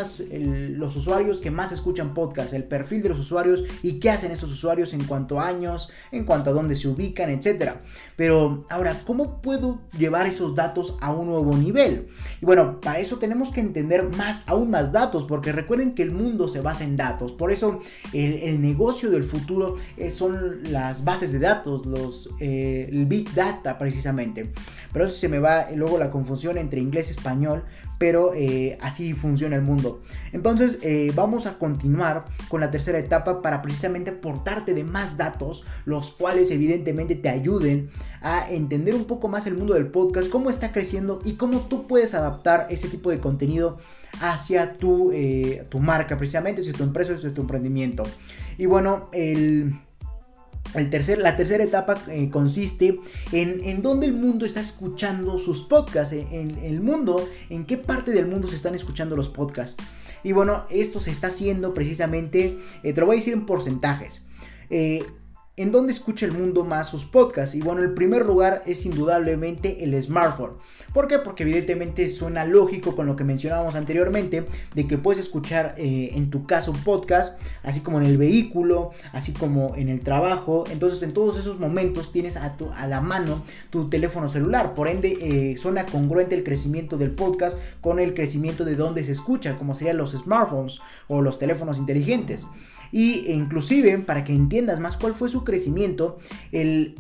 los 0.77 0.95
usuarios 0.95 1.41
que 1.41 1.49
más 1.49 1.71
escuchan 1.71 2.13
podcast, 2.13 2.53
el 2.53 2.65
perfil 2.65 3.01
de 3.01 3.10
los 3.10 3.17
usuarios 3.17 3.63
y 3.82 3.99
qué 3.99 4.12
hacen 4.12 4.32
esos 4.32 4.51
usuarios 4.51 4.93
en 4.93 5.03
cuanto 5.06 5.39
a 5.39 5.47
años, 5.47 5.89
en 6.12 6.23
cuanto 6.23 6.51
a 6.51 6.53
dónde 6.53 6.75
se 6.75 6.88
ubican, 6.88 7.32
etc. 7.32 7.77
Pero 8.15 8.67
ahora, 8.69 9.01
¿cómo 9.08 9.41
puedo 9.41 9.80
llevar 9.97 10.27
esos 10.27 10.53
datos 10.53 10.95
a 11.01 11.12
un 11.12 11.25
nuevo 11.25 11.58
nivel? 11.58 12.10
Y 12.39 12.45
bueno, 12.45 12.80
para 12.80 12.99
eso 12.99 13.17
tenemos 13.17 13.49
que 13.49 13.62
entender 13.62 14.03
más, 14.03 14.43
aún 14.45 14.69
más 14.69 14.91
datos, 14.91 15.25
porque 15.25 15.51
recuerden 15.51 15.95
que 15.95 16.03
el 16.03 16.12
mundo 16.12 16.47
se 16.47 16.62
basa 16.62 16.84
en 16.84 16.95
datos. 16.95 17.34
Por 17.34 17.51
eso 17.51 17.80
el, 18.13 18.62
negocio 18.62 19.10
del 19.10 19.23
futuro 19.23 19.77
eh, 19.97 20.12
son 20.12 20.71
las 20.71 21.03
bases 21.03 21.32
de 21.32 21.39
datos, 21.39 21.88
los, 21.88 22.30
eh, 22.39 22.88
el 22.91 23.08
Big 23.08 23.34
Data 23.34 23.80
precisamente. 23.80 24.51
Pero 24.93 25.07
se 25.10 25.30
me 25.30 25.39
va 25.39 25.67
luego 25.76 25.98
la 25.98 26.12
confusión 26.12 26.58
entre 26.58 26.82
inglés 26.82 27.08
y 27.10 27.12
español, 27.12 27.63
pero 27.98 28.34
eh, 28.34 28.78
así 28.82 29.13
funciona 29.13 29.56
el 29.56 29.62
mundo. 29.62 30.04
Entonces 30.32 30.80
eh, 30.82 31.12
vamos 31.15 31.46
a 31.46 31.58
continuar 31.58 32.26
con 32.48 32.62
la 32.62 32.72
tercera 32.72 32.98
etapa 33.00 33.41
para 33.41 33.62
precisamente 33.62 34.12
aportarte 34.12 34.74
de 34.74 34.84
más 34.84 35.17
datos, 35.17 35.65
los 35.86 36.12
cuales 36.12 36.52
evidentemente 36.52 37.15
te 37.15 37.30
ayuden 37.30 37.89
a 38.22 38.50
entender 38.50 38.96
un 38.96 39.06
poco 39.06 39.28
más 39.28 39.48
el 39.48 39.56
mundo 39.56 39.74
del 39.74 39.88
podcast, 39.88 40.30
cómo 40.30 40.50
está 40.50 40.72
creciendo 40.72 41.22
y 41.24 41.34
cómo 41.34 41.62
tú 41.62 41.88
puedes 41.88 42.13
adaptar 42.13 42.67
ese 42.70 42.88
tipo 42.88 43.10
de 43.10 43.20
contenido 43.20 43.78
hacia 44.22 44.78
tu, 44.78 45.12
eh, 45.12 45.65
tu 45.70 45.80
marca, 45.80 46.17
precisamente 46.17 46.62
hacia 46.62 46.74
tu 46.74 46.84
empresa, 46.84 47.13
hacia 47.13 47.34
tu 47.34 47.41
emprendimiento. 47.41 48.04
Y 48.58 48.65
bueno, 48.65 49.10
el 49.12 49.76
tercer, 50.89 51.17
la 51.19 51.36
tercera 51.36 51.63
etapa 51.63 51.95
eh, 52.10 52.30
consiste 52.30 52.99
en, 53.32 53.63
en 53.63 53.82
dónde 53.82 54.08
el 54.08 54.13
mundo 54.13 54.45
está 54.45 54.60
escuchando 54.60 55.38
sus 55.38 55.62
podcasts, 55.62 56.13
en, 56.13 56.58
el 56.63 56.82
mundo, 56.82 57.27
en 57.49 57.65
qué 57.65 57.77
parte 57.77 58.12
del 58.12 58.27
mundo 58.27 58.47
se 58.47 58.56
están 58.56 58.75
escuchando 58.75 59.15
los 59.15 59.30
podcasts. 59.30 59.75
Y 60.23 60.32
bueno, 60.32 60.65
esto 60.69 60.99
se 60.99 61.12
está 61.12 61.27
haciendo 61.27 61.73
precisamente, 61.73 62.58
eh, 62.84 62.93
te 62.93 62.99
lo 62.99 63.08
voy 63.08 63.15
a 63.15 63.19
decir 63.19 63.34
en 63.34 63.45
porcentajes. 63.45 64.21
Eh, 64.69 65.03
¿En 65.60 65.72
dónde 65.72 65.91
escucha 65.91 66.28
el 66.28 66.34
mundo 66.34 66.63
más 66.63 66.88
sus 66.88 67.06
podcasts? 67.06 67.56
Y 67.56 67.62
bueno, 67.62 67.82
el 67.82 67.96
primer 67.96 68.24
lugar 68.28 68.62
es 68.67 68.86
indudablemente 68.86 69.84
el 69.84 70.00
smartphone. 70.04 70.52
¿Por 70.93 71.08
qué? 71.08 71.17
Porque 71.17 71.41
evidentemente 71.41 72.08
suena 72.10 72.46
lógico 72.46 72.96
con 72.96 73.08
lo 73.08 73.15
que 73.15 73.24
mencionábamos 73.24 73.74
anteriormente, 73.74 74.46
de 74.76 74.86
que 74.86 75.00
puedes 75.00 75.20
escuchar 75.20 75.74
eh, 75.80 76.12
en 76.13 76.30
tu 76.30 76.46
caso 76.46 76.70
un 76.70 76.84
podcast, 76.84 77.41
así 77.63 77.80
como 77.80 78.00
en 78.00 78.06
el 78.06 78.20
vehículo, 78.20 78.91
así 79.13 79.34
como 79.34 79.76
en 79.76 79.89
el 79.89 80.02
trabajo. 80.02 80.63
Entonces 80.70 81.02
en 81.02 81.13
todos 81.13 81.39
esos 81.39 81.60
momentos 81.60 82.12
tienes 82.12 82.38
a, 82.38 82.56
tu, 82.56 82.70
a 82.70 82.86
la 82.86 83.02
mano 83.02 83.41
tu 83.72 83.89
teléfono 83.89 84.30
celular. 84.30 84.76
Por 84.76 84.88
ende, 84.88 85.17
eh, 85.20 85.58
suena 85.58 85.88
congruente 85.88 86.36
el 86.36 86.43
crecimiento 86.43 87.00
del 87.00 87.10
podcast 87.10 87.58
con 87.82 88.00
el 88.00 88.13
crecimiento 88.13 88.63
de 88.63 88.76
dónde 88.76 89.04
se 89.04 89.12
escucha, 89.12 89.58
como 89.58 89.74
serían 89.74 89.98
los 89.98 90.12
smartphones 90.12 90.82
o 91.08 91.24
los 91.24 91.39
teléfonos 91.39 91.80
inteligentes. 91.80 92.46
Y 92.91 93.32
inclusive, 93.32 93.97
para 94.00 94.23
que 94.23 94.34
entiendas 94.34 94.80
más 94.80 94.97
cuál 94.97 95.13
fue 95.13 95.30
su 95.30 95.43
crecimiento, 95.43 96.17
el, 96.52 96.95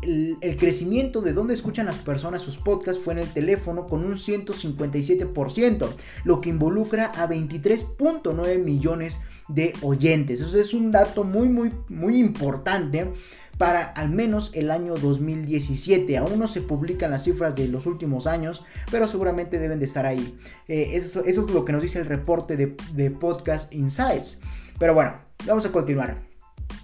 crecimiento 0.59 1.21
de 1.21 1.33
donde 1.33 1.53
escuchan 1.53 1.85
las 1.85 1.97
personas 1.97 2.41
sus 2.41 2.57
podcasts 2.57 3.01
fue 3.01 3.13
en 3.13 3.19
el 3.19 3.29
teléfono 3.29 3.85
con 3.85 4.03
un 4.03 4.13
157%, 4.15 5.87
lo 6.23 6.41
que 6.41 6.49
involucra 6.49 7.05
a 7.05 7.27
23.9 7.27 8.63
millones 8.63 9.19
de 9.47 9.73
oyentes. 9.81 10.41
Eso 10.41 10.59
es 10.59 10.73
un 10.73 10.91
dato 10.91 11.23
muy, 11.23 11.47
muy, 11.47 11.71
muy 11.89 12.19
importante 12.19 13.11
para 13.57 13.85
al 13.85 14.09
menos 14.09 14.51
el 14.53 14.71
año 14.71 14.95
2017. 14.95 16.17
Aún 16.17 16.37
no 16.37 16.47
se 16.47 16.61
publican 16.61 17.11
las 17.11 17.23
cifras 17.23 17.55
de 17.55 17.67
los 17.67 17.85
últimos 17.85 18.27
años, 18.27 18.63
pero 18.91 19.07
seguramente 19.07 19.59
deben 19.59 19.79
de 19.79 19.85
estar 19.85 20.05
ahí. 20.05 20.37
Eh, 20.67 20.91
eso, 20.93 21.23
es 21.25 21.37
lo 21.37 21.65
que 21.65 21.73
nos 21.73 21.81
dice 21.81 21.99
el 21.99 22.05
reporte 22.05 22.57
de 22.57 23.11
Podcast 23.11 23.73
Insights. 23.73 24.39
Pero 24.77 24.93
bueno, 24.93 25.26
vamos 25.45 25.65
a 25.65 25.71
continuar. 25.71 26.27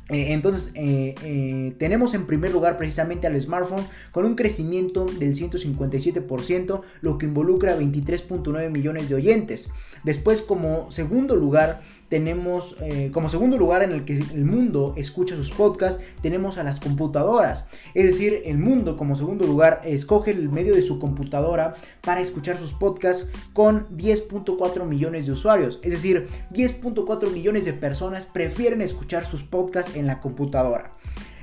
Eh, 0.09 0.33
entonces, 0.33 0.71
eh, 0.75 1.15
eh, 1.23 1.75
tenemos 1.77 2.13
en 2.13 2.25
primer 2.25 2.51
lugar 2.51 2.77
precisamente 2.77 3.25
al 3.25 3.39
smartphone 3.39 3.85
con 4.11 4.25
un 4.25 4.35
crecimiento 4.35 5.05
del 5.05 5.35
157%, 5.35 6.81
lo 7.01 7.17
que 7.17 7.25
involucra 7.25 7.77
23.9 7.77 8.69
millones 8.69 9.07
de 9.07 9.15
oyentes. 9.15 9.69
Después, 10.03 10.41
como 10.41 10.91
segundo 10.91 11.37
lugar, 11.37 11.81
tenemos 12.13 12.75
como 13.11 13.27
segundo 13.27 13.57
lugar 13.57 13.81
en 13.81 13.91
el 13.91 14.05
que 14.05 14.13
el 14.13 14.45
mundo 14.45 14.93
escucha 14.97 15.35
sus 15.35 15.49
podcasts, 15.49 15.99
tenemos 16.21 16.59
a 16.59 16.63
las 16.63 16.79
computadoras. 16.79 17.65
Es 17.95 18.05
decir, 18.05 18.43
el 18.45 18.59
mundo 18.59 18.97
como 18.97 19.15
segundo 19.15 19.47
lugar 19.47 19.81
escoge 19.83 20.29
el 20.29 20.47
medio 20.49 20.75
de 20.75 20.83
su 20.83 20.99
computadora 20.99 21.73
para 22.01 22.21
escuchar 22.21 22.59
sus 22.59 22.71
podcasts 22.73 23.29
con 23.53 23.87
10.4 23.97 24.85
millones 24.85 25.25
de 25.25 25.31
usuarios. 25.31 25.79
Es 25.81 25.91
decir, 25.91 26.27
10.4 26.51 27.31
millones 27.31 27.65
de 27.65 27.73
personas 27.73 28.27
prefieren 28.27 28.83
escuchar 28.83 29.25
sus 29.25 29.41
podcasts 29.41 29.95
en 29.95 30.05
la 30.05 30.21
computadora. 30.21 30.91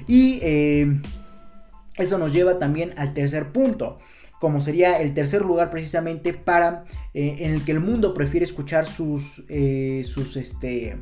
Y 0.06 0.38
eh, 0.40 1.00
Eso 1.96 2.16
nos 2.16 2.33
lleva 2.33 2.61
también 2.61 2.94
al 2.96 3.12
tercer 3.12 3.48
punto 3.50 3.98
como 4.40 4.61
sería 4.61 5.00
el 5.00 5.14
tercer 5.14 5.42
lugar 5.42 5.70
precisamente 5.70 6.33
para 6.33 6.85
eh, 7.14 7.37
en 7.40 7.55
el 7.55 7.64
que 7.64 7.72
el 7.72 7.81
mundo 7.81 8.14
prefiere 8.14 8.44
escuchar 8.44 8.87
sus 8.87 9.44
eh, 9.48 10.02
sus 10.04 10.37
este 10.37 10.96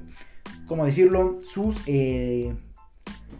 cómo 0.66 0.84
decirlo 0.84 1.38
sus 1.40 1.80
eh, 1.86 2.52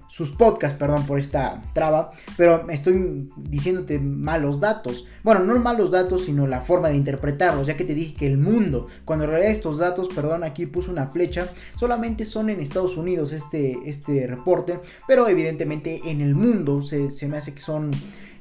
sus 0.09 0.31
podcasts, 0.31 0.79
perdón 0.79 1.07
por 1.07 1.18
esta 1.18 1.61
traba, 1.75 2.12
pero 2.37 2.68
estoy 2.70 3.31
diciéndote 3.37 3.99
malos 3.99 4.59
datos. 4.59 5.07
Bueno, 5.23 5.45
no 5.45 5.59
malos 5.59 5.91
datos, 5.91 6.25
sino 6.25 6.47
la 6.47 6.62
forma 6.62 6.89
de 6.89 6.97
interpretarlos, 6.97 7.66
ya 7.66 7.77
que 7.77 7.85
te 7.85 7.95
dije 7.95 8.14
que 8.14 8.27
el 8.27 8.39
mundo, 8.39 8.89
cuando 9.05 9.25
en 9.25 9.43
estos 9.45 9.79
datos, 9.79 10.09
perdón, 10.09 10.45
aquí 10.45 10.66
puse 10.66 10.91
una 10.91 11.09
flecha, 11.09 11.49
solamente 11.77 12.25
son 12.25 12.49
en 12.49 12.61
Estados 12.61 12.97
Unidos 12.97 13.33
este, 13.33 13.79
este 13.85 14.27
reporte, 14.27 14.81
pero 15.07 15.29
evidentemente 15.29 16.01
en 16.07 16.23
el 16.23 16.35
mundo 16.35 16.83
se, 16.83 17.11
me 17.29 17.37
hace 17.37 17.53
que 17.53 17.61
son, 17.61 17.91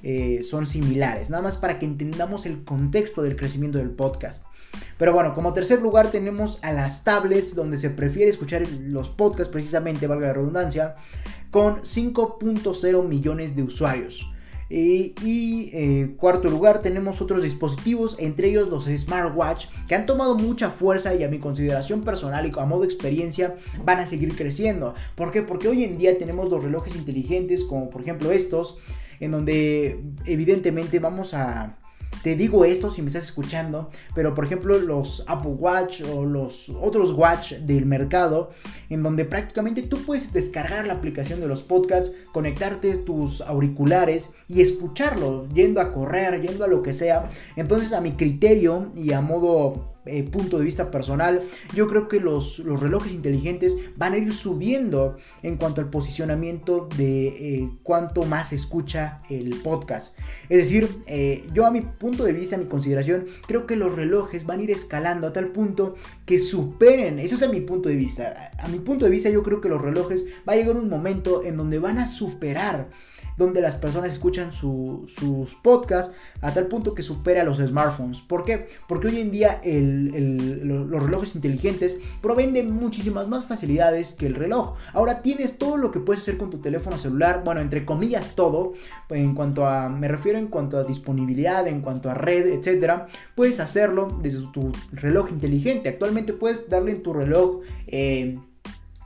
eh, 0.03 0.41
son 0.43 0.67
similares, 0.67 1.29
nada 1.29 1.43
más 1.43 1.57
para 1.57 1.79
que 1.79 1.85
entendamos 1.85 2.45
el 2.45 2.63
contexto 2.63 3.21
del 3.23 3.35
crecimiento 3.35 3.77
del 3.77 3.89
podcast. 3.89 4.45
Pero 4.97 5.13
bueno, 5.13 5.33
como 5.33 5.53
tercer 5.53 5.81
lugar 5.81 6.11
tenemos 6.11 6.59
a 6.61 6.71
las 6.73 7.03
tablets, 7.03 7.55
donde 7.55 7.77
se 7.77 7.89
prefiere 7.89 8.29
escuchar 8.29 8.67
los 8.81 9.09
podcasts, 9.09 9.51
precisamente, 9.51 10.07
valga 10.07 10.27
la 10.27 10.33
redundancia, 10.33 10.95
con 11.51 11.81
5.0 11.81 13.07
millones 13.07 13.55
de 13.55 13.63
usuarios. 13.63 14.29
y 14.69 15.69
eh, 15.71 16.13
cuarto 16.17 16.49
lugar 16.49 16.81
tenemos 16.81 17.21
otros 17.21 17.41
dispositivos, 17.41 18.17
entre 18.19 18.49
ellos 18.49 18.67
los 18.67 18.85
smartwatch, 18.85 19.67
que 19.87 19.95
han 19.95 20.05
tomado 20.05 20.35
mucha 20.35 20.69
fuerza 20.69 21.15
y 21.15 21.23
a 21.23 21.29
mi 21.29 21.39
consideración 21.39 22.01
personal 22.01 22.45
y 22.45 22.51
a 22.59 22.65
modo 22.65 22.81
de 22.81 22.87
experiencia 22.87 23.55
van 23.85 23.99
a 23.99 24.05
seguir 24.05 24.35
creciendo. 24.35 24.93
¿Por 25.15 25.31
qué? 25.31 25.41
Porque 25.41 25.69
hoy 25.69 25.85
en 25.85 25.97
día 25.97 26.17
tenemos 26.17 26.49
los 26.49 26.63
relojes 26.63 26.95
inteligentes, 26.97 27.63
como 27.63 27.89
por 27.89 28.01
ejemplo 28.01 28.31
estos, 28.31 28.77
en 29.19 29.31
donde 29.31 29.99
evidentemente 30.25 30.99
vamos 30.99 31.33
a 31.33 31.77
te 32.23 32.35
digo 32.35 32.65
esto 32.65 32.89
si 32.89 33.01
me 33.01 33.07
estás 33.07 33.25
escuchando, 33.25 33.89
pero 34.15 34.33
por 34.33 34.45
ejemplo 34.45 34.77
los 34.79 35.23
Apple 35.27 35.51
Watch 35.51 36.01
o 36.01 36.25
los 36.25 36.69
otros 36.69 37.11
Watch 37.11 37.53
del 37.53 37.85
mercado, 37.85 38.49
en 38.89 39.03
donde 39.03 39.25
prácticamente 39.25 39.83
tú 39.83 39.99
puedes 39.99 40.33
descargar 40.33 40.87
la 40.87 40.93
aplicación 40.93 41.39
de 41.39 41.47
los 41.47 41.63
podcasts, 41.63 42.13
conectarte 42.33 42.97
tus 42.97 43.41
auriculares 43.41 44.31
y 44.47 44.61
escucharlo, 44.61 45.47
yendo 45.53 45.79
a 45.79 45.91
correr, 45.91 46.41
yendo 46.41 46.65
a 46.65 46.67
lo 46.67 46.81
que 46.81 46.93
sea. 46.93 47.29
Entonces 47.55 47.93
a 47.93 48.01
mi 48.01 48.13
criterio 48.13 48.91
y 48.95 49.13
a 49.13 49.21
modo 49.21 49.96
eh, 50.07 50.23
punto 50.23 50.57
de 50.57 50.65
vista 50.65 50.91
personal, 50.91 51.41
yo 51.73 51.87
creo 51.87 52.07
que 52.07 52.19
los, 52.19 52.59
los, 52.59 52.79
relojes 52.79 53.11
inteligentes 53.11 53.77
van 53.95 54.13
a 54.13 54.17
ir 54.17 54.33
subiendo 54.33 55.17
en 55.43 55.57
cuanto 55.57 55.81
al 55.81 55.89
posicionamiento 55.89 56.87
de 56.97 57.27
eh, 57.27 57.69
cuánto 57.83 58.23
más 58.23 58.53
escucha 58.53 59.21
el 59.29 59.49
podcast. 59.61 60.17
Es 60.49 60.57
decir, 60.59 60.89
eh, 61.07 61.43
yo 61.53 61.65
a 61.65 61.71
mi 61.71 61.81
punto 61.81 62.23
de 62.23 62.33
vista, 62.33 62.55
a 62.55 62.59
mi 62.59 62.65
consideración, 62.65 63.25
creo 63.47 63.65
que 63.65 63.75
los 63.75 63.95
relojes 63.95 64.45
van 64.45 64.59
a 64.59 64.63
ir 64.63 64.71
escalando 64.71 65.27
a 65.27 65.33
tal 65.33 65.47
punto 65.47 65.95
que 66.25 66.39
superen, 66.39 67.19
eso 67.19 67.35
es 67.35 67.43
a 67.43 67.47
mi 67.47 67.61
punto 67.61 67.89
de 67.89 67.95
vista, 67.95 68.51
a 68.57 68.67
mi 68.67 68.79
punto 68.79 69.05
de 69.05 69.11
vista 69.11 69.29
yo 69.29 69.43
creo 69.43 69.61
que 69.61 69.69
los 69.69 69.81
relojes 69.81 70.25
va 70.47 70.53
a 70.53 70.55
llegar 70.55 70.75
un 70.75 70.89
momento 70.89 71.43
en 71.43 71.57
donde 71.57 71.79
van 71.79 71.99
a 71.99 72.07
superar 72.07 72.89
donde 73.37 73.61
las 73.61 73.75
personas 73.75 74.11
escuchan 74.11 74.51
sus 74.51 75.55
podcasts 75.61 76.15
a 76.41 76.51
tal 76.53 76.67
punto 76.67 76.93
que 76.93 77.03
supera 77.03 77.43
los 77.43 77.59
smartphones. 77.59 78.21
¿Por 78.21 78.43
qué? 78.43 78.67
Porque 78.87 79.07
hoy 79.07 79.19
en 79.19 79.31
día 79.31 79.61
los 79.63 81.03
relojes 81.03 81.35
inteligentes 81.35 81.99
proveen 82.21 82.53
de 82.53 82.63
muchísimas 82.63 83.27
más 83.27 83.45
facilidades 83.45 84.13
que 84.13 84.25
el 84.25 84.35
reloj. 84.35 84.75
Ahora 84.93 85.21
tienes 85.21 85.57
todo 85.57 85.77
lo 85.77 85.91
que 85.91 85.99
puedes 85.99 86.23
hacer 86.23 86.37
con 86.37 86.49
tu 86.49 86.57
teléfono 86.57 86.97
celular, 86.97 87.43
bueno, 87.45 87.61
entre 87.61 87.85
comillas 87.85 88.35
todo, 88.35 88.73
en 89.09 89.35
cuanto 89.35 89.67
a, 89.67 89.89
me 89.89 90.07
refiero 90.07 90.39
en 90.39 90.47
cuanto 90.47 90.77
a 90.77 90.83
disponibilidad, 90.83 91.67
en 91.67 91.81
cuanto 91.81 92.09
a 92.09 92.13
red, 92.13 92.47
etcétera, 92.47 93.07
puedes 93.35 93.59
hacerlo 93.59 94.19
desde 94.21 94.47
tu 94.51 94.71
reloj 94.91 95.29
inteligente. 95.29 95.89
Actualmente 95.89 96.33
puedes 96.33 96.67
darle 96.69 96.91
en 96.91 97.03
tu 97.03 97.13
reloj 97.13 97.61
eh, 97.87 98.37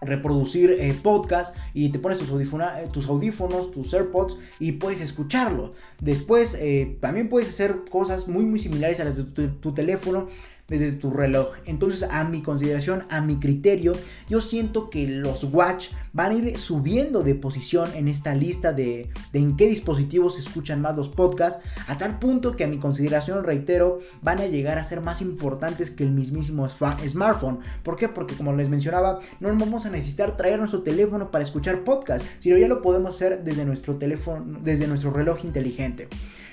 reproducir 0.02 0.72
eh, 0.72 0.94
podcast 1.02 1.56
y 1.74 1.90
te 1.90 2.00
pones 2.00 2.18
tus, 2.18 2.30
eh, 2.30 2.90
tus, 2.92 3.08
audífonos, 3.08 3.72
tus 3.72 3.94
AirPods 3.94 4.38
y 4.60 4.74
puedes 4.74 5.00
escucharlo. 5.02 5.72
Después 6.00 6.56
eh, 6.60 6.98
también 7.00 7.30
puedes 7.30 7.50
hacer 7.50 7.82
cosas 7.90 8.28
muy 8.28 8.46
muy 8.46 8.60
similares 8.60 9.00
a 9.00 9.06
las 9.06 9.18
de 9.18 9.48
tu 9.48 9.74
teléfono 9.74 10.28
desde 10.72 10.94
tu 10.94 11.12
reloj. 11.12 11.50
Entonces, 11.66 12.08
a 12.10 12.24
mi 12.24 12.42
consideración, 12.42 13.04
a 13.10 13.20
mi 13.20 13.40
criterio, 13.40 13.92
yo 14.30 14.40
siento 14.40 14.90
que 14.90 15.06
los 15.06 15.44
watch 15.44 15.90
van 16.14 16.32
a 16.32 16.36
ir 16.36 16.58
subiendo 16.58 17.24
de 17.24 17.36
posición 17.36 17.90
en 17.94 18.08
esta 18.08 18.34
lista 18.34 18.72
de, 18.72 19.10
en 19.34 19.58
qué 19.58 19.68
dispositivos 19.68 20.36
se 20.36 20.40
escuchan 20.40 20.82
más 20.82 20.96
los 20.96 21.10
podcasts, 21.10 21.62
a 21.88 21.98
tal 21.98 22.20
punto 22.20 22.56
que 22.56 22.64
a 22.64 22.68
mi 22.68 22.78
consideración, 22.78 23.44
reitero, 23.44 24.00
van 24.22 24.40
a 24.40 24.48
llegar 24.48 24.78
a 24.78 24.86
ser 24.86 25.02
más 25.02 25.22
importantes 25.22 25.92
que 25.92 26.04
el 26.04 26.12
mismísimo 26.12 26.68
smartphone. 26.70 27.60
¿Por 27.84 27.98
qué? 27.98 28.08
Porque 28.08 28.36
como 28.36 28.54
les 28.54 28.70
mencionaba, 28.70 29.20
no 29.42 29.50
vamos 29.50 29.86
a 29.86 29.90
necesitar 29.90 30.38
traer 30.38 30.60
nuestro 30.60 30.84
teléfono 30.84 31.32
para 31.32 31.44
escuchar 31.44 31.84
podcast, 31.84 32.26
sino 32.40 32.58
ya 32.58 32.70
lo 32.70 32.82
podemos 32.82 33.16
hacer 33.16 33.44
desde 33.44 33.66
nuestro 33.66 33.96
teléfono, 33.98 34.60
desde 34.64 34.88
nuestro 34.88 35.12
reloj 35.12 35.44
inteligente. 35.44 36.08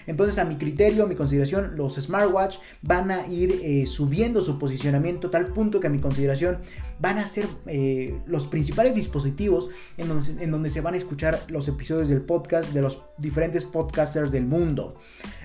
Entonces, 0.09 0.39
a 0.39 0.45
mi 0.45 0.57
criterio, 0.57 1.05
a 1.05 1.07
mi 1.07 1.15
consideración, 1.15 1.77
los 1.77 1.97
smartwatch 1.97 2.57
van 2.81 3.11
a 3.11 3.27
ir 3.29 3.61
eh, 3.63 3.87
subiendo 3.87 4.41
su 4.41 4.59
posicionamiento 4.59 5.29
tal 5.29 5.49
punto 5.49 5.81
que 5.81 5.87
a 5.87 5.91
mi 5.91 6.01
consideración 6.01 6.59
van 6.99 7.19
a 7.19 7.27
ser 7.27 7.47
eh, 7.67 8.19
los 8.27 8.47
principales 8.47 8.95
dispositivos 8.95 9.69
en 9.99 10.09
donde, 10.09 10.43
en 10.43 10.51
donde 10.51 10.71
se 10.71 10.81
van 10.81 10.95
a 10.95 10.97
escuchar 10.97 11.39
los 11.49 11.69
episodios 11.69 12.09
del 12.09 12.23
podcast 12.23 12.73
de 12.73 12.81
los 12.81 13.03
diferentes 13.19 13.65
podcasters 13.65 14.33
del 14.33 14.47
mundo. 14.47 14.99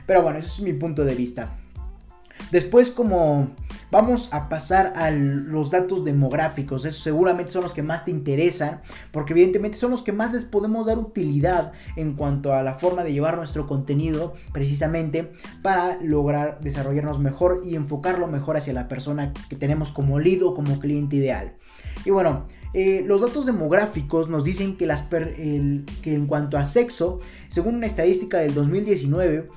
Pero 0.07 0.21
bueno, 0.21 0.39
ese 0.39 0.47
es 0.47 0.61
mi 0.61 0.71
punto 0.71 1.03
de 1.03 1.13
vista. 1.13 1.57
Después 2.49 2.89
como 2.89 3.53
vamos 3.93 4.27
a 4.31 4.49
pasar 4.49 4.93
a 4.95 5.11
los 5.11 5.69
datos 5.69 6.03
demográficos, 6.03 6.83
esos 6.83 7.03
seguramente 7.03 7.51
son 7.51 7.61
los 7.61 7.75
que 7.75 7.83
más 7.83 8.05
te 8.05 8.09
interesan, 8.09 8.81
porque 9.11 9.33
evidentemente 9.33 9.77
son 9.77 9.91
los 9.91 10.01
que 10.01 10.11
más 10.11 10.33
les 10.33 10.45
podemos 10.45 10.87
dar 10.87 10.97
utilidad 10.97 11.73
en 11.95 12.13
cuanto 12.13 12.53
a 12.53 12.63
la 12.63 12.73
forma 12.73 13.03
de 13.03 13.13
llevar 13.13 13.37
nuestro 13.37 13.67
contenido, 13.67 14.33
precisamente 14.51 15.29
para 15.61 16.01
lograr 16.01 16.59
desarrollarnos 16.61 17.19
mejor 17.19 17.61
y 17.63 17.75
enfocarlo 17.75 18.25
mejor 18.25 18.57
hacia 18.57 18.73
la 18.73 18.87
persona 18.87 19.31
que 19.47 19.55
tenemos 19.55 19.91
como 19.91 20.17
lead 20.17 20.41
o 20.41 20.55
como 20.55 20.79
cliente 20.79 21.17
ideal. 21.17 21.53
Y 22.03 22.09
bueno, 22.09 22.47
eh, 22.73 23.03
los 23.05 23.21
datos 23.21 23.45
demográficos 23.45 24.29
nos 24.29 24.45
dicen 24.45 24.75
que, 24.77 24.85
en 24.85 26.25
cuanto 26.25 26.57
a 26.57 26.65
sexo, 26.65 27.19
según 27.47 27.75
una 27.75 27.85
estadística 27.85 28.39
del 28.39 28.55
2019, 28.55 29.47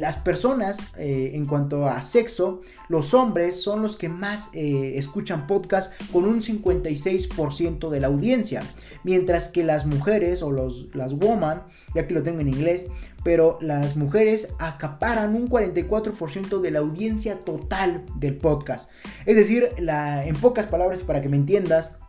las 0.00 0.16
personas 0.16 0.78
eh, 0.98 1.32
en 1.34 1.44
cuanto 1.44 1.86
a 1.86 2.02
sexo, 2.02 2.62
los 2.88 3.14
hombres 3.14 3.62
son 3.62 3.80
los 3.80 3.96
que 3.96 4.08
más 4.08 4.50
eh, 4.54 4.94
escuchan 4.96 5.46
podcast 5.46 5.92
con 6.10 6.24
un 6.24 6.40
56% 6.40 7.90
de 7.90 8.00
la 8.00 8.08
audiencia, 8.08 8.62
mientras 9.04 9.46
que 9.46 9.62
las 9.62 9.86
mujeres 9.86 10.42
o 10.42 10.50
los, 10.50 10.88
las 10.94 11.14
woman, 11.14 11.62
ya 11.94 12.08
que 12.08 12.14
lo 12.14 12.24
tengo 12.24 12.40
en 12.40 12.48
inglés, 12.48 12.86
pero 13.22 13.58
las 13.60 13.96
mujeres 13.96 14.48
acaparan 14.58 15.36
un 15.36 15.48
44% 15.48 16.60
de 16.60 16.70
la 16.72 16.80
audiencia 16.80 17.38
total 17.38 18.04
del 18.16 18.36
podcast. 18.36 18.90
Es 19.26 19.36
decir, 19.36 19.68
en 19.78 20.36
pocas 20.36 20.66
palabras 20.66 21.02
para 21.02 21.20
que 21.22 21.28
me 21.28 21.36
entiendas, 21.36 22.01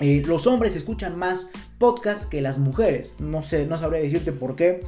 eh, 0.00 0.22
los 0.26 0.46
hombres 0.46 0.76
escuchan 0.76 1.18
más 1.18 1.50
podcasts 1.78 2.26
que 2.26 2.40
las 2.40 2.58
mujeres. 2.58 3.16
No 3.20 3.42
sé, 3.42 3.66
no 3.66 3.78
sabría 3.78 4.02
decirte 4.02 4.32
por 4.32 4.56
qué 4.56 4.80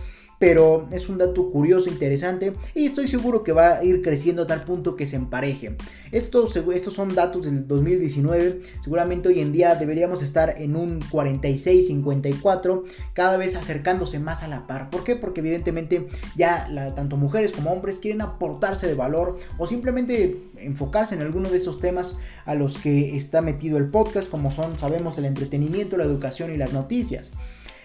pero 0.43 0.89
es 0.91 1.09
un 1.09 1.19
dato 1.19 1.53
curioso, 1.53 1.89
interesante 1.89 2.53
y 2.75 2.87
estoy 2.87 3.07
seguro 3.07 3.45
que 3.45 3.53
va 3.53 3.77
a 3.77 3.85
ir 3.85 4.03
creciendo 4.03 4.43
a 4.43 4.47
tal 4.49 4.65
punto 4.65 4.97
que 4.97 5.07
se 5.07 5.15
empareje. 5.15 5.77
Estos, 6.11 6.57
estos 6.57 6.95
son 6.95 7.15
datos 7.15 7.47
del 7.47 7.69
2019, 7.69 8.61
seguramente 8.83 9.29
hoy 9.29 9.39
en 9.39 9.53
día 9.53 9.77
deberíamos 9.77 10.21
estar 10.21 10.61
en 10.61 10.75
un 10.75 11.01
46-54, 11.01 12.83
cada 13.13 13.37
vez 13.37 13.55
acercándose 13.55 14.19
más 14.19 14.43
a 14.43 14.49
la 14.49 14.67
par. 14.67 14.91
¿Por 14.91 15.05
qué? 15.05 15.15
Porque 15.15 15.43
evidentemente 15.43 16.09
ya 16.35 16.69
tanto 16.97 17.17
mujeres 17.17 17.53
como 17.53 17.71
hombres 17.71 17.99
quieren 17.99 18.21
aportarse 18.21 18.89
de 18.89 18.95
valor 18.95 19.39
o 19.59 19.69
simplemente 19.69 20.43
enfocarse 20.57 21.15
en 21.15 21.21
alguno 21.21 21.51
de 21.51 21.59
esos 21.59 21.79
temas 21.79 22.19
a 22.47 22.57
los 22.57 22.79
que 22.79 23.15
está 23.15 23.43
metido 23.43 23.79
el 23.79 23.91
podcast, 23.91 24.29
como 24.29 24.51
son, 24.51 24.77
sabemos, 24.77 25.19
el 25.19 25.25
entretenimiento, 25.25 25.97
la 25.97 26.03
educación 26.03 26.53
y 26.53 26.57
las 26.57 26.73
noticias. 26.73 27.33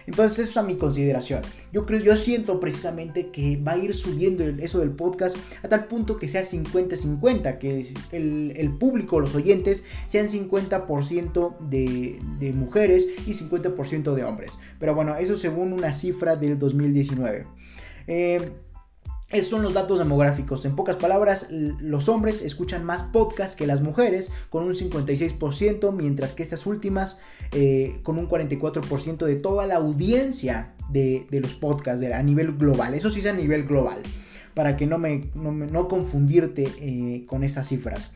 Entonces 0.08 0.38
eso 0.38 0.50
es 0.50 0.56
a 0.56 0.62
mi 0.62 0.76
consideración. 0.76 1.42
Yo 1.70 1.84
creo, 1.84 2.00
yo 2.00 2.16
siento 2.16 2.58
precisamente 2.60 3.28
que 3.28 3.58
va 3.58 3.72
a 3.72 3.76
ir 3.76 3.94
subiendo 3.94 4.42
eso 4.42 4.78
del 4.78 4.92
podcast 4.92 5.36
a 5.62 5.68
tal 5.68 5.84
punto 5.84 6.16
que 6.16 6.28
sea 6.28 6.40
50-50, 6.40 7.58
que 7.58 7.86
el, 8.12 8.54
el, 8.56 8.70
público, 8.78 9.20
los 9.20 9.34
oyentes, 9.34 9.84
sean 10.06 10.28
50% 10.28 11.58
de, 11.58 12.18
de 12.38 12.52
mujeres 12.54 13.06
y 13.26 13.34
50% 13.34 14.14
de 14.14 14.24
hombres. 14.24 14.58
Pero 14.80 14.94
bueno, 14.94 15.14
eso 15.14 15.36
según 15.36 15.74
una 15.74 15.92
cifra 15.92 16.36
del 16.36 16.58
2019. 16.58 17.44
Eh, 18.06 18.50
esos 19.30 19.50
son 19.50 19.62
los 19.62 19.74
datos 19.74 19.98
demográficos. 19.98 20.64
En 20.64 20.74
pocas 20.74 20.96
palabras, 20.96 21.48
los 21.50 22.08
hombres 22.08 22.40
escuchan 22.40 22.84
más 22.84 23.02
podcasts 23.02 23.56
que 23.56 23.66
las 23.66 23.82
mujeres, 23.82 24.32
con 24.48 24.64
un 24.64 24.74
56%, 24.74 25.92
mientras 25.92 26.34
que 26.34 26.42
estas 26.42 26.64
últimas 26.64 27.18
eh, 27.52 28.00
con 28.02 28.18
un 28.18 28.26
44% 28.26 29.26
de 29.26 29.36
toda 29.36 29.66
la 29.66 29.76
audiencia 29.76 30.72
de, 30.88 31.26
los 31.30 31.52
podcasts 31.52 32.04
a 32.06 32.22
nivel 32.22 32.56
global. 32.56 32.94
Eso 32.94 33.10
sí 33.10 33.20
es 33.20 33.26
a 33.26 33.34
nivel 33.34 33.64
global, 33.64 34.00
para 34.54 34.76
que 34.78 34.86
no 34.86 34.96
me 34.96 35.28
no, 35.34 35.88
confundirte 35.88 36.66
eh, 36.80 37.24
con 37.26 37.44
estas 37.44 37.68
cifras. 37.68 38.12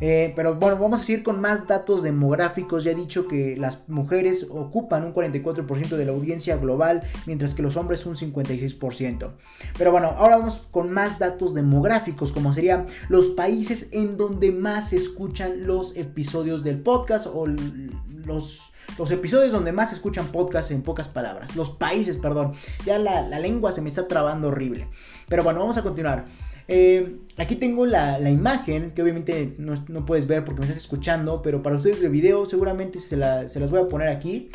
Eh, 0.00 0.32
pero 0.34 0.54
bueno, 0.56 0.78
vamos 0.78 1.00
a 1.00 1.04
seguir 1.04 1.22
con 1.22 1.40
más 1.40 1.66
datos 1.66 2.02
demográficos. 2.02 2.84
Ya 2.84 2.92
he 2.92 2.94
dicho 2.94 3.26
que 3.26 3.56
las 3.56 3.88
mujeres 3.88 4.46
ocupan 4.50 5.04
un 5.04 5.14
44% 5.14 5.96
de 5.96 6.04
la 6.04 6.12
audiencia 6.12 6.56
global, 6.56 7.02
mientras 7.26 7.54
que 7.54 7.62
los 7.62 7.76
hombres 7.76 8.06
un 8.06 8.16
56%. 8.16 9.30
Pero 9.78 9.92
bueno, 9.92 10.08
ahora 10.16 10.38
vamos 10.38 10.66
con 10.70 10.90
más 10.92 11.18
datos 11.18 11.54
demográficos, 11.54 12.32
como 12.32 12.52
serían 12.52 12.86
los 13.08 13.28
países 13.28 13.88
en 13.92 14.16
donde 14.16 14.52
más 14.52 14.90
se 14.90 14.96
escuchan 14.96 15.66
los 15.66 15.96
episodios 15.96 16.64
del 16.64 16.80
podcast 16.80 17.26
o 17.32 17.46
los 17.46 18.70
los 18.98 19.10
episodios 19.10 19.52
donde 19.52 19.72
más 19.72 19.88
se 19.88 19.96
escuchan 19.96 20.26
podcasts 20.26 20.70
en 20.70 20.82
pocas 20.82 21.08
palabras. 21.08 21.56
Los 21.56 21.70
países, 21.70 22.16
perdón. 22.16 22.54
Ya 22.84 22.98
la, 22.98 23.22
la, 23.22 23.38
lengua 23.38 23.72
se 23.72 23.80
me 23.80 23.88
está 23.88 24.06
trabando 24.06 24.48
horrible. 24.48 24.88
Pero 25.28 25.42
bueno, 25.42 25.60
vamos 25.60 25.76
a 25.78 25.82
continuar. 25.82 26.24
Eh, 26.66 27.18
aquí 27.36 27.56
tengo 27.56 27.86
la, 27.86 28.18
imagen, 28.30 28.92
que 28.92 29.02
obviamente 29.02 29.54
no, 29.58 30.06
puedes 30.06 30.26
ver 30.26 30.44
porque 30.44 30.60
me 30.60 30.66
estás 30.66 30.82
escuchando, 30.82 31.42
pero 31.42 31.62
para 31.62 31.76
ustedes 31.76 32.00
de 32.00 32.08
video 32.08 32.46
seguramente 32.46 32.98
se, 32.98 33.16
las 33.16 33.70
voy 33.70 33.80
a 33.80 33.86
poner 33.88 34.08
aquí. 34.08 34.50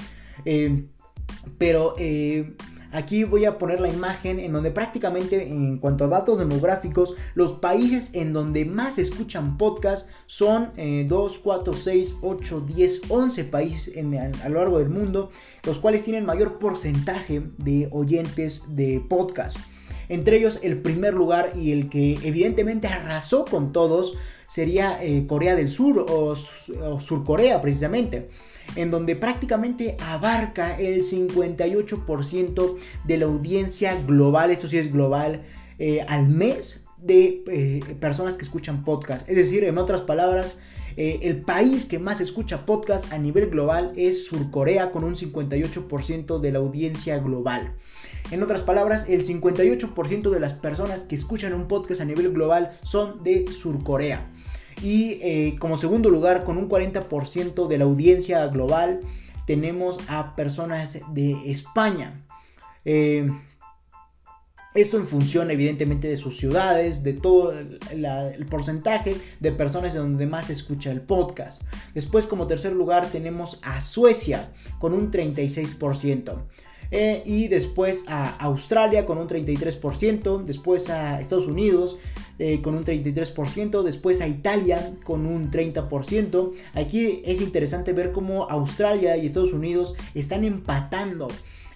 Eh, 0.46 0.86
pero 1.58 1.94
eh, 2.00 2.56
aquí 2.92 3.24
voy 3.24 3.46
a 3.46 3.60
poner 3.60 3.80
la 3.80 3.90
imagen 3.90 4.40
en 4.40 4.52
donde 4.52 4.72
prácticamente 4.72 5.48
en 5.48 5.78
cuanto 5.78 6.06
a 6.06 6.08
datos 6.08 6.40
demográficos, 6.40 7.14
los 7.36 7.54
países 7.54 8.16
en 8.16 8.34
donde 8.34 8.66
más 8.66 8.98
escuchan 8.98 9.58
podcasts 9.58 10.10
son 10.26 10.72
2, 10.76 11.40
4, 11.40 11.74
6, 11.74 12.16
8, 12.22 12.62
10, 12.62 13.02
11 13.10 13.44
países 13.46 13.94
a, 14.44 14.50
lo 14.50 14.60
largo 14.60 14.80
del 14.80 14.90
mundo, 14.90 15.30
los 15.64 15.78
cuales 15.78 16.04
tienen 16.04 16.26
mayor 16.26 16.58
porcentaje 16.58 17.44
de 17.58 17.88
oyentes 17.92 18.64
de 18.70 19.04
podcast. 19.08 19.58
Entre 20.10 20.38
ellos 20.38 20.60
el 20.64 20.82
primer 20.82 21.14
lugar 21.14 21.54
y 21.56 21.72
el 21.72 21.88
que 21.88 22.18
evidentemente 22.24 22.88
arrasó 22.88 23.46
con 23.46 23.72
todos 23.72 24.18
sería 24.48 25.02
eh, 25.04 25.26
Corea 25.28 25.56
del 25.56 25.70
Sur 25.70 26.06
o, 26.10 26.36
Surcorea 26.36 27.62
precisamente 27.62 28.30
en 28.76 28.92
donde 28.92 29.16
prácticamente 29.16 29.98
abarca 30.00 30.80
el 30.80 31.04
58% 31.04 32.78
de 33.04 33.18
la 33.18 33.26
audiencia 33.26 34.00
global, 34.06 34.52
eso 34.52 34.68
sí 34.68 34.78
es 34.78 34.94
global, 34.94 35.44
eh, 35.80 36.06
al 36.08 36.28
mes 36.28 36.86
de 36.98 37.44
eh, 37.48 37.80
personas 38.00 38.36
que 38.36 38.44
escuchan 38.44 38.84
podcast. 38.84 39.28
Es 39.28 39.38
decir, 39.38 39.64
en 39.64 39.80
otras 39.80 40.02
palabras, 40.02 40.58
el 40.98 41.42
país 41.42 41.86
que 41.86 41.98
más 41.98 42.20
escucha 42.20 42.66
podcast 42.66 43.14
a 43.14 43.18
nivel 43.18 43.50
global 43.50 43.94
es 43.96 44.26
Surcorea 44.26 44.92
con 44.92 45.06
un 45.06 45.16
58% 45.16 46.40
de 46.40 46.52
la 46.52 46.60
audiencia 46.60 47.20
global. 47.20 47.74
En 48.32 48.44
otras 48.44 48.62
palabras, 48.62 49.10
el 49.10 49.26
58% 49.26 50.30
de 50.30 50.40
las 50.40 50.54
personas 50.54 51.04
que 51.04 51.16
escuchan 51.16 51.54
un 51.54 51.68
podcast 51.68 52.02
a 52.02 52.06
nivel 52.06 52.32
global 52.32 52.78
son 52.84 53.24
de 53.24 53.46
Surcorea. 53.52 54.30
Y 54.82 55.20
eh, 55.22 55.56
como 55.60 55.78
segundo 55.78 56.10
lugar, 56.10 56.44
con 56.44 56.58
un 56.58 56.70
40% 56.70 57.68
de 57.68 57.78
la 57.78 57.84
audiencia 57.84 58.46
global, 58.48 59.02
tenemos 59.46 60.00
a 60.08 60.36
personas 60.36 61.00
de 61.14 61.52
España. 61.52 62.26
Eh, 62.86 63.30
esto 64.76 64.98
en 64.98 65.08
función 65.08 65.50
evidentemente 65.50 66.08
de 66.08 66.16
sus 66.16 66.38
ciudades, 66.38 67.04
de 67.04 67.14
todo 67.14 67.52
el, 67.52 68.46
porcentaje 68.50 69.16
de 69.40 69.52
personas 69.52 69.96
donde 69.96 70.28
más 70.28 70.46
se 70.48 70.54
escucha 70.54 70.92
el 70.92 71.02
podcast. 71.02 71.64
Después 71.96 72.28
como 72.28 72.46
tercer 72.46 72.74
lugar 72.74 73.08
tenemos 73.08 73.60
a 73.64 73.82
Suecia 73.82 74.52
con 74.78 74.94
un 74.94 75.12
36%. 75.12 76.44
Eh, 76.92 77.22
y 77.26 77.48
después 77.50 78.06
a 78.08 78.36
Australia 78.38 79.06
con 79.06 79.20
un 79.20 79.28
33%, 79.28 80.44
después 80.44 80.90
a 80.90 81.20
Estados 81.20 81.46
Unidos 81.46 81.98
eh, 82.40 82.62
con 82.62 82.76
un 82.76 82.84
33%, 82.84 83.84
después 83.84 84.22
a 84.22 84.28
Italia 84.28 84.94
con 85.04 85.26
un 85.28 85.52
30%. 85.52 86.52
Aquí 86.74 87.22
es 87.26 87.42
interesante 87.42 87.94
ver 87.94 88.12
cómo 88.12 88.50
Australia 88.50 89.18
y 89.18 89.26
Estados 89.26 89.54
Unidos 89.54 89.94
están 90.16 90.44
empatando 90.44 91.28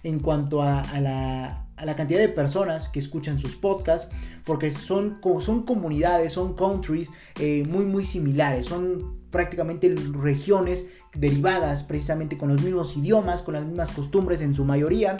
en 0.04 0.20
cuanto 0.20 0.62
a, 0.62 0.84
la, 1.00 1.66
cantidad 1.96 2.20
de 2.20 2.30
personas 2.30 2.90
que 2.90 3.00
escuchan 3.00 3.40
sus 3.40 3.56
podcasts, 3.56 4.08
porque 4.46 4.70
son, 4.72 5.20
son 5.40 5.64
comunidades, 5.64 6.34
son 6.34 6.56
countries 6.56 7.12
eh, 7.40 7.64
muy 7.68 7.86
muy 7.86 8.06
similares, 8.06 8.66
son 8.66 9.18
prácticamente 9.30 9.94
regiones 10.14 10.88
derivadas 11.14 11.84
precisamente 11.84 12.38
con 12.38 12.50
los 12.50 12.62
mismos 12.62 12.96
idiomas, 12.98 13.42
con 13.42 13.56
las 13.56 13.66
mismas 13.66 13.92
costumbres 13.92 14.42
en 14.42 14.56
su 14.56 14.66
mayoría, 14.66 15.18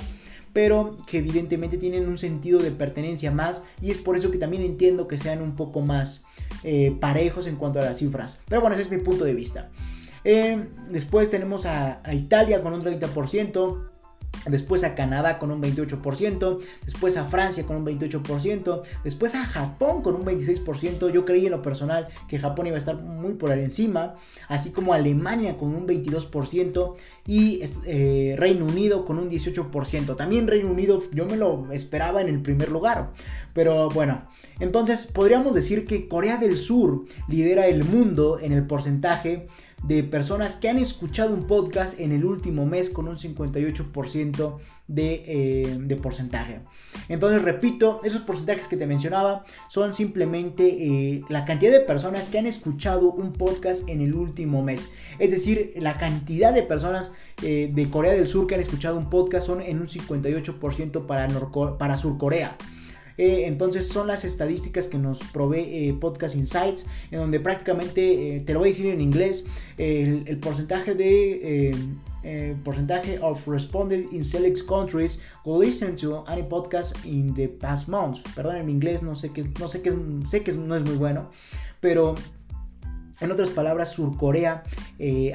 pero 0.54 0.98
que 1.08 1.18
evidentemente 1.18 1.78
tienen 1.78 2.08
un 2.08 2.18
sentido 2.18 2.60
de 2.60 2.72
pertenencia 2.72 3.32
más 3.32 3.64
y 3.82 3.92
es 3.92 3.98
por 3.98 4.16
eso 4.16 4.32
que 4.32 4.38
también 4.38 4.64
entiendo 4.64 5.08
que 5.08 5.18
sean 5.18 5.42
un 5.42 5.56
poco 5.56 5.82
más 5.82 6.24
eh, 6.64 6.96
parejos 7.00 7.48
en 7.48 7.56
cuanto 7.56 7.80
a 7.80 7.84
las 7.84 7.98
cifras. 7.98 8.40
Pero 8.48 8.62
bueno, 8.62 8.76
ese 8.76 8.84
es 8.84 8.92
mi 8.92 8.98
punto 8.98 9.26
de 9.26 9.34
vista. 9.34 9.70
Eh, 10.24 10.68
después 10.90 11.30
tenemos 11.30 11.66
a, 11.66 12.02
a 12.04 12.14
Italia 12.14 12.62
con 12.62 12.74
un 12.74 12.84
30%, 12.84 13.93
después 14.48 14.84
a 14.84 14.96
Canadá 14.96 15.40
con 15.40 15.52
un 15.52 15.62
28%, 15.62 16.60
después 16.86 17.18
a 17.18 17.26
Francia 17.26 17.64
con 17.66 17.78
un 17.78 17.86
28%, 17.86 18.82
después 19.04 19.36
a 19.36 19.46
Japón 19.46 20.02
con 20.02 20.16
un 20.16 20.26
26%. 20.26 21.12
Yo 21.12 21.26
creí 21.26 21.46
en 21.46 21.52
lo 21.52 21.62
personal 21.62 22.08
que 22.28 22.40
Japón 22.40 22.68
iba 22.68 22.76
a 22.76 22.80
estar 22.80 22.96
muy 22.96 23.34
por 23.34 23.52
encima, 23.52 24.16
así 24.48 24.72
como 24.72 24.94
Alemania 24.94 25.58
con 25.58 25.74
un 25.74 25.88
22% 25.88 26.96
y 27.28 27.62
eh, 27.86 28.36
Reino 28.38 28.66
Unido 28.66 29.06
con 29.06 29.18
un 29.18 29.30
18%. 29.30 30.16
También 30.16 30.48
Reino 30.48 30.70
Unido 30.70 31.04
yo 31.12 31.26
me 31.26 31.38
lo 31.38 31.72
esperaba 31.72 32.22
en 32.22 32.28
el 32.28 32.42
primer 32.42 32.70
lugar, 32.70 33.12
pero 33.54 33.90
bueno, 33.90 34.28
entonces 34.60 35.08
podríamos 35.08 35.54
decir 35.56 35.86
que 35.86 36.08
Corea 36.08 36.38
del 36.38 36.58
Sur 36.58 37.06
lidera 37.28 37.68
el 37.68 37.84
mundo 37.84 38.40
en 38.40 38.52
el 38.52 38.66
porcentaje 38.66 39.48
de 39.84 40.02
personas 40.04 40.56
que 40.56 40.70
han 40.70 40.78
escuchado 40.78 41.34
un 41.34 41.46
podcast 41.46 42.00
en 42.00 42.14
el 42.14 42.24
último 42.26 42.66
mes 42.66 42.90
con 42.90 43.08
un 43.08 43.18
58% 43.18 44.58
de, 44.88 45.24
eh, 45.28 45.78
de, 45.80 45.96
porcentaje. 45.98 46.62
Entonces, 47.10 47.42
repito, 47.42 48.00
esos 48.04 48.22
porcentajes 48.22 48.68
que 48.68 48.78
te 48.78 48.88
mencionaba 48.88 49.44
son 49.68 49.94
simplemente 49.94 50.64
eh, 50.68 51.22
la 51.30 51.46
cantidad 51.46 51.72
de 51.72 51.82
personas 51.82 52.28
que 52.28 52.40
han 52.40 52.48
escuchado 52.48 53.12
un 53.12 53.34
podcast 53.34 53.88
en 53.90 54.02
el 54.02 54.14
último 54.14 54.62
mes. 54.64 54.90
Es 55.20 55.32
decir, 55.32 55.74
la 55.78 55.98
cantidad 55.98 56.54
de 56.54 56.64
personas 56.64 57.14
eh, 57.42 57.70
de 57.74 57.90
Corea 57.90 58.14
del 58.14 58.28
Sur 58.28 58.48
que 58.48 58.56
han 58.56 58.62
escuchado 58.62 58.98
un 58.98 59.10
podcast 59.10 59.48
son 59.48 59.62
en 59.62 59.82
un 59.82 59.88
58% 59.88 61.06
para, 61.06 61.28
para 61.78 61.98
Surcorea. 61.98 62.58
Eh, 63.18 63.46
entonces 63.46 63.88
son 63.88 64.08
las 64.08 64.24
estadísticas 64.26 64.88
que 64.88 64.98
nos 64.98 65.20
provee 65.20 65.90
eh, 65.90 65.98
Podcast 66.00 66.36
Insights, 66.36 66.86
en 67.12 67.20
donde 67.20 67.40
prácticamente, 67.40 68.38
eh, 68.38 68.40
te 68.42 68.54
lo 68.54 68.60
voy 68.60 68.70
a 68.70 68.72
decir 68.72 68.88
en 68.88 69.02
inglés, 69.02 69.46
el, 69.78 70.38
porcentaje 70.40 70.96
de... 70.96 71.76
porcentaje 72.64 73.20
of 73.22 73.46
respondents 73.48 74.14
in 74.14 74.24
select 74.24 74.66
countries 74.66 75.22
who 75.44 75.62
listen 75.62 75.96
to 75.96 76.24
any 76.28 76.44
podcast 76.44 76.96
in 77.06 77.34
the 77.34 77.48
past 77.48 77.90
months. 77.90 78.22
Perdón 78.36 78.58
en 78.58 78.70
inglés, 78.70 79.04
no 79.04 79.14
sé 79.16 79.30
que 79.30 79.44
no 79.60 79.68
sé 79.68 79.82
que 79.82 79.94
sé 80.26 80.42
que 80.44 80.54
no 80.54 80.76
es 80.76 80.84
muy 80.84 80.96
bueno, 80.96 81.30
pero 81.82 82.16
en 83.20 83.32
otras 83.32 83.50
palabras, 83.50 83.92
Surcorea 83.92 84.64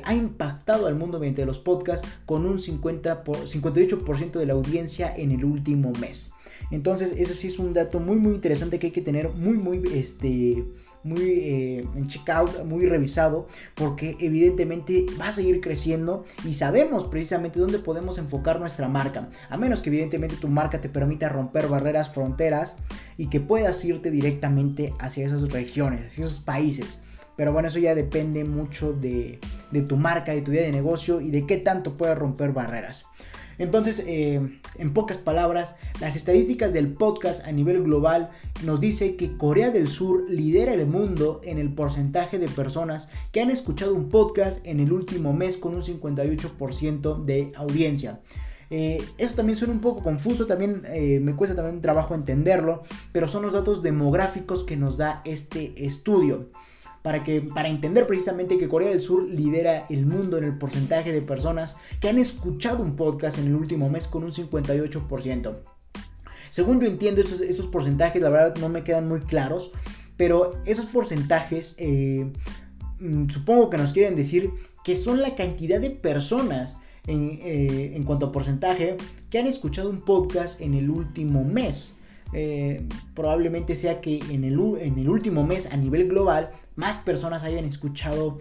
ha 0.05 0.15
impactado 0.15 0.87
al 0.87 0.95
mundo 0.95 1.19
mediante 1.19 1.45
los 1.45 1.59
podcasts 1.59 2.09
con 2.27 2.47
un 2.47 2.59
50 2.59 3.23
por, 3.23 3.37
58% 3.37 4.33
de 4.33 4.47
la 4.47 4.55
audiencia 4.55 5.15
en 5.15 5.31
el 5.31 5.45
último 5.45 5.93
mes. 6.01 6.33
Entonces, 6.71 7.15
eso 7.17 7.35
sí 7.35 7.49
es 7.49 7.59
un 7.59 7.73
dato 7.73 8.01
muy, 8.01 8.17
muy 8.17 8.35
interesante 8.35 8.79
que 8.79 8.89
hay 8.89 8.93
que 8.93 9.03
tener 9.03 9.31
muy, 9.31 9.57
muy, 9.57 9.83
este, 9.95 10.65
muy 11.03 11.23
eh, 11.23 11.87
en 11.95 12.07
checkout, 12.07 12.65
muy 12.65 12.87
revisado, 12.87 13.47
porque 13.75 14.17
evidentemente 14.21 15.07
va 15.21 15.29
a 15.29 15.33
seguir 15.33 15.61
creciendo 15.61 16.25
y 16.45 16.55
sabemos 16.55 17.05
precisamente 17.05 17.61
dónde 17.61 17.79
podemos 17.79 18.19
enfocar 18.19 18.61
nuestra 18.61 18.89
marca, 18.89 19.29
a 19.49 19.57
menos 19.57 19.81
que 19.81 19.91
evidentemente 19.91 20.37
tu 20.37 20.49
marca 20.49 20.81
te 20.81 20.89
permita 20.89 21.29
romper 21.29 21.69
barreras, 21.69 22.11
fronteras 22.11 22.77
y 23.17 23.29
que 23.29 23.41
puedas 23.41 23.85
irte 23.85 24.11
directamente 24.11 24.93
hacia 24.99 25.27
esas 25.27 25.51
regiones, 25.51 26.13
hacia 26.13 26.27
esos 26.27 26.41
países. 26.41 27.01
Pero 27.37 27.53
bueno, 27.53 27.69
eso 27.69 27.79
ya 27.79 27.95
depende 27.95 28.43
mucho 28.43 28.93
de, 28.93 29.39
de 29.71 29.83
tu 29.83 29.97
marca, 29.97 30.33
de 30.33 30.43
tu 30.43 30.51
idea 30.51 30.65
de 30.65 30.73
negocio 30.73 31.21
y 31.21 31.31
de 31.31 31.47
qué 31.47 31.57
tanto 31.59 31.97
puedes 31.97 32.19
romper 32.19 32.53
barreras. 32.53 33.05
Entonces, 33.59 34.03
eh, 34.07 34.41
en 34.77 34.95
pocas 34.95 35.17
palabras, 35.17 35.77
las 36.01 36.17
estadísticas 36.17 36.73
del 36.73 36.93
podcast 36.93 37.47
a 37.47 37.53
nivel 37.53 37.83
global 37.83 38.31
nos 38.65 38.81
dice 38.81 39.17
que 39.17 39.37
Corea 39.37 39.71
del 39.71 39.89
Sur 39.89 40.25
lidera 40.31 40.75
el 40.75 40.87
mundo 40.87 41.41
en 41.45 41.59
el 41.59 41.75
porcentaje 41.75 42.39
de 42.39 42.49
personas 42.49 43.09
que 43.33 43.41
han 43.41 43.51
escuchado 43.51 43.95
un 43.95 44.09
podcast 44.09 44.65
en 44.67 44.81
el 44.81 44.93
último 44.93 45.33
mes 45.33 45.57
con 45.57 45.75
un 45.75 45.83
58% 45.83 47.25
de 47.25 47.53
audiencia. 47.57 48.21
Eh, 48.71 49.03
eso 49.17 49.35
también 49.35 49.57
suena 49.57 49.73
un 49.73 49.81
poco 49.81 50.03
confuso, 50.03 50.47
también 50.47 50.83
eh, 50.87 51.21
me 51.21 51.35
cuesta 51.35 51.57
también 51.57 51.81
trabajo 51.81 52.15
entenderlo, 52.15 52.83
pero 53.13 53.27
son 53.27 53.43
los 53.43 53.55
datos 53.55 53.83
demográficos 53.83 54.63
que 54.65 54.77
nos 54.77 54.99
da 54.99 55.23
este 55.25 55.87
estudio. 55.87 56.51
Para, 57.09 57.25
que, 57.25 57.41
para 57.41 57.71
entender 57.71 58.07
precisamente 58.07 58.59
que 58.59 58.69
Corea 58.69 58.91
del 58.91 59.01
Sur 59.01 59.27
lidera 59.27 59.87
el 59.89 60.05
mundo 60.05 60.37
en 60.37 60.45
el 60.45 60.59
porcentaje 60.59 61.11
de 61.11 61.23
personas 61.23 61.75
que 62.01 62.11
han 62.11 62.19
escuchado 62.19 62.83
un 62.83 62.97
podcast 62.97 63.39
en 63.39 63.47
el 63.47 63.55
último 63.55 63.89
mes 63.89 64.07
con 64.07 64.25
un 64.25 64.33
58%. 64.33 65.57
Según 66.51 66.83
yo 66.83 66.87
entiendo, 66.87 67.23
esos, 67.23 67.67
porcentajes 67.69 68.21
la 68.21 68.29
verdad 68.29 68.57
no 68.61 68.69
me 68.69 68.85
quedan 68.85 69.09
muy 69.09 69.21
claros, 69.21 69.71
pero 70.19 70.51
esos 70.67 70.85
porcentajes 70.85 71.77
eh, 71.79 72.31
mm, 73.01 73.31
supongo 73.31 73.71
que 73.71 73.79
nos 73.79 73.95
quieren 73.95 74.15
decir 74.15 74.51
que 74.85 74.95
son 74.95 75.23
la 75.23 75.35
cantidad 75.35 75.81
de 75.81 75.89
personas 75.89 76.83
eh, 77.07 77.93
en, 77.95 78.03
cuanto 78.03 78.27
a 78.27 78.33
porcentaje 78.33 78.99
que 79.31 79.39
han 79.39 79.47
escuchado 79.47 79.89
un 79.89 80.03
podcast 80.03 80.61
en 80.61 80.75
el 80.75 80.91
último 80.91 81.43
mes. 81.43 81.98
Eh, 82.33 82.87
probablemente 83.15 83.75
sea 83.75 84.01
que 84.01 84.19
en 84.31 84.45
el, 84.45 84.61
en 84.81 84.99
el, 84.99 85.09
último 85.09 85.45
mes 85.45 85.73
a 85.73 85.77
nivel 85.77 86.09
global 86.09 86.51
más 86.77 86.99
personas 86.99 87.43
hayan 87.45 87.65
escuchado 87.65 88.39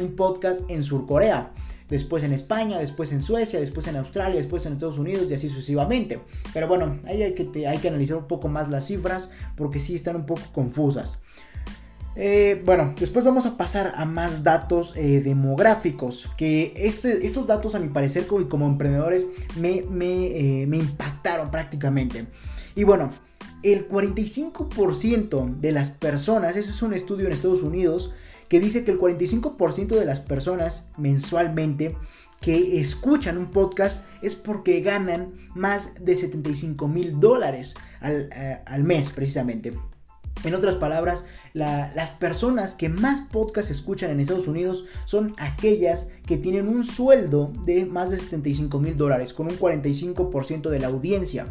un 0.00 0.16
podcast 0.16 0.62
en 0.70 0.82
Surcorea 0.82 1.52
después 1.88 2.22
en 2.22 2.32
España, 2.32 2.78
después 2.78 3.12
en 3.12 3.22
Suecia, 3.22 3.58
después 3.58 3.86
en 3.86 3.96
Australia, 3.96 4.36
después 4.36 4.64
en 4.66 4.74
Estados 4.74 4.98
Unidos 4.98 5.30
y 5.30 5.34
así 5.34 5.48
sucesivamente. 5.48 6.20
Pero 6.52 6.68
bueno, 6.68 6.98
ahí 7.06 7.22
hay 7.22 7.34
que, 7.34 7.66
hay 7.66 7.78
que 7.78 7.88
analizar 7.88 8.16
un 8.16 8.28
poco 8.28 8.48
más 8.48 8.68
las 8.68 8.86
cifras 8.86 9.30
porque 9.56 9.78
sí 9.78 9.94
están 9.94 10.16
un 10.16 10.26
poco 10.26 10.42
confusas. 10.52 11.18
Eh, 12.20 12.60
bueno, 12.64 12.94
después 12.98 13.24
vamos 13.24 13.46
a 13.46 13.56
pasar 13.56 13.92
a 13.94 14.04
más 14.04 14.42
datos 14.42 14.92
eh, 14.96 15.20
demográficos, 15.20 16.28
que 16.36 16.72
este, 16.76 17.24
estos 17.24 17.46
datos 17.46 17.76
a 17.76 17.78
mi 17.78 17.88
parecer 17.88 18.26
como, 18.26 18.66
emprendedores 18.66 19.26
me, 19.56 19.84
eh, 19.90 20.66
me 20.66 20.76
impactaron 20.76 21.50
prácticamente. 21.52 22.26
Y 22.78 22.84
bueno, 22.84 23.10
el 23.64 23.88
45% 23.88 25.58
de 25.58 25.72
las 25.72 25.90
personas, 25.90 26.54
eso 26.54 26.70
es 26.70 26.80
un 26.80 26.94
estudio 26.94 27.26
en 27.26 27.32
Estados 27.32 27.62
Unidos, 27.62 28.12
que 28.48 28.60
dice 28.60 28.84
que 28.84 28.92
el 28.92 29.00
45% 29.00 29.88
de 29.88 30.04
las 30.04 30.20
personas 30.20 30.84
mensualmente 30.96 31.96
que 32.40 32.80
escuchan 32.80 33.36
un 33.36 33.50
podcast 33.50 34.04
es 34.22 34.36
porque 34.36 34.80
ganan 34.80 35.32
más 35.56 35.90
de 36.00 36.14
75 36.14 36.86
mil 36.86 37.18
dólares 37.18 37.74
eh, 38.00 38.60
al, 38.64 38.84
mes 38.84 39.10
precisamente. 39.10 39.72
En 40.44 40.54
otras 40.54 40.76
palabras, 40.76 41.24
las 41.54 42.10
personas 42.10 42.74
que 42.74 42.88
más 42.88 43.22
podcasts 43.22 43.72
escuchan 43.72 44.12
en 44.12 44.20
Estados 44.20 44.46
Unidos 44.46 44.84
son 45.04 45.34
aquellas 45.38 46.10
que 46.26 46.36
tienen 46.36 46.68
un 46.68 46.84
sueldo 46.84 47.52
de 47.64 47.86
más 47.86 48.10
de 48.10 48.18
75 48.18 48.78
mil 48.78 48.96
dólares, 48.96 49.34
con 49.34 49.48
un 49.48 49.58
45% 49.58 50.70
de 50.70 50.78
la 50.78 50.86
audiencia. 50.86 51.48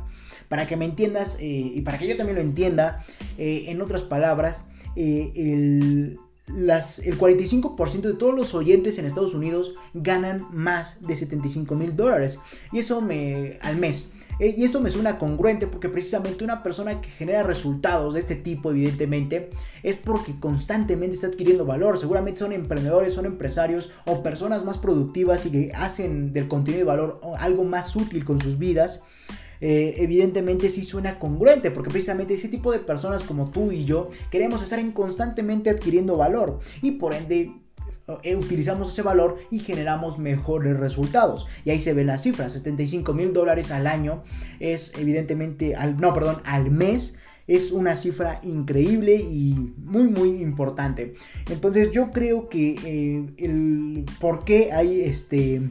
Para 0.49 0.67
que 0.67 0.77
me 0.77 0.85
entiendas 0.85 1.37
eh, 1.39 1.45
y 1.75 1.81
para 1.81 1.97
que 1.97 2.07
yo 2.07 2.17
también 2.17 2.35
lo 2.35 2.41
entienda, 2.41 3.05
eh, 3.37 3.65
en 3.67 3.81
otras 3.81 4.01
palabras, 4.01 4.65
el, 4.95 6.19
el 6.47 7.17
45% 7.17 8.01
de 8.01 8.13
todos 8.13 8.35
los 8.35 8.55
oyentes 8.55 8.97
en 8.97 9.05
Estados 9.05 9.33
Unidos 9.33 9.73
ganan 9.93 10.45
más 10.51 11.01
de 11.01 11.15
75 11.15 11.75
mil 11.75 11.95
dólares. 11.95 12.39
Y 12.71 12.79
eso 12.79 13.01
me. 13.01 13.59
al 13.61 13.77
mes. 13.77 14.09
Eh, 14.39 14.53
y 14.55 14.65
esto 14.65 14.79
me 14.79 14.91
suena 14.91 15.17
congruente 15.17 15.65
porque 15.65 15.89
precisamente 15.89 16.43
una 16.43 16.61
persona 16.61 17.01
que 17.01 17.09
genera 17.09 17.41
resultados 17.41 18.13
de 18.13 18.19
este 18.19 18.35
tipo, 18.35 18.69
evidentemente, 18.69 19.49
es 19.81 19.97
porque 19.97 20.39
constantemente 20.39 21.15
está 21.15 21.27
adquiriendo 21.27 21.65
valor. 21.65 21.97
Seguramente 21.97 22.39
son 22.39 22.53
emprendedores, 22.53 23.13
son 23.13 23.25
empresarios 23.25 23.91
o 24.05 24.21
personas 24.21 24.63
más 24.63 24.77
productivas 24.77 25.45
y 25.45 25.51
que 25.51 25.71
hacen 25.73 26.33
del 26.33 26.47
contenido 26.47 26.81
de 26.81 26.85
valor 26.85 27.19
algo 27.39 27.63
más 27.63 27.95
útil 27.95 28.23
con 28.25 28.39
sus 28.39 28.57
vidas. 28.59 29.03
Eh, 29.61 29.95
evidentemente 29.97 30.69
sí 30.69 30.83
suena 30.83 31.19
congruente, 31.19 31.71
porque 31.71 31.89
precisamente 31.89 32.33
ese 32.33 32.47
tipo 32.47 32.71
de 32.71 32.79
personas 32.79 33.23
como 33.23 33.49
tú 33.49 33.71
y 33.71 33.85
yo 33.85 34.09
queremos 34.29 34.61
estar 34.61 34.79
en 34.79 34.91
constantemente 34.91 35.69
adquiriendo 35.69 36.17
valor 36.17 36.59
y 36.81 36.91
por 36.91 37.13
ende 37.13 37.51
eh, 38.23 38.37
utilizamos 38.37 38.93
ese 38.93 39.01
valor 39.01 39.37
y 39.51 39.59
generamos 39.59 40.17
mejores 40.17 40.77
resultados. 40.77 41.45
Y 41.65 41.71
ahí 41.71 41.81
se 41.81 41.93
ven 41.93 42.07
las 42.07 42.23
cifras, 42.23 42.53
75 42.53 43.13
mil 43.13 43.33
dólares 43.33 43.71
al 43.71 43.85
año 43.85 44.23
es 44.59 44.93
evidentemente, 44.97 45.75
al, 45.75 45.99
no, 45.99 46.13
perdón, 46.13 46.37
al 46.45 46.71
mes. 46.71 47.15
Es 47.47 47.71
una 47.71 47.95
cifra 47.95 48.41
increíble 48.43 49.15
y 49.15 49.73
muy 49.77 50.07
muy 50.09 50.41
importante. 50.41 51.13
Entonces 51.49 51.91
yo 51.91 52.11
creo 52.11 52.49
que 52.49 52.75
eh, 52.83 53.25
el 53.37 54.03
por 54.19 54.43
qué 54.43 54.73
hay 54.73 54.99
este 54.99 55.61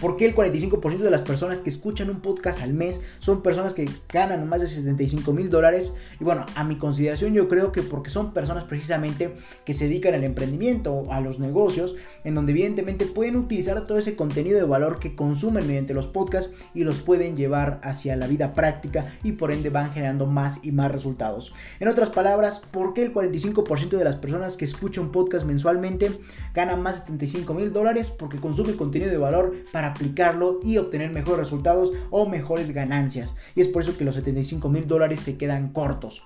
¿Por 0.00 0.16
qué 0.16 0.26
el 0.26 0.34
45% 0.34 0.98
de 0.98 1.10
las 1.10 1.22
personas 1.22 1.60
que 1.60 1.70
escuchan 1.70 2.10
un 2.10 2.20
podcast 2.20 2.60
al 2.60 2.74
mes 2.74 3.00
son 3.20 3.42
personas 3.42 3.74
que 3.74 3.88
ganan 4.12 4.48
más 4.48 4.60
de 4.60 4.66
75 4.66 5.32
mil 5.32 5.50
dólares? 5.50 5.94
Y 6.20 6.24
bueno, 6.24 6.44
a 6.56 6.64
mi 6.64 6.76
consideración 6.76 7.32
yo 7.32 7.48
creo 7.48 7.72
que 7.72 7.82
porque 7.82 8.10
son 8.10 8.32
personas 8.32 8.64
precisamente 8.64 9.34
que 9.64 9.72
se 9.72 9.86
dedican 9.86 10.14
al 10.14 10.24
emprendimiento, 10.24 11.04
a 11.10 11.20
los 11.20 11.38
negocios, 11.38 11.94
en 12.24 12.34
donde 12.34 12.52
evidentemente 12.52 13.06
pueden 13.06 13.36
utilizar 13.36 13.84
todo 13.84 13.96
ese 13.96 14.16
contenido 14.16 14.58
de 14.58 14.64
valor 14.64 14.98
que 14.98 15.14
consumen 15.14 15.66
mediante 15.66 15.94
los 15.94 16.06
podcasts 16.06 16.50
y 16.74 16.84
los 16.84 16.98
pueden 16.98 17.36
llevar 17.36 17.80
hacia 17.82 18.16
la 18.16 18.26
vida 18.26 18.52
práctica 18.52 19.06
y 19.22 19.32
por 19.32 19.52
ende 19.52 19.70
van 19.70 19.92
generando 19.92 20.26
más 20.26 20.60
y 20.62 20.72
más 20.72 20.90
resultados. 20.90 21.52
En 21.78 21.88
otras 21.88 22.10
palabras, 22.10 22.60
¿por 22.70 22.94
qué 22.94 23.04
el 23.04 23.14
45% 23.14 23.90
de 23.90 24.04
las 24.04 24.16
personas 24.16 24.56
que 24.56 24.64
escuchan 24.64 25.04
un 25.04 25.12
podcast 25.12 25.46
mensualmente 25.46 26.10
ganan 26.52 26.82
más 26.82 26.96
de 26.96 27.00
75 27.02 27.54
mil 27.54 27.72
dólares? 27.72 28.10
Porque 28.10 28.40
consumen 28.40 28.76
contenido 28.76 29.10
de 29.10 29.18
valor 29.18 29.54
para 29.72 29.83
aplicarlo 29.86 30.60
y 30.62 30.78
obtener 30.78 31.10
mejores 31.10 31.40
resultados 31.40 31.92
o 32.10 32.28
mejores 32.28 32.72
ganancias. 32.72 33.34
Y 33.54 33.60
es 33.60 33.68
por 33.68 33.82
eso 33.82 33.96
que 33.96 34.04
los 34.04 34.14
75 34.14 34.68
mil 34.68 34.86
dólares 34.86 35.20
se 35.20 35.36
quedan 35.36 35.72
cortos. 35.72 36.22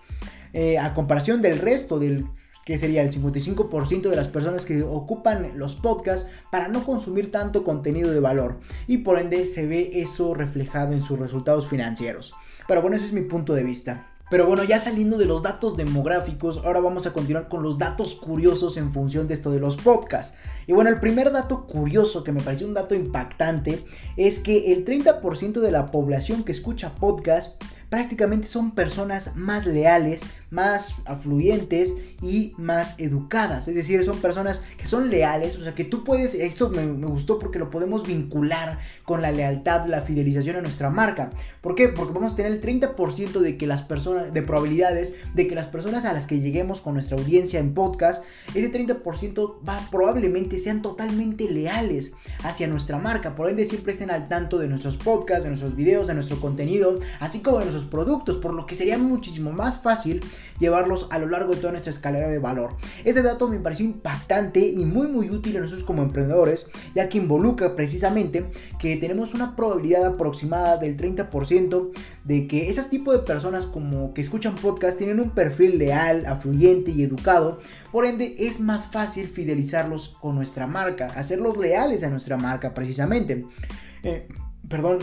Eh, 0.52 0.78
a 0.78 0.94
comparación 0.94 1.42
del 1.42 1.58
resto 1.58 1.98
del 1.98 2.26
que 2.64 2.76
sería 2.76 3.00
el 3.00 3.10
55% 3.10 4.10
de 4.10 4.16
las 4.16 4.28
personas 4.28 4.66
que 4.66 4.82
ocupan 4.82 5.52
los 5.56 5.74
podcasts 5.74 6.28
para 6.52 6.68
no 6.68 6.84
consumir 6.84 7.32
tanto 7.32 7.64
contenido 7.64 8.10
de 8.10 8.20
valor 8.20 8.60
y 8.86 8.98
por 8.98 9.18
ende 9.18 9.46
se 9.46 9.66
ve 9.66 9.90
eso 9.94 10.34
reflejado 10.34 10.92
en 10.92 11.02
sus 11.02 11.18
resultados 11.18 11.66
financieros. 11.66 12.34
Pero 12.66 12.82
bueno, 12.82 12.96
ese 12.96 13.06
es 13.06 13.14
mi 13.14 13.22
punto 13.22 13.54
de 13.54 13.64
vista. 13.64 14.17
Pero 14.30 14.46
bueno, 14.46 14.62
ya 14.64 14.78
saliendo 14.78 15.16
de 15.16 15.24
los 15.24 15.42
datos 15.42 15.76
demográficos, 15.76 16.58
ahora 16.64 16.80
vamos 16.80 17.06
a 17.06 17.12
continuar 17.12 17.48
con 17.48 17.62
los 17.62 17.78
datos 17.78 18.14
curiosos 18.14 18.76
en 18.76 18.92
función 18.92 19.26
de 19.26 19.34
esto 19.34 19.50
de 19.50 19.60
los 19.60 19.76
podcasts. 19.76 20.36
Y 20.66 20.72
bueno, 20.72 20.90
el 20.90 21.00
primer 21.00 21.32
dato 21.32 21.66
curioso 21.66 22.24
que 22.24 22.32
me 22.32 22.42
pareció 22.42 22.66
un 22.66 22.74
dato 22.74 22.94
impactante 22.94 23.84
es 24.16 24.38
que 24.40 24.72
el 24.72 24.84
30% 24.84 25.60
de 25.60 25.70
la 25.70 25.86
población 25.86 26.44
que 26.44 26.52
escucha 26.52 26.94
podcasts 26.94 27.56
prácticamente 27.88 28.48
son 28.48 28.74
personas 28.74 29.34
más 29.34 29.66
leales, 29.66 30.22
más 30.50 30.94
afluyentes 31.04 31.94
y 32.22 32.52
más 32.56 32.98
educadas. 32.98 33.68
Es 33.68 33.74
decir, 33.74 34.02
son 34.04 34.18
personas 34.18 34.62
que 34.76 34.86
son 34.86 35.10
leales, 35.10 35.56
o 35.56 35.62
sea 35.62 35.74
que 35.74 35.84
tú 35.84 36.04
puedes, 36.04 36.34
esto 36.34 36.70
me, 36.70 36.86
gustó 37.08 37.38
porque 37.38 37.58
lo 37.58 37.70
podemos 37.70 38.06
vincular 38.06 38.78
con 39.04 39.22
la 39.22 39.30
lealtad, 39.30 39.86
la 39.86 40.02
fidelización 40.02 40.56
a 40.56 40.60
nuestra 40.60 40.90
marca. 40.90 41.30
¿Por 41.60 41.74
qué? 41.74 41.88
Porque 41.88 42.14
vamos 42.14 42.32
a 42.32 42.36
tener 42.36 42.52
el 42.52 42.60
30% 42.60 43.40
de 43.40 43.56
que 43.56 43.66
las 43.66 43.82
personas, 43.82 44.32
de 44.32 44.42
probabilidades 44.42 45.14
de 45.34 45.46
que 45.46 45.54
las 45.54 45.66
personas 45.66 46.04
a 46.04 46.12
las 46.12 46.26
que 46.26 46.40
lleguemos 46.40 46.80
con 46.80 46.94
nuestra 46.94 47.18
audiencia 47.18 47.60
en 47.60 47.74
podcast, 47.74 48.24
ese 48.54 48.72
30% 48.72 49.56
va, 49.68 49.80
probablemente 49.90 50.58
sean 50.58 50.82
totalmente 50.82 51.50
leales 51.50 52.12
hacia 52.42 52.66
nuestra 52.66 52.98
marca. 52.98 53.34
Por 53.34 53.50
ende, 53.50 53.66
siempre 53.66 53.92
estén 53.92 54.10
al 54.10 54.28
tanto 54.28 54.58
de 54.58 54.68
nuestros 54.68 54.96
podcasts, 54.96 55.44
de 55.44 55.50
nuestros 55.50 55.76
videos, 55.76 56.06
de 56.06 56.14
nuestro 56.14 56.40
contenido, 56.40 56.98
así 57.20 57.40
como 57.40 57.58
de 57.58 57.66
nuestros 57.66 57.86
productos, 57.86 58.36
por 58.36 58.54
lo 58.54 58.66
que 58.66 58.74
sería 58.74 58.98
muchísimo 58.98 59.52
más 59.52 59.80
fácil 59.80 60.20
llevarlos 60.58 61.08
a 61.10 61.18
lo 61.18 61.28
largo 61.28 61.54
de 61.54 61.60
toda 61.60 61.72
nuestra 61.72 61.90
escalera 61.90 62.28
de 62.28 62.38
valor. 62.38 62.76
Ese 63.04 63.22
dato 63.22 63.48
me 63.48 63.60
pareció 63.60 63.86
impactante 63.86 64.60
y 64.60 64.84
muy 64.84 65.06
muy 65.06 65.30
útil 65.30 65.56
a 65.56 65.60
nosotros 65.60 65.84
como 65.84 66.02
emprendedores, 66.02 66.66
ya 66.94 67.08
que 67.08 67.18
involucra 67.18 67.74
precisamente 67.74 68.46
que 68.78 68.96
tenemos 68.96 69.34
una 69.34 69.56
probabilidad 69.56 70.04
aproximada 70.04 70.76
del 70.76 70.96
30% 70.96 71.90
de 72.24 72.46
que 72.46 72.70
ese 72.70 72.82
tipo 72.84 73.12
de 73.12 73.20
personas 73.20 73.66
como 73.66 74.14
que 74.14 74.20
escuchan 74.20 74.54
podcast 74.54 74.98
tienen 74.98 75.20
un 75.20 75.30
perfil 75.30 75.78
leal, 75.78 76.26
afluyente 76.26 76.90
y 76.90 77.02
educado, 77.02 77.60
por 77.92 78.04
ende 78.04 78.34
es 78.38 78.60
más 78.60 78.86
fácil 78.86 79.28
fidelizarlos 79.28 80.16
con 80.20 80.34
nuestra 80.34 80.66
marca, 80.66 81.06
hacerlos 81.16 81.56
leales 81.56 82.02
a 82.02 82.10
nuestra 82.10 82.36
marca 82.36 82.74
precisamente. 82.74 83.46
Eh, 84.02 84.28
perdón, 84.68 84.98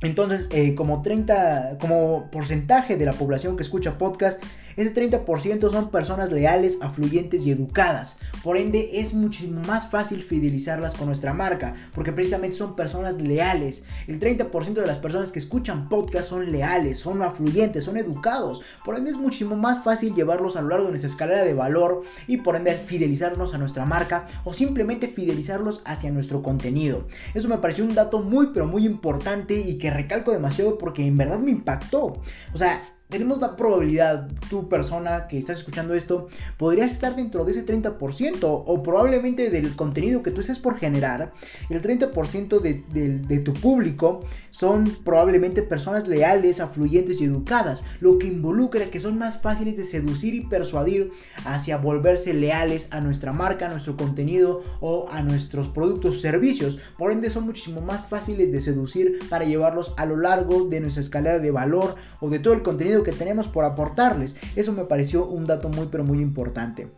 entonces, 0.00 0.48
eh, 0.52 0.74
como 0.74 1.02
30, 1.02 1.78
como 1.80 2.30
porcentaje 2.30 2.96
de 2.96 3.04
la 3.04 3.12
población 3.12 3.56
que 3.56 3.62
escucha 3.62 3.98
podcast, 3.98 4.42
Ese 4.78 4.94
30% 4.94 5.72
son 5.72 5.90
personas 5.90 6.30
leales, 6.30 6.78
afluyentes 6.80 7.44
y 7.44 7.50
educadas. 7.50 8.16
Por 8.44 8.56
ende, 8.56 9.00
es 9.00 9.12
muchísimo 9.12 9.60
más 9.64 9.90
fácil 9.90 10.22
fidelizarlas 10.22 10.94
con 10.94 11.08
nuestra 11.08 11.34
marca, 11.34 11.74
porque 11.92 12.12
precisamente 12.12 12.56
son 12.56 12.76
personas 12.76 13.20
leales. 13.20 13.82
El 14.06 14.20
30% 14.20 14.74
de 14.74 14.86
las 14.86 14.98
personas 14.98 15.32
que 15.32 15.40
escuchan 15.40 15.88
podcast 15.88 16.28
son 16.28 16.52
leales, 16.52 17.00
son 17.00 17.22
afluyentes, 17.22 17.82
son 17.82 17.96
educados. 17.96 18.62
Por 18.84 18.94
ende, 18.94 19.10
es 19.10 19.16
muchísimo 19.16 19.56
más 19.56 19.82
fácil 19.82 20.14
llevarlos 20.14 20.54
a 20.54 20.62
lo 20.62 20.68
largo 20.68 20.84
de 20.84 20.90
nuestra 20.90 21.10
escalera 21.10 21.42
de 21.42 21.54
valor 21.54 22.02
y 22.28 22.36
por 22.36 22.54
ende 22.54 22.74
fidelizarnos 22.74 23.54
a 23.54 23.58
nuestra 23.58 23.84
marca 23.84 24.28
o 24.44 24.52
simplemente 24.52 25.08
fidelizarlos 25.08 25.82
hacia 25.86 26.12
nuestro 26.12 26.40
contenido. 26.40 27.08
Eso 27.34 27.48
me 27.48 27.58
pareció 27.58 27.84
un 27.84 27.96
dato 27.96 28.20
muy 28.20 28.50
pero 28.54 28.68
muy 28.68 28.86
importante 28.86 29.58
y 29.58 29.76
que 29.76 29.90
recalco 29.90 30.30
demasiado 30.30 30.78
porque 30.78 31.04
en 31.04 31.16
verdad 31.16 31.40
me 31.40 31.50
impactó. 31.50 32.22
O 32.54 32.58
sea, 32.58 32.80
tenemos 33.08 33.40
la 33.40 33.56
probabilidad, 33.56 34.28
tu 34.50 34.68
persona 34.68 35.28
que 35.28 35.38
estás 35.38 35.58
escuchando 35.58 35.94
esto, 35.94 36.28
podrías 36.58 36.92
estar 36.92 37.16
dentro 37.16 37.44
de 37.44 37.52
ese 37.52 37.64
30% 37.64 38.38
o 38.42 38.82
probablemente 38.82 39.48
del 39.48 39.74
contenido 39.76 40.22
que 40.22 40.30
tú 40.30 40.40
estés 40.40 40.58
por 40.58 40.78
generar, 40.78 41.32
el 41.70 41.80
30% 41.80 42.60
de, 42.60 42.84
de, 42.92 43.38
tu 43.38 43.54
público 43.54 44.20
son 44.50 44.90
probablemente 45.04 45.62
personas 45.62 46.06
leales, 46.06 46.60
afluyentes 46.60 47.20
y 47.20 47.24
educadas, 47.24 47.84
lo 48.00 48.18
que 48.18 48.26
involucra 48.26 48.86
que 48.86 49.00
son 49.00 49.16
más 49.16 49.40
fáciles 49.40 49.76
de 49.76 49.84
seducir 49.84 50.34
y 50.34 50.42
persuadir 50.42 51.10
hacia 51.44 51.78
volverse 51.78 52.34
leales 52.34 52.88
a 52.90 53.00
nuestra 53.00 53.32
marca, 53.32 53.66
a 53.66 53.70
nuestro 53.70 53.96
contenido 53.96 54.62
o 54.80 55.06
a 55.10 55.22
nuestros 55.22 55.68
productos 55.68 56.16
o 56.16 56.20
servicios. 56.20 56.78
Por 56.98 57.10
ende 57.10 57.30
son 57.30 57.46
muchísimo 57.46 57.80
más 57.80 58.08
fáciles 58.08 58.52
de 58.52 58.60
seducir 58.60 59.20
para 59.30 59.44
llevarlos 59.44 59.94
a 59.96 60.04
lo 60.04 60.16
largo 60.16 60.64
de 60.64 60.80
nuestra 60.80 61.00
escalera 61.00 61.38
de 61.38 61.50
valor 61.50 61.94
o 62.20 62.28
de 62.28 62.38
todo 62.38 62.54
el 62.54 62.62
contenido 62.62 62.97
que 63.02 63.12
tenemos 63.12 63.48
por 63.48 63.64
aportarles. 63.64 64.36
Eso 64.56 64.72
me 64.72 64.84
pareció 64.84 65.26
un 65.26 65.46
dato 65.46 65.68
muy 65.68 65.88
pero 65.90 66.04
muy 66.04 66.20
importante. 66.20 66.88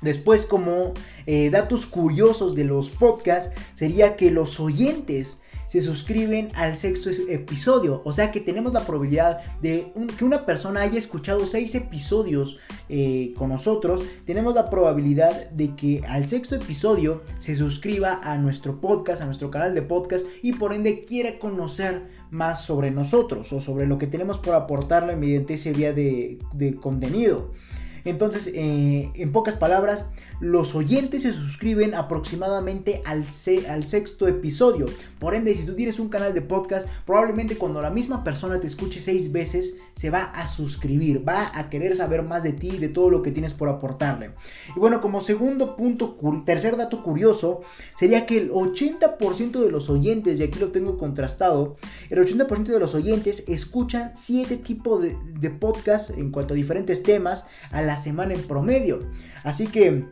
Después 0.00 0.46
como 0.46 0.94
eh, 1.26 1.50
datos 1.50 1.86
curiosos 1.86 2.54
de 2.54 2.64
los 2.64 2.88
podcasts 2.90 3.54
sería 3.74 4.16
que 4.16 4.30
los 4.30 4.58
oyentes 4.58 5.40
se 5.70 5.80
suscriben 5.80 6.50
al 6.56 6.76
sexto 6.76 7.10
episodio. 7.10 8.02
O 8.04 8.12
sea 8.12 8.32
que 8.32 8.40
tenemos 8.40 8.72
la 8.72 8.84
probabilidad 8.84 9.38
de 9.62 9.92
que 10.18 10.24
una 10.24 10.44
persona 10.44 10.80
haya 10.80 10.98
escuchado 10.98 11.46
seis 11.46 11.76
episodios 11.76 12.58
eh, 12.88 13.32
con 13.38 13.50
nosotros. 13.50 14.02
Tenemos 14.24 14.56
la 14.56 14.68
probabilidad 14.68 15.48
de 15.50 15.76
que 15.76 16.02
al 16.08 16.28
sexto 16.28 16.56
episodio 16.56 17.22
se 17.38 17.54
suscriba 17.54 18.18
a 18.20 18.36
nuestro 18.36 18.80
podcast, 18.80 19.22
a 19.22 19.26
nuestro 19.26 19.52
canal 19.52 19.72
de 19.72 19.82
podcast 19.82 20.26
y 20.42 20.54
por 20.54 20.72
ende 20.72 21.04
quiera 21.04 21.38
conocer 21.38 22.08
más 22.32 22.64
sobre 22.64 22.90
nosotros 22.90 23.52
o 23.52 23.60
sobre 23.60 23.86
lo 23.86 23.96
que 23.96 24.08
tenemos 24.08 24.38
por 24.38 24.56
aportarle 24.56 25.14
mediante 25.14 25.54
ese 25.54 25.72
vía 25.72 25.92
de, 25.92 26.38
de 26.52 26.74
contenido. 26.74 27.52
Entonces, 28.04 28.50
eh, 28.54 29.10
en 29.14 29.32
pocas 29.32 29.54
palabras, 29.54 30.06
los 30.40 30.74
oyentes 30.74 31.22
se 31.22 31.32
suscriben 31.32 31.94
aproximadamente 31.94 33.02
al, 33.04 33.24
sexto 33.32 34.26
episodio. 34.26 34.86
Por 35.18 35.34
ende, 35.34 35.54
si 35.54 35.66
tú 35.66 35.74
tienes 35.74 35.98
un 35.98 36.08
canal 36.08 36.32
de 36.32 36.40
podcast, 36.40 36.88
probablemente 37.04 37.56
cuando 37.56 37.82
la 37.82 37.90
misma 37.90 38.24
persona 38.24 38.58
te 38.58 38.66
escuche 38.66 39.00
seis 39.00 39.32
veces, 39.32 39.76
se 39.92 40.08
va 40.08 40.24
a 40.24 40.48
suscribir, 40.48 41.28
va 41.28 41.50
a 41.54 41.68
querer 41.68 41.94
saber 41.94 42.22
más 42.22 42.42
de 42.42 42.52
ti 42.52 42.68
y 42.68 42.78
de 42.78 42.88
todo 42.88 43.10
lo 43.10 43.22
que 43.22 43.32
tienes 43.32 43.52
por 43.52 43.68
aportarle. 43.68 44.30
Y 44.74 44.78
bueno, 44.78 45.00
como 45.02 45.20
segundo 45.20 45.76
punto, 45.76 46.16
tercer 46.46 46.76
dato 46.76 47.02
curioso, 47.02 47.60
sería 47.96 48.24
que 48.24 48.38
el 48.38 48.50
80% 48.50 49.60
de 49.60 49.70
los 49.70 49.90
oyentes, 49.90 50.40
y 50.40 50.44
aquí 50.44 50.58
lo 50.58 50.72
tengo 50.72 50.96
contrastado, 50.96 51.76
el 52.08 52.18
80% 52.18 52.64
de 52.64 52.80
los 52.80 52.94
oyentes 52.94 53.44
escuchan 53.46 54.12
siete 54.14 54.56
tipos 54.56 55.02
de, 55.02 55.16
de 55.38 55.50
podcasts 55.50 56.10
en 56.10 56.30
cuanto 56.30 56.54
a 56.54 56.56
diferentes 56.56 57.02
temas 57.02 57.44
a 57.70 57.82
semana 57.96 58.34
en 58.34 58.42
promedio. 58.42 59.00
Así 59.44 59.66
que 59.66 60.04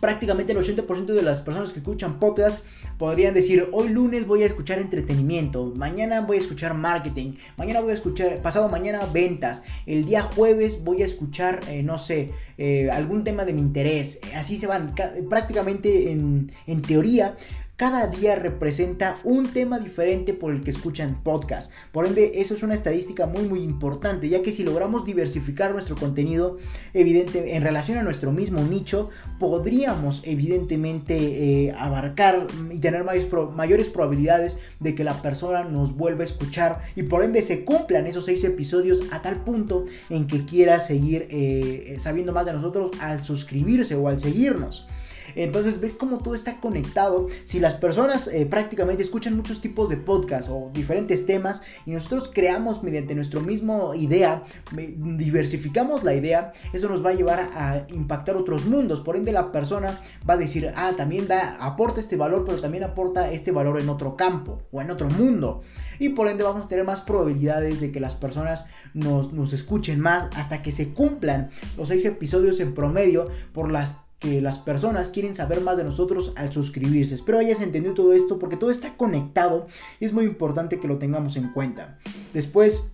prácticamente 0.00 0.52
el 0.52 0.58
80% 0.58 1.06
de 1.06 1.22
las 1.22 1.42
personas 1.42 1.72
que 1.72 1.78
escuchan 1.78 2.18
podcast 2.18 2.64
podrían 2.98 3.34
decir, 3.34 3.68
hoy 3.72 3.88
lunes 3.88 4.26
voy 4.26 4.42
a 4.42 4.46
escuchar 4.46 4.78
entretenimiento, 4.78 5.72
mañana 5.76 6.20
voy 6.20 6.38
a 6.38 6.40
escuchar 6.40 6.74
marketing, 6.74 7.34
mañana 7.56 7.80
voy 7.80 7.92
a 7.92 7.94
escuchar, 7.94 8.38
pasado 8.42 8.68
mañana 8.68 9.06
ventas, 9.12 9.62
el 9.86 10.04
día 10.04 10.22
jueves 10.22 10.82
voy 10.82 11.02
a 11.02 11.04
escuchar, 11.04 11.60
eh, 11.68 11.82
no 11.82 11.98
sé, 11.98 12.30
eh, 12.58 12.90
algún 12.90 13.24
tema 13.24 13.44
de 13.44 13.52
mi 13.52 13.60
interés. 13.60 14.20
Así 14.34 14.56
se 14.56 14.66
van, 14.66 14.94
prácticamente 15.28 16.10
en, 16.10 16.50
en 16.66 16.82
teoría 16.82 17.36
cada 17.82 18.06
día 18.06 18.36
representa 18.36 19.18
un 19.24 19.48
tema 19.48 19.80
diferente 19.80 20.34
por 20.34 20.52
el 20.52 20.62
que 20.62 20.70
escuchan 20.70 21.20
podcast. 21.24 21.72
Por 21.90 22.06
ende, 22.06 22.34
eso 22.36 22.54
es 22.54 22.62
una 22.62 22.74
estadística 22.74 23.26
muy 23.26 23.42
muy 23.48 23.60
importante, 23.60 24.28
ya 24.28 24.40
que 24.40 24.52
si 24.52 24.62
logramos 24.62 25.04
diversificar 25.04 25.72
nuestro 25.72 25.96
contenido 25.96 26.58
evidente 26.94 27.56
en 27.56 27.62
relación 27.64 27.98
a 27.98 28.04
nuestro 28.04 28.30
mismo 28.30 28.62
nicho, 28.62 29.10
podríamos 29.40 30.22
evidentemente 30.24 31.16
eh, 31.16 31.74
abarcar 31.76 32.46
y 32.72 32.78
tener 32.78 33.02
mayores, 33.02 33.88
probabilidades 33.88 34.58
de 34.78 34.94
que 34.94 35.02
la 35.02 35.20
persona 35.20 35.64
nos 35.64 35.96
vuelva 35.96 36.20
a 36.20 36.26
escuchar 36.26 36.82
y 36.94 37.02
por 37.02 37.24
ende 37.24 37.42
se 37.42 37.64
cumplan 37.64 38.06
esos 38.06 38.26
seis 38.26 38.44
episodios 38.44 39.02
a 39.10 39.22
tal 39.22 39.42
punto 39.42 39.86
en 40.08 40.28
que 40.28 40.44
quiera 40.44 40.78
seguir 40.78 41.26
eh, 41.30 41.96
sabiendo 41.98 42.32
más 42.32 42.46
de 42.46 42.52
nosotros 42.52 42.92
al 43.00 43.24
suscribirse 43.24 43.96
o 43.96 44.06
al 44.06 44.20
seguirnos. 44.20 44.86
Entonces 45.34 45.80
ves 45.80 45.96
cómo 45.96 46.18
todo 46.18 46.34
está 46.34 46.60
conectado. 46.60 47.28
Si 47.44 47.60
las 47.60 47.74
personas 47.74 48.28
eh, 48.28 48.46
prácticamente 48.46 49.02
escuchan 49.02 49.36
muchos 49.36 49.60
tipos 49.60 49.88
de 49.88 49.96
podcast 49.96 50.48
o 50.50 50.70
diferentes 50.72 51.26
temas 51.26 51.62
y 51.86 51.92
nosotros 51.92 52.30
creamos 52.32 52.82
mediante 52.82 53.14
nuestro 53.14 53.40
mismo 53.40 53.94
idea, 53.94 54.42
diversificamos 54.72 56.04
la 56.04 56.14
idea, 56.14 56.52
eso 56.72 56.88
nos 56.88 57.04
va 57.04 57.10
a 57.10 57.14
llevar 57.14 57.50
a 57.54 57.86
impactar 57.88 58.36
otros 58.36 58.66
mundos. 58.66 59.00
Por 59.00 59.16
ende 59.16 59.32
la 59.32 59.52
persona 59.52 59.98
va 60.28 60.34
a 60.34 60.38
decir, 60.38 60.72
ah, 60.76 60.92
también 60.96 61.28
da, 61.28 61.56
aporta 61.60 62.00
este 62.00 62.16
valor, 62.16 62.44
pero 62.44 62.60
también 62.60 62.84
aporta 62.84 63.30
este 63.30 63.52
valor 63.52 63.80
en 63.80 63.88
otro 63.88 64.16
campo 64.16 64.62
o 64.70 64.80
en 64.80 64.90
otro 64.90 65.08
mundo. 65.08 65.62
Y 65.98 66.10
por 66.10 66.28
ende 66.28 66.42
vamos 66.44 66.66
a 66.66 66.68
tener 66.68 66.84
más 66.84 67.00
probabilidades 67.00 67.80
de 67.80 67.92
que 67.92 68.00
las 68.00 68.14
personas 68.14 68.66
nos, 68.94 69.32
nos 69.32 69.52
escuchen 69.52 70.00
más 70.00 70.28
hasta 70.36 70.62
que 70.62 70.72
se 70.72 70.92
cumplan 70.92 71.50
los 71.76 71.88
seis 71.88 72.04
episodios 72.04 72.60
en 72.60 72.74
promedio 72.74 73.28
por 73.52 73.70
las 73.70 74.01
que 74.22 74.40
las 74.40 74.58
personas 74.58 75.10
quieren 75.10 75.34
saber 75.34 75.60
más 75.60 75.76
de 75.76 75.84
nosotros 75.84 76.32
al 76.36 76.52
suscribirse. 76.52 77.16
Espero 77.16 77.38
hayas 77.38 77.60
entendido 77.60 77.92
todo 77.92 78.12
esto 78.12 78.38
porque 78.38 78.56
todo 78.56 78.70
está 78.70 78.96
conectado 78.96 79.66
y 79.98 80.04
es 80.04 80.12
muy 80.12 80.24
importante 80.24 80.78
que 80.78 80.86
lo 80.86 80.98
tengamos 80.98 81.36
en 81.36 81.52
cuenta. 81.52 81.98
Después, 82.32 82.84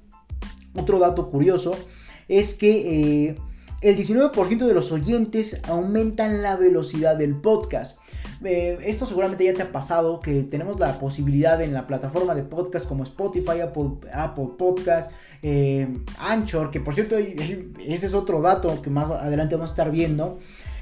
otro 0.74 0.98
dato 0.98 1.30
curioso 1.30 1.72
es 2.28 2.54
que 2.54 3.28
eh, 3.28 3.36
el 3.82 3.96
19% 3.96 4.66
de 4.66 4.74
los 4.74 4.90
oyentes 4.90 5.60
aumentan 5.68 6.42
la 6.42 6.56
velocidad 6.56 7.16
del 7.16 7.36
podcast. 7.36 7.98
Eh, 8.42 8.78
esto 8.84 9.04
seguramente 9.04 9.44
ya 9.44 9.52
te 9.52 9.62
ha 9.62 9.72
pasado 9.72 10.20
que 10.20 10.44
tenemos 10.44 10.80
la 10.80 10.98
posibilidad 10.98 11.60
en 11.60 11.74
la 11.74 11.86
plataforma 11.86 12.34
de 12.34 12.42
podcast 12.42 12.88
como 12.88 13.02
Spotify, 13.02 13.60
Apple, 13.60 14.48
Podcast, 14.56 15.12
eh, 15.42 15.88
Anchor, 16.18 16.70
que 16.70 16.80
por 16.80 16.94
cierto 16.94 17.18
ese 17.18 18.06
es 18.06 18.14
otro 18.14 18.40
dato 18.40 18.80
que 18.80 18.90
más 18.90 19.10
adelante 19.10 19.56
vamos 19.56 19.72
a 19.72 19.74
estar 19.74 19.90
viendo 19.90 20.38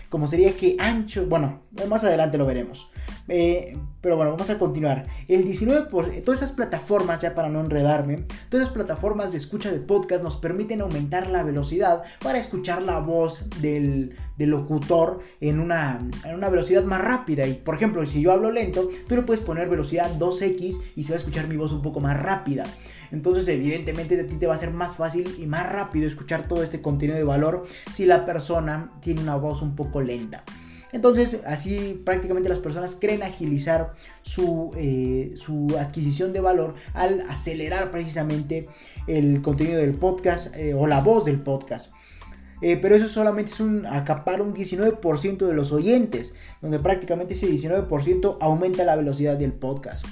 como 0.09 0.27
sería 0.27 0.57
que 0.57 0.77
ancho, 0.79 1.27
bueno, 1.27 1.61
más 1.89 2.05
adelante 2.05 2.39
lo 2.39 2.47
veremos. 2.47 2.91
Eh, 3.29 3.77
pero 4.01 4.17
bueno, 4.17 4.31
vamos 4.33 4.49
a 4.51 4.59
continuar. 4.59 5.05
El 5.27 5.45
19%, 5.45 5.89
por, 5.89 6.09
todas 6.21 6.43
esas 6.43 6.53
plataformas, 6.53 7.21
ya 7.21 7.35
para 7.35 7.49
no 7.49 7.61
enredarme, 7.61 8.25
todas 8.49 8.65
esas 8.65 8.75
plataformas 8.75 9.33
de 9.33 9.39
escucha 9.39 9.73
de 9.73 9.81
podcast 9.81 10.23
nos 10.23 10.37
permiten 10.37 10.81
aumentar 10.81 11.29
la 11.29 11.43
velocidad 11.43 12.03
para 12.23 12.39
escuchar 12.39 12.83
la 12.83 13.01
voz 13.01 13.45
del, 13.61 14.15
locutor 14.39 15.21
en 15.41 15.59
una, 15.59 15.99
en 16.25 16.35
una 16.35 16.49
velocidad 16.49 16.85
más 16.85 17.01
rápida. 17.01 17.47
Y 17.47 17.55
por 17.55 17.75
ejemplo, 17.75 18.05
si 18.07 18.21
yo 18.23 18.33
hablo 18.33 18.53
lento, 18.53 18.89
tú 19.09 19.17
le 19.17 19.23
puedes 19.23 19.43
poner 19.43 19.69
velocidad 19.69 20.17
2x 20.19 20.81
y 20.95 21.03
se 21.03 21.13
va 21.13 21.15
a 21.15 21.19
escuchar 21.19 21.49
mi 21.49 21.57
voz 21.57 21.73
un 21.73 21.83
poco 21.83 21.99
más 22.01 22.17
rápida. 22.21 22.65
Entonces, 23.13 23.49
evidentemente, 23.49 24.21
a 24.21 24.27
ti 24.27 24.37
te 24.37 24.47
va 24.47 24.55
a 24.55 24.59
ser 24.59 24.73
más 24.73 24.97
fácil 24.97 25.35
y 25.39 25.47
más 25.47 25.71
rápido 25.71 26.07
escuchar 26.07 26.49
todo 26.49 26.63
este 26.63 26.81
contenido 26.81 27.17
de 27.17 27.25
valor 27.25 27.67
si 27.93 28.07
la 28.07 28.25
persona 28.25 28.91
tiene 29.01 29.21
una 29.21 29.37
voz 29.37 29.63
un 29.63 29.77
poco 29.77 30.01
lenta. 30.01 30.45
Entonces, 30.93 31.39
así 31.45 32.01
prácticamente 32.05 32.49
las 32.49 32.59
personas 32.59 32.97
creen 32.99 33.23
agilizar 33.23 33.95
su, 34.23 34.73
eh, 34.77 35.35
adquisición 35.79 36.33
de 36.33 36.41
valor 36.41 36.75
al 36.95 37.21
acelerar 37.29 37.91
precisamente 37.91 38.69
el 39.07 39.43
contenido 39.43 39.79
del 39.79 39.95
podcast 39.95 40.57
eh, 40.57 40.75
o 40.75 40.87
la 40.87 41.01
voz 41.01 41.25
del 41.25 41.41
podcast. 41.41 41.93
Eh, 42.63 42.79
pero 42.81 42.95
eso 42.95 43.09
solamente 43.09 43.51
es 43.51 43.61
un 43.61 43.85
acapar 43.85 44.41
un 44.41 44.55
19% 44.55 45.47
de 45.47 45.53
los 45.53 45.73
oyentes, 45.73 46.35
donde 46.63 46.79
prácticamente 46.79 47.35
ese 47.35 47.49
19% 47.49 48.39
aumenta 48.41 48.85
la 48.85 48.97
velocidad 48.97 49.37
del 49.37 49.53
podcast. 49.53 50.07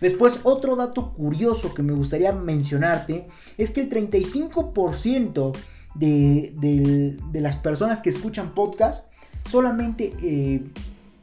Después, 0.00 0.40
otro 0.42 0.76
dato 0.76 1.12
curioso 1.12 1.74
que 1.74 1.82
me 1.82 1.92
gustaría 1.92 2.32
mencionarte 2.32 3.26
es 3.58 3.70
que 3.70 3.80
el 3.82 3.90
35% 3.90 5.52
de, 5.94 6.52
de, 6.56 7.40
las 7.40 7.56
personas 7.56 8.02
que 8.02 8.10
escuchan 8.10 8.54
podcast 8.54 9.12
solamente 9.48 10.12
eh, 10.22 10.64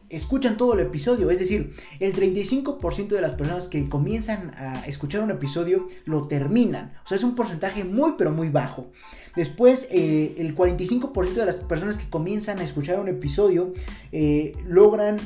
escuchan 0.10 0.58
todo 0.58 0.74
el 0.74 0.82
episodio. 0.82 1.30
Es 1.30 1.40
decir, 1.40 1.74
el 2.00 2.14
35% 2.14 3.08
de 3.08 3.22
las 3.22 3.34
personas 3.34 3.68
que 3.68 3.90
comienzan 3.90 4.54
a 4.56 4.86
escuchar 4.86 5.24
un 5.24 5.32
episodio 5.32 5.88
lo 6.06 6.28
terminan. 6.28 6.94
O 7.06 7.08
sea, 7.08 7.18
es 7.18 7.24
un 7.24 7.36
porcentaje 7.36 7.84
muy 7.84 8.14
pero 8.18 8.32
muy 8.32 8.50
bajo. 8.50 8.92
Después, 9.36 9.88
eh, 9.92 10.36
el 10.38 10.56
45% 10.56 11.34
de 11.34 11.46
las 11.46 11.56
personas 11.62 11.98
que 11.98 12.10
comienzan 12.10 12.60
a 12.60 12.64
escuchar 12.64 13.00
un 13.00 13.08
episodio 13.08 13.74
eh, 14.12 14.54
logran 14.68 15.18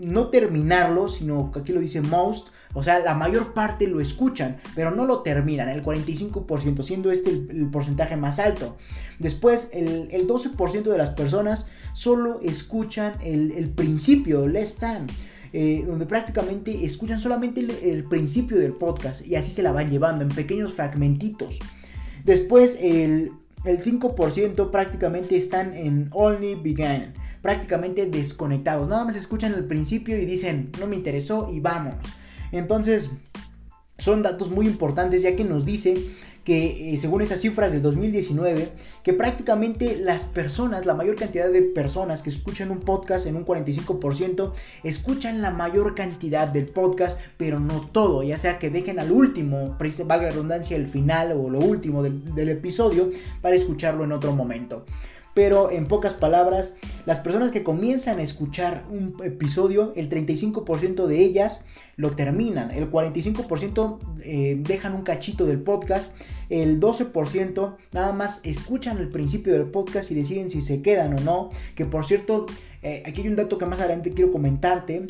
no 0.00 0.28
terminarlo, 0.28 1.08
sino 1.08 1.50
que 1.50 1.60
aquí 1.60 1.72
lo 1.72 1.80
dice 1.80 2.00
most, 2.00 2.48
o 2.74 2.82
sea, 2.82 2.98
la 2.98 3.14
mayor 3.14 3.54
parte 3.54 3.86
lo 3.86 4.00
escuchan, 4.00 4.58
pero 4.74 4.90
no 4.90 5.06
lo 5.06 5.22
terminan, 5.22 5.68
el 5.68 5.82
45%, 5.82 6.82
siendo 6.82 7.10
este 7.10 7.30
el, 7.30 7.68
porcentaje 7.70 8.16
más 8.16 8.38
alto. 8.38 8.76
Después, 9.18 9.70
el, 9.72 10.08
12% 10.10 10.82
de 10.82 10.98
las 10.98 11.10
personas 11.10 11.66
solo 11.94 12.40
escuchan 12.42 13.14
el, 13.22 13.70
principio, 13.70 14.46
less 14.46 14.76
time. 14.76 15.06
Eh, 15.52 15.84
donde 15.86 16.04
prácticamente 16.04 16.84
escuchan 16.84 17.18
solamente 17.18 17.60
el, 17.60 18.04
principio 18.04 18.58
del 18.58 18.72
podcast 18.72 19.26
y 19.26 19.36
así 19.36 19.52
se 19.52 19.62
la 19.62 19.72
van 19.72 19.88
llevando 19.88 20.22
en 20.22 20.28
pequeños 20.28 20.74
fragmentitos. 20.74 21.58
Después 22.24 22.76
el 22.82 23.32
5% 23.64 24.70
prácticamente 24.70 25.36
están 25.36 25.72
en 25.74 26.10
Only 26.12 26.56
Began 26.56 27.14
prácticamente 27.46 28.06
desconectados. 28.06 28.88
Nada 28.88 29.04
más 29.04 29.14
escuchan 29.14 29.54
el 29.54 29.66
principio 29.66 30.18
y 30.18 30.26
dicen, 30.26 30.72
no 30.80 30.88
me 30.88 30.96
interesó 30.96 31.48
y 31.48 31.60
vámonos. 31.60 32.04
Entonces, 32.50 33.10
son 33.98 34.20
datos 34.20 34.50
muy 34.50 34.66
importantes 34.66 35.22
ya 35.22 35.36
que 35.36 35.44
nos 35.44 35.64
dice 35.64 35.94
que 36.42 36.92
eh, 36.92 36.98
según 36.98 37.22
esas 37.22 37.40
cifras 37.40 37.70
del 37.70 37.82
2019, 37.82 38.68
que 39.04 39.12
prácticamente 39.12 39.96
las 39.96 40.24
personas, 40.24 40.86
la 40.86 40.94
mayor 40.94 41.14
cantidad 41.14 41.48
de 41.48 41.62
personas 41.62 42.22
que 42.22 42.30
escuchan 42.30 42.72
un 42.72 42.80
podcast 42.80 43.26
en 43.26 43.36
un 43.36 43.46
45%, 43.46 44.52
escuchan 44.82 45.40
la 45.40 45.52
mayor 45.52 45.94
cantidad 45.94 46.48
del 46.48 46.66
podcast, 46.66 47.16
pero 47.36 47.60
no 47.60 47.80
todo, 47.92 48.24
ya 48.24 48.38
sea 48.38 48.58
que 48.58 48.70
dejen 48.70 48.98
al 48.98 49.12
último, 49.12 49.76
valga 50.04 50.24
la 50.24 50.30
redundancia, 50.30 50.76
el 50.76 50.88
final 50.88 51.30
o 51.30 51.48
lo 51.48 51.60
último 51.60 52.02
del 52.02 52.48
episodio 52.48 53.12
para 53.40 53.54
escucharlo 53.54 54.02
en 54.02 54.10
otro 54.10 54.32
momento 54.32 54.84
pero 55.36 55.70
en 55.70 55.86
pocas 55.86 56.14
palabras, 56.14 56.76
las 57.04 57.18
personas 57.18 57.50
que 57.50 57.62
comienzan 57.62 58.20
a 58.20 58.22
escuchar 58.22 58.84
un 58.90 59.14
episodio, 59.22 59.92
el 59.94 60.08
35% 60.08 61.04
de 61.04 61.18
ellas 61.18 61.66
lo 61.96 62.12
terminan, 62.12 62.70
el 62.70 62.90
45% 62.90 63.98
eh, 64.22 64.56
dejan 64.58 64.94
un 64.94 65.02
cachito 65.02 65.44
del 65.44 65.60
podcast, 65.60 66.10
el 66.48 66.80
12% 66.80 67.76
nada 67.92 68.12
más 68.14 68.40
escuchan 68.44 68.96
el 68.96 69.08
principio 69.08 69.52
del 69.52 69.64
podcast 69.64 70.10
y 70.10 70.14
deciden 70.14 70.48
si 70.48 70.62
se 70.62 70.80
quedan 70.80 71.12
o 71.18 71.20
no, 71.20 71.50
que 71.74 71.84
por 71.84 72.06
cierto, 72.06 72.46
eh, 72.82 73.02
aquí 73.04 73.20
hay 73.20 73.28
un 73.28 73.36
dato 73.36 73.58
que 73.58 73.66
más 73.66 73.80
adelante 73.80 74.12
quiero 74.12 74.32
comentarte. 74.32 75.04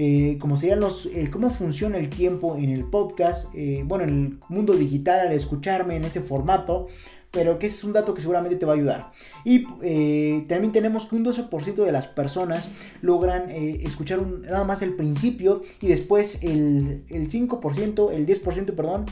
Eh, 0.00 0.38
como 0.38 0.56
serían 0.56 0.78
los, 0.78 1.08
cómo 1.32 1.50
funciona 1.50 1.98
el 1.98 2.08
tiempo 2.08 2.56
en 2.56 2.70
el 2.70 2.84
podcast, 2.84 3.52
bueno, 3.84 4.04
en 4.04 4.10
el 4.10 4.38
mundo 4.48 4.74
digital 4.74 5.26
al 5.26 5.32
escucharme 5.32 5.96
en 5.96 6.04
este 6.04 6.20
formato, 6.20 6.86
pero 7.30 7.58
que 7.58 7.66
es 7.66 7.84
un 7.84 7.92
dato 7.92 8.14
que 8.14 8.20
seguramente 8.20 8.56
te 8.56 8.66
va 8.66 8.72
a 8.72 8.76
ayudar. 8.76 9.12
Y 9.44 9.66
eh, 9.82 10.44
también 10.48 10.72
tenemos 10.72 11.06
que 11.06 11.16
un 11.16 11.24
12% 11.24 11.84
de 11.84 11.92
las 11.92 12.06
personas 12.06 12.68
logran 13.02 13.50
eh, 13.50 13.80
escuchar 13.82 14.26
nada 14.26 14.64
más 14.64 14.82
el 14.82 14.94
principio 14.94 15.62
y 15.80 15.88
después 15.88 16.38
el, 16.42 17.04
5%, 17.08 18.12
el 18.12 18.26
10%, 18.26 18.74
perdón, 18.74 19.06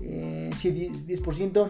eh, 0.00 0.50
sí, 0.58 0.72
10%, 0.72 1.68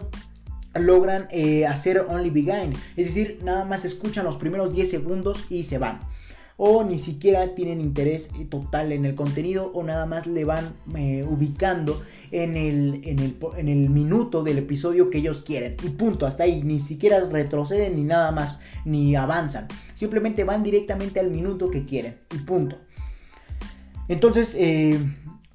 logran 0.75 1.27
hacer 1.67 2.05
Only 2.07 2.29
Begin. 2.29 2.73
Es 2.95 3.07
decir, 3.07 3.39
nada 3.43 3.65
más 3.65 3.85
escuchan 3.85 4.25
los 4.25 4.37
primeros 4.37 4.73
10 4.73 4.89
segundos 4.89 5.45
y 5.49 5.63
se 5.63 5.77
van 5.77 5.99
o 6.57 6.83
ni 6.83 6.99
siquiera 6.99 7.55
tienen 7.55 7.81
interés 7.81 8.31
total 8.49 8.91
en 8.91 9.05
el 9.05 9.15
contenido 9.15 9.71
o 9.73 9.83
nada 9.83 10.05
más 10.05 10.27
le 10.27 10.45
van 10.45 10.73
ubicando 11.27 12.01
en 12.31 12.57
el, 12.57 13.01
en 13.05 13.69
el, 13.69 13.89
minuto 13.89 14.43
del 14.43 14.57
episodio 14.57 15.09
que 15.09 15.19
ellos 15.19 15.41
quieren. 15.41 15.75
Y 15.83 15.89
punto, 15.89 16.25
hasta 16.25 16.43
ahí. 16.43 16.63
Ni 16.63 16.79
siquiera 16.79 17.19
retroceden 17.19 17.95
ni 17.95 18.03
nada 18.03 18.31
más, 18.31 18.59
ni 18.85 19.15
avanzan. 19.15 19.67
Simplemente 19.93 20.43
van 20.43 20.63
directamente 20.63 21.19
al 21.19 21.29
minuto 21.29 21.69
que 21.69 21.85
quieren. 21.85 22.15
Y 22.33 22.39
punto. 22.39 22.77
Entonces, 24.07 24.55
eh, 24.57 24.99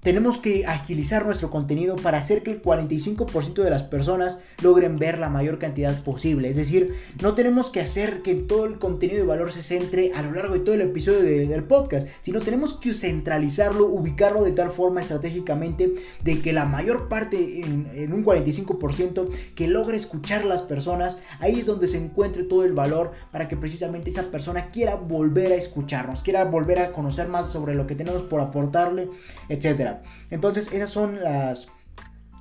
tenemos 0.03 0.39
que 0.39 0.65
agilizar 0.65 1.27
nuestro 1.27 1.51
contenido 1.51 1.97
para 1.97 2.19
hacer 2.19 2.43
que 2.43 2.53
el 2.53 2.63
45% 2.63 3.65
de 3.65 3.71
las 3.71 3.83
personas 3.83 4.39
logren 4.63 4.97
ver 4.97 5.19
la 5.19 5.29
mayor 5.29 5.59
cantidad 5.59 6.03
posible. 6.05 6.49
Es 6.49 6.57
decir, 6.57 6.95
no 7.21 7.35
tenemos 7.35 7.71
que 7.71 7.81
hacer 7.81 8.23
que 8.23 8.35
todo 8.35 8.67
el 8.67 8.79
contenido 8.79 9.19
de 9.19 9.27
valor 9.27 9.51
se 9.51 9.63
centre 9.63 10.13
a 10.15 10.23
lo 10.23 10.33
largo 10.33 10.55
de 10.55 10.61
todo 10.61 10.75
el 10.75 10.83
episodio 10.83 11.23
del 11.23 11.65
podcast, 11.65 12.07
sino 12.23 12.41
tenemos 12.41 12.75
que 12.75 12.95
centralizarlo, 12.95 13.87
ubicarlo 13.87 14.45
de 14.45 14.53
tal 14.53 14.71
forma 14.71 15.01
estratégicamente 15.01 15.93
de 16.23 16.41
que 16.41 16.53
la 16.53 16.65
mayor 16.65 17.09
parte, 17.09 17.61
en, 17.61 18.13
un 18.13 18.25
45%, 18.25 19.29
que 19.57 19.67
logre 19.67 19.97
escuchar 19.97 20.45
las 20.45 20.63
personas, 20.63 21.19
ahí 21.41 21.59
es 21.59 21.67
donde 21.67 21.89
se 21.89 21.99
encuentre 21.99 22.45
todo 22.45 22.65
el 22.65 22.73
valor 22.73 23.13
para 23.33 23.49
que 23.49 23.57
precisamente 23.57 24.11
esa 24.11 24.31
persona 24.31 24.67
quiera 24.67 24.95
volver 24.95 25.53
a 25.53 25.57
escucharnos, 25.57 26.23
quiera 26.23 26.45
volver 26.45 26.79
a 26.79 26.93
conocer 26.93 27.27
más 27.29 27.51
sobre 27.51 27.75
lo 27.75 27.87
que 27.87 27.97
tenemos 27.97 28.23
por 28.23 28.41
aportarle, 28.41 29.09
etcétera. 29.49 29.88
Entonces 30.31 30.73
esas 30.73 30.91
son 30.91 31.21
las, 31.21 31.69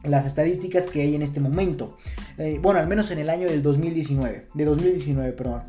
las 0.04 0.26
estadísticas 0.26 0.88
que 0.88 1.02
hay 1.02 1.16
en 1.16 1.22
este 1.22 1.40
momento. 1.40 1.98
Eh, 2.38 2.60
bueno, 2.62 2.80
al 2.80 2.88
menos 2.88 3.12
en 3.12 3.20
el 3.20 3.30
año 3.30 3.48
del 3.48 3.62
2019. 3.62 4.48
De 4.54 4.66
2019, 4.66 5.34
perdón. 5.34 5.64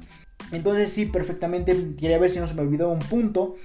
Entonces 0.52 0.92
sí, 0.92 1.06
perfectamente. 1.06 1.74
Quería 1.98 2.18
ver 2.18 2.30
si 2.30 2.38
no 2.38 2.46
se 2.46 2.54
me 2.54 2.62
olvidó 2.62 2.90
un 2.90 3.00
punto. 3.00 3.56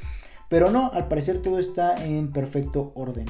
Pero 0.49 0.70
no, 0.70 0.91
al 0.93 1.07
parecer 1.07 1.41
todo 1.41 1.59
está 1.59 2.03
en 2.05 2.32
perfecto 2.32 2.91
orden. 2.95 3.26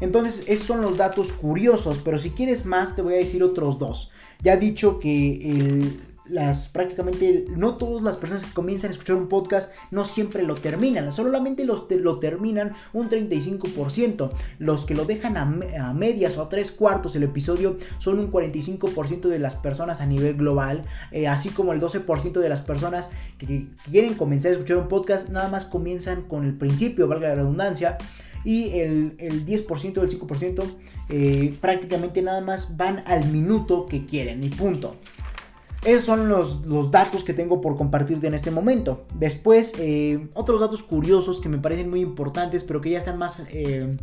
Entonces, 0.00 0.44
esos 0.46 0.66
son 0.66 0.82
los 0.82 0.96
datos 0.96 1.32
curiosos. 1.32 2.00
Pero 2.04 2.18
si 2.18 2.30
quieres 2.30 2.64
más, 2.64 2.96
te 2.96 3.02
voy 3.02 3.14
a 3.14 3.18
decir 3.18 3.42
otros 3.42 3.78
dos. 3.78 4.10
Ya 4.42 4.54
he 4.54 4.58
dicho 4.58 4.98
que 4.98 5.50
el, 5.50 6.00
las 6.28 6.68
prácticamente 6.68 7.46
no 7.48 7.76
todas 7.76 8.02
las 8.02 8.16
personas 8.16 8.44
que 8.44 8.52
comienzan 8.52 8.90
a 8.90 8.92
escuchar 8.92 9.16
un 9.16 9.28
podcast 9.28 9.72
no 9.90 10.04
siempre 10.04 10.42
lo 10.42 10.56
terminan, 10.56 11.12
solamente 11.12 11.64
los 11.64 11.86
lo 11.90 12.18
terminan 12.18 12.74
un 12.92 13.08
35%, 13.08 14.30
los 14.58 14.84
que 14.84 14.94
lo 14.94 15.04
dejan 15.04 15.36
a, 15.36 15.92
medias 15.92 16.36
o 16.36 16.42
a 16.42 16.48
tres 16.48 16.72
cuartos 16.72 17.16
el 17.16 17.22
episodio 17.22 17.76
son 17.98 18.18
un 18.18 18.30
45% 18.30 19.28
de 19.28 19.38
las 19.38 19.54
personas 19.54 20.00
a 20.00 20.06
nivel 20.06 20.34
global, 20.34 20.82
eh, 21.12 21.28
así 21.28 21.50
como 21.50 21.72
el 21.72 21.80
12% 21.80 22.40
de 22.40 22.48
las 22.48 22.60
personas 22.60 23.10
que, 23.38 23.66
quieren 23.90 24.14
comenzar 24.14 24.50
a 24.50 24.52
escuchar 24.52 24.78
un 24.78 24.88
podcast 24.88 25.28
nada 25.28 25.48
más 25.48 25.64
comienzan 25.64 26.22
con 26.22 26.44
el 26.44 26.54
principio, 26.54 27.08
valga 27.08 27.28
la 27.28 27.34
redundancia, 27.36 27.98
y 28.44 28.70
el, 28.78 29.16
10%, 29.18 30.02
el 30.02 30.20
5% 30.20 30.64
eh, 31.08 31.56
prácticamente 31.60 32.22
nada 32.22 32.40
más 32.40 32.76
van 32.76 33.02
al 33.06 33.26
minuto 33.26 33.86
que 33.86 34.06
quieren 34.06 34.44
y 34.44 34.48
punto. 34.50 34.96
Esos 35.84 36.04
son 36.04 36.28
los, 36.28 36.90
datos 36.90 37.22
que 37.22 37.32
tengo 37.32 37.60
por 37.60 37.76
compartirte 37.76 38.26
en 38.26 38.34
este 38.34 38.50
momento. 38.50 39.06
Después, 39.14 39.74
eh, 39.78 40.28
otros 40.34 40.60
datos 40.60 40.82
curiosos 40.82 41.40
que 41.40 41.48
me 41.48 41.58
parecen 41.58 41.90
muy 41.90 42.00
importantes, 42.00 42.64
pero 42.64 42.80
que 42.80 42.90
ya 42.90 42.98
están 42.98 43.18
más, 43.18 43.42
eh, 43.50 43.96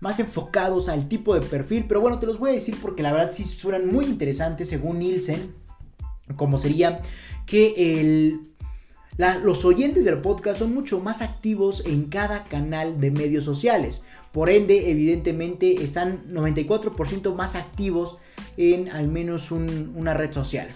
más 0.00 0.20
enfocados 0.20 0.88
al 0.88 1.08
tipo 1.08 1.34
de 1.34 1.40
perfil. 1.40 1.86
Pero 1.88 2.00
bueno, 2.00 2.18
te 2.18 2.26
los 2.26 2.38
voy 2.38 2.50
a 2.50 2.54
decir 2.54 2.76
porque 2.80 3.02
la 3.02 3.12
verdad 3.12 3.30
sí 3.32 3.44
suenan 3.44 3.92
muy 3.92 4.04
interesantes 4.04 4.68
según 4.68 5.00
Nielsen. 5.00 5.54
Como 6.36 6.56
sería 6.56 7.00
que 7.46 8.38
los 9.16 9.64
oyentes 9.64 10.04
del 10.04 10.20
podcast 10.20 10.60
son 10.60 10.72
mucho 10.72 11.00
más 11.00 11.20
activos 11.20 11.84
en 11.84 12.04
cada 12.04 12.44
canal 12.44 13.00
de 13.00 13.10
medios 13.10 13.44
sociales. 13.44 14.04
Por 14.32 14.48
ende, 14.48 14.90
evidentemente, 14.90 15.82
están 15.84 16.32
94% 16.32 17.34
más 17.34 17.54
activos 17.54 18.16
en 18.56 18.90
al 18.90 19.08
menos 19.08 19.50
una 19.50 20.14
red 20.14 20.32
social. 20.32 20.68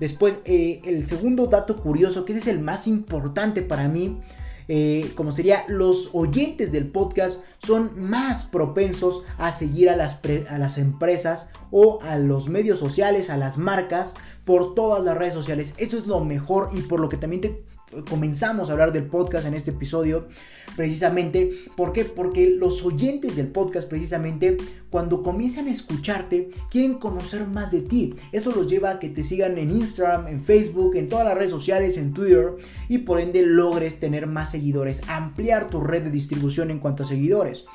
Después, 0.00 0.40
eh, 0.44 0.80
el 0.84 1.06
segundo 1.06 1.46
dato 1.46 1.76
curioso, 1.76 2.24
que 2.24 2.32
ese 2.32 2.40
es 2.40 2.46
el 2.48 2.60
más 2.60 2.86
importante 2.86 3.62
para 3.62 3.88
mí, 3.88 4.20
eh, 4.66 5.12
como 5.14 5.30
sería 5.30 5.64
los 5.68 6.08
oyentes 6.14 6.72
del 6.72 6.86
podcast 6.86 7.42
son 7.58 8.00
más 8.00 8.46
propensos 8.46 9.22
a 9.36 9.52
seguir 9.52 9.90
a 9.90 9.96
las, 9.96 10.20
a 10.48 10.56
las 10.56 10.78
empresas 10.78 11.50
o 11.70 12.00
a 12.02 12.16
los 12.16 12.48
medios 12.48 12.78
sociales, 12.78 13.28
a 13.28 13.36
las 13.36 13.58
marcas, 13.58 14.14
por 14.44 14.74
todas 14.74 15.04
las 15.04 15.16
redes 15.16 15.34
sociales. 15.34 15.74
Eso 15.76 15.98
es 15.98 16.06
lo 16.06 16.24
mejor 16.24 16.70
y 16.72 16.80
por 16.82 17.00
lo 17.00 17.08
que 17.08 17.16
también 17.16 17.42
te 17.42 17.64
comenzamos 18.08 18.68
a 18.68 18.72
hablar 18.72 18.92
del 18.92 19.04
podcast 19.04 19.46
en 19.46 19.54
este 19.54 19.70
episodio, 19.70 20.28
precisamente, 20.76 21.50
¿por 21.76 21.92
qué? 21.92 22.04
Porque 22.04 22.48
los 22.48 22.84
oyentes 22.84 23.36
del 23.36 23.48
podcast, 23.48 23.88
precisamente, 23.88 24.56
cuando 24.90 25.22
comienzan 25.22 25.68
a 25.68 25.72
escucharte, 25.72 26.50
quieren 26.70 26.94
conocer 26.94 27.46
más 27.46 27.70
de 27.70 27.80
ti. 27.80 28.14
Eso 28.32 28.52
los 28.52 28.66
lleva 28.66 28.90
a 28.90 28.98
que 28.98 29.08
te 29.08 29.24
sigan 29.24 29.58
en 29.58 29.70
Instagram, 29.70 30.28
en 30.28 30.42
Facebook, 30.42 30.96
en 30.96 31.08
todas 31.08 31.24
las 31.24 31.34
redes 31.34 31.50
sociales, 31.50 31.96
en 31.96 32.12
Twitter, 32.12 32.52
y 32.88 32.98
por 32.98 33.20
ende 33.20 33.42
logres 33.42 34.00
tener 34.00 34.26
más 34.26 34.50
seguidores, 34.50 35.02
ampliar 35.08 35.68
tu 35.68 35.80
red 35.80 36.02
de 36.02 36.10
distribución 36.10 36.70
en 36.70 36.78
cuanto 36.78 37.02
a 37.02 37.06
seguidores. 37.06 37.66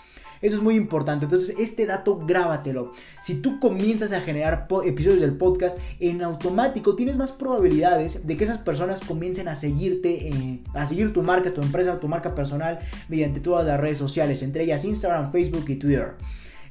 Eso 0.42 0.56
es 0.56 0.62
muy 0.62 0.76
importante. 0.76 1.26
Entonces, 1.26 1.56
este 1.60 1.86
dato 1.86 2.20
grábatelo. 2.26 2.94
Si 3.22 3.36
tú 3.36 3.60
comienzas 3.60 4.12
a 4.12 4.22
generar 4.22 4.68
episodios 4.86 5.20
del 5.20 5.36
podcast, 5.36 5.80
en 6.00 6.22
automático 6.22 6.96
tienes 6.96 7.18
más 7.18 7.32
probabilidades 7.32 8.26
de 8.26 8.38
que 8.38 8.44
esas 8.46 8.60
personas 8.60 9.02
comiencen 9.02 9.48
a 9.48 9.56
seguirte, 9.56 10.30
eh, 10.30 10.60
a 10.74 10.86
seguir 10.86 11.14
tu 11.14 11.22
marca, 11.24 11.54
tu 11.54 11.62
empresa, 11.62 12.00
tu 12.00 12.08
marca 12.08 12.36
personal 12.36 12.80
mediante 13.08 13.40
todas 13.40 13.66
las 13.66 13.80
redes 13.80 13.98
sociales, 13.98 14.42
entre 14.42 14.64
ellas 14.64 14.86
Instagram, 14.86 15.32
Facebook 15.32 15.66
y 15.68 15.76
Twitter. 15.76 16.14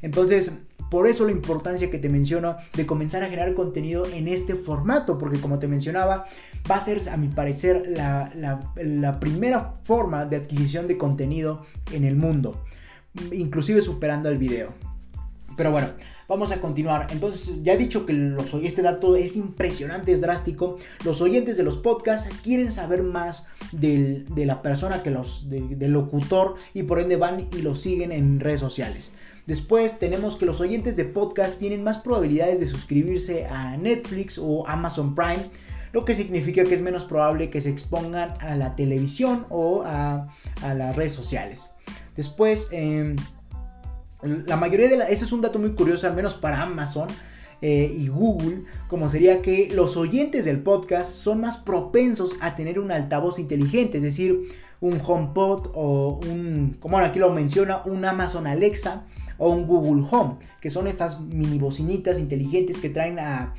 Entonces, 0.01 0.53
por 0.91 1.07
eso 1.07 1.27
la 1.27 1.33
importancia 1.33 1.91
que 1.91 1.99
te 1.99 2.09
menciono 2.09 2.57
de 2.75 2.87
comenzar 2.87 3.23
a 3.23 3.27
generar 3.27 3.53
contenido 3.53 4.07
en 4.07 4.27
este 4.29 4.55
formato, 4.55 5.19
porque 5.19 5.39
como 5.39 5.59
te 5.59 5.69
mencionaba, 5.69 6.25
va 6.71 6.77
a 6.77 6.81
ser, 6.81 7.07
a 7.11 7.17
mi 7.19 7.29
parecer, 7.29 7.85
la, 7.89 8.33
la 8.77 9.21
primera 9.21 9.75
forma 9.85 10.25
de 10.25 10.37
adquisición 10.37 10.87
de 10.87 10.97
contenido 10.97 11.67
en 11.93 12.05
el 12.05 12.17
mundo, 12.17 12.65
inclusive 13.33 13.81
superando 13.83 14.29
el 14.29 14.39
video. 14.39 14.73
Pero 15.57 15.73
bueno, 15.73 15.89
vamos 16.29 16.53
a 16.53 16.61
continuar. 16.61 17.09
Entonces, 17.11 17.63
ya 17.63 17.73
he 17.73 17.77
dicho 17.77 18.07
que 18.07 18.13
los, 18.13 18.55
este 18.55 18.83
dato 18.83 19.17
es 19.17 19.35
impresionante, 19.35 20.13
es 20.13 20.21
drástico. 20.21 20.79
Los 21.05 21.21
oyentes 21.21 21.57
de 21.57 21.65
los 21.65 21.77
podcasts 21.77 22.29
quieren 22.43 22.71
saber 22.71 23.03
más 23.03 23.47
de 23.73 24.25
la 24.37 24.63
persona 24.63 25.03
que 25.03 25.11
los, 25.11 25.49
del 25.49 25.93
locutor 25.93 26.55
y 26.75 26.85
por 26.85 27.01
ende 27.01 27.17
van 27.17 27.49
y 27.57 27.63
lo 27.63 27.75
siguen 27.75 28.13
en 28.13 28.39
redes 28.41 28.61
sociales. 28.61 29.13
Después 29.49 29.99
tenemos 29.99 30.37
que 30.37 30.45
los 30.45 30.61
oyentes 30.61 30.95
de 30.97 31.07
podcast 31.07 31.59
tienen 31.59 31.83
más 31.83 31.97
probabilidades 31.97 32.61
de 32.61 32.67
suscribirse 32.67 33.47
a 33.47 33.79
Netflix 33.79 34.39
o 34.39 34.69
Amazon 34.69 35.15
Prime, 35.15 35.43
lo 35.93 36.05
que 36.05 36.15
significa 36.15 36.65
que 36.65 36.75
es 36.75 36.83
menos 36.83 37.07
probable 37.07 37.49
que 37.49 37.63
se 37.63 37.71
expongan 37.71 38.35
a 38.41 38.57
la 38.57 38.77
televisión 38.77 39.47
o 39.49 39.85
a, 39.87 40.27
las 40.63 40.97
redes 40.97 41.13
sociales. 41.13 41.71
Después, 42.17 42.69
em, 42.73 43.17
la 44.23 44.57
mayoría 44.57 44.89
de 44.89 44.97
la... 44.97 45.09
Ese 45.09 45.25
es 45.25 45.33
un 45.33 45.41
dato 45.41 45.59
muy 45.59 45.73
curioso, 45.73 46.07
al 46.07 46.15
menos 46.15 46.35
para 46.35 46.63
Amazon. 46.63 47.09
Eh, 47.61 47.93
y 47.97 48.07
Google, 48.07 48.63
como 48.87 49.09
sería 49.09 49.43
que 49.43 49.69
los 49.73 49.97
oyentes 49.97 50.45
del 50.45 50.61
podcast 50.61 51.13
son 51.13 51.41
más 51.41 51.57
propensos 51.57 52.37
a 52.41 52.55
tener 52.55 52.79
un 52.79 52.93
altavoz 52.93 53.41
inteligente, 53.41 53.97
es 53.97 54.05
decir, 54.05 54.49
un 54.81 55.01
HomePod 55.05 55.73
o 55.75 56.21
un, 56.25 56.77
como 56.79 56.99
aquí 56.99 57.19
lo 57.19 57.33
menciona, 57.33 57.83
un 57.85 58.05
Amazon 58.05 58.47
Alexa 58.47 59.07
o 59.39 59.51
un 59.51 59.67
Google 59.67 60.05
Home, 60.11 60.37
que 60.61 60.71
son 60.71 60.87
estas 60.87 61.21
mini 61.21 61.59
bocinitas 61.59 62.19
inteligentes 62.19 62.79
que 62.79 62.91
traen 62.91 63.19
a, 63.19 63.55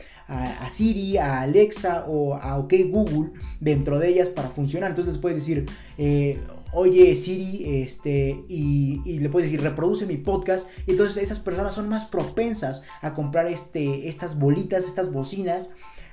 Siri, 0.70 1.18
a 1.18 1.42
Alexa 1.42 2.06
o 2.08 2.36
a 2.36 2.58
OK 2.58 2.74
Google 2.90 3.32
dentro 3.60 3.98
de 4.00 4.10
ellas 4.10 4.30
para 4.30 4.50
funcionar. 4.50 4.92
Entonces 4.92 5.16
les 5.16 5.22
puedes 5.22 5.38
decir, 5.38 5.66
eh, 5.98 6.40
oye 6.74 7.16
Siri, 7.16 7.82
este, 7.84 8.44
y, 8.48 9.20
le 9.20 9.30
puedes 9.30 9.50
decir, 9.50 9.64
reproduce 9.64 10.06
mi 10.06 10.18
podcast. 10.18 10.68
Y 10.88 10.92
entonces 10.92 11.24
esas 11.24 11.40
personas 11.40 11.74
son 11.74 11.90
más 11.90 12.06
propensas 12.06 12.84
a 13.02 13.14
comprar 13.14 13.48
este, 13.48 14.08
estas 14.08 14.38
bolitas, 14.38 14.86
estas 14.86 15.12
bocinas 15.12 15.70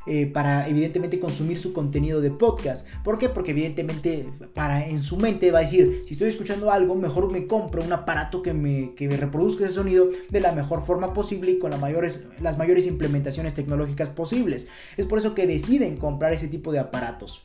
eh, 0.09 0.27
para 0.27 0.69
evidentemente 0.69 1.19
consumir 1.19 1.59
su 1.59 1.73
contenido 1.73 2.21
de 2.21 2.31
podcast. 2.31 2.87
¿Por 3.03 3.19
qué? 3.19 3.29
Porque 3.29 3.51
evidentemente 3.51 4.29
para 4.55 4.87
en 4.87 5.03
su 5.03 5.17
mente 5.17 5.51
va 5.51 5.59
a 5.59 5.63
decir, 5.63 6.05
si 6.07 6.13
estoy 6.13 6.29
escuchando 6.29 6.71
algo, 6.71 6.95
mejor 6.95 7.33
me 7.33 7.49
compro 7.49 7.83
un 7.83 7.93
aparato 7.93 8.41
que 8.41 8.53
me, 8.53 8.95
que 8.95 9.09
me 9.09 9.17
reproduzca 9.17 9.65
ese 9.65 9.75
sonido 9.75 10.09
de 10.31 10.41
la 10.41 10.53
mejor 10.53 10.87
forma 10.87 11.13
posible 11.13 11.51
y 11.51 11.59
con 11.59 11.73
las 11.73 11.81
mayores, 11.81 12.25
las 12.41 12.57
mayores 12.57 12.87
implementaciones 12.87 13.55
tecnológicas 13.55 14.09
posibles. 14.09 14.69
Es 14.97 15.07
por 15.07 15.19
eso 15.19 15.35
que 15.35 15.49
deciden 15.49 15.97
comprar 15.97 16.33
ese 16.33 16.47
tipo 16.47 16.71
de 16.71 16.79
aparatos. 16.79 17.45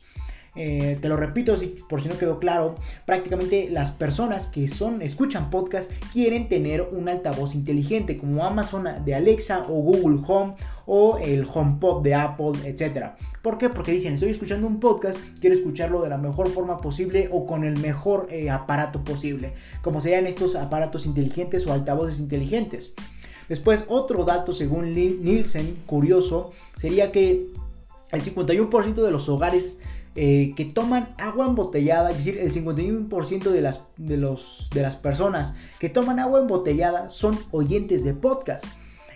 Eh, 0.54 0.98
te 1.00 1.08
lo 1.08 1.16
repito, 1.16 1.56
si, 1.56 1.68
por 1.88 2.02
si 2.02 2.08
no 2.08 2.18
quedó 2.18 2.38
claro, 2.38 2.74
prácticamente 3.06 3.70
las 3.70 3.90
personas 3.90 4.46
que 4.46 4.68
son, 4.68 5.00
escuchan 5.00 5.48
podcast 5.48 5.90
quieren 6.12 6.48
tener 6.48 6.82
un 6.92 7.08
altavoz 7.08 7.54
inteligente 7.54 8.18
como 8.18 8.44
Amazon 8.44 8.86
de 9.02 9.14
Alexa 9.14 9.64
o 9.68 9.80
Google 9.80 10.20
Home 10.26 10.54
o 10.84 11.16
el 11.18 11.46
HomePod 11.50 12.02
de 12.02 12.14
Apple, 12.14 12.52
etc. 12.64 13.12
¿Por 13.40 13.56
qué? 13.56 13.70
Porque 13.70 13.92
dicen, 13.92 14.12
estoy 14.12 14.30
escuchando 14.30 14.66
un 14.66 14.78
podcast, 14.78 15.18
quiero 15.40 15.56
escucharlo 15.56 16.02
de 16.02 16.10
la 16.10 16.18
mejor 16.18 16.48
forma 16.48 16.78
posible 16.78 17.30
o 17.32 17.46
con 17.46 17.64
el 17.64 17.78
mejor 17.78 18.28
eh, 18.30 18.50
aparato 18.50 19.02
posible, 19.04 19.54
como 19.80 20.02
serían 20.02 20.26
estos 20.26 20.54
aparatos 20.54 21.06
inteligentes 21.06 21.66
o 21.66 21.72
altavoces 21.72 22.20
inteligentes. 22.20 22.92
Después, 23.48 23.84
otro 23.88 24.24
dato 24.24 24.52
según 24.52 24.94
Nielsen, 24.94 25.76
curioso, 25.86 26.52
sería 26.76 27.10
que 27.10 27.48
el 28.10 28.22
51% 28.22 28.94
de 28.94 29.10
los 29.10 29.28
hogares 29.28 29.82
eh, 30.14 30.52
que 30.56 30.66
toman 30.66 31.14
agua 31.16 31.46
embotellada, 31.46 32.10
es 32.10 32.18
decir, 32.18 32.38
el 32.38 32.52
51% 32.52 33.44
de 33.44 33.60
las, 33.62 33.84
de, 33.96 34.18
los, 34.18 34.68
de 34.74 34.82
las 34.82 34.96
personas 34.96 35.54
que 35.78 35.88
toman 35.88 36.18
agua 36.18 36.40
embotellada 36.40 37.08
son 37.08 37.38
oyentes 37.50 38.04
de 38.04 38.12
podcast. 38.12 38.64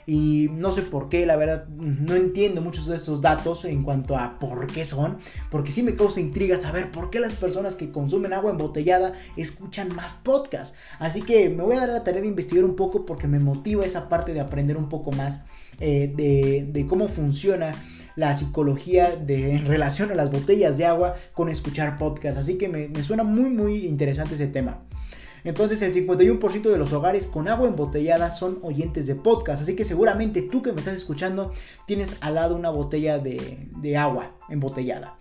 Y 0.06 0.48
no 0.52 0.70
sé 0.70 0.82
por 0.82 1.08
qué, 1.08 1.26
la 1.26 1.34
verdad, 1.34 1.66
no 1.68 2.14
entiendo 2.14 2.62
muchos 2.62 2.86
de 2.86 2.94
estos 2.94 3.20
datos 3.20 3.64
en 3.64 3.82
cuanto 3.82 4.16
a 4.16 4.38
por 4.38 4.68
qué 4.68 4.84
son. 4.84 5.18
Porque 5.50 5.72
sí 5.72 5.82
me 5.82 5.96
causa 5.96 6.20
intriga 6.20 6.56
saber 6.56 6.92
por 6.92 7.10
qué 7.10 7.18
las 7.18 7.32
personas 7.32 7.74
que 7.74 7.90
consumen 7.90 8.32
agua 8.32 8.52
embotellada 8.52 9.12
escuchan 9.36 9.94
más 9.96 10.14
podcast. 10.14 10.76
Así 11.00 11.22
que 11.22 11.50
me 11.50 11.64
voy 11.64 11.74
a 11.76 11.80
dar 11.80 11.88
la 11.88 12.04
tarea 12.04 12.20
de 12.20 12.28
investigar 12.28 12.64
un 12.64 12.76
poco 12.76 13.04
porque 13.04 13.26
me 13.26 13.40
motiva 13.40 13.84
esa 13.84 14.08
parte 14.08 14.32
de 14.32 14.40
aprender 14.40 14.76
un 14.76 14.88
poco 14.88 15.10
más 15.10 15.44
eh, 15.80 16.64
de 16.72 16.86
cómo 16.86 17.08
funciona 17.08 17.72
la 18.16 18.34
psicología 18.34 19.14
de, 19.14 19.54
en 19.54 19.66
relación 19.66 20.10
a 20.10 20.14
las 20.14 20.30
botellas 20.30 20.76
de 20.78 20.86
agua 20.86 21.14
con 21.32 21.48
escuchar 21.48 21.98
podcast. 21.98 22.38
Así 22.38 22.58
que 22.58 22.68
me, 22.68 23.02
suena 23.02 23.22
muy 23.22 23.50
muy 23.50 23.86
interesante 23.86 24.34
ese 24.34 24.48
tema. 24.48 24.78
Entonces 25.44 25.80
el 25.82 25.94
51% 25.94 26.62
de 26.62 26.78
los 26.78 26.92
hogares 26.92 27.28
con 27.28 27.46
agua 27.46 27.68
embotellada 27.68 28.32
son 28.32 28.58
oyentes 28.62 29.06
de 29.06 29.14
podcast. 29.14 29.62
Así 29.62 29.76
que 29.76 29.84
seguramente 29.84 30.42
tú 30.42 30.62
que 30.62 30.72
me 30.72 30.80
estás 30.80 30.96
escuchando 30.96 31.52
tienes 31.86 32.16
al 32.20 32.34
lado 32.34 32.56
una 32.56 32.70
botella 32.70 33.18
de, 33.18 33.68
de 33.76 33.96
agua 33.96 34.32
embotellada 34.48 35.18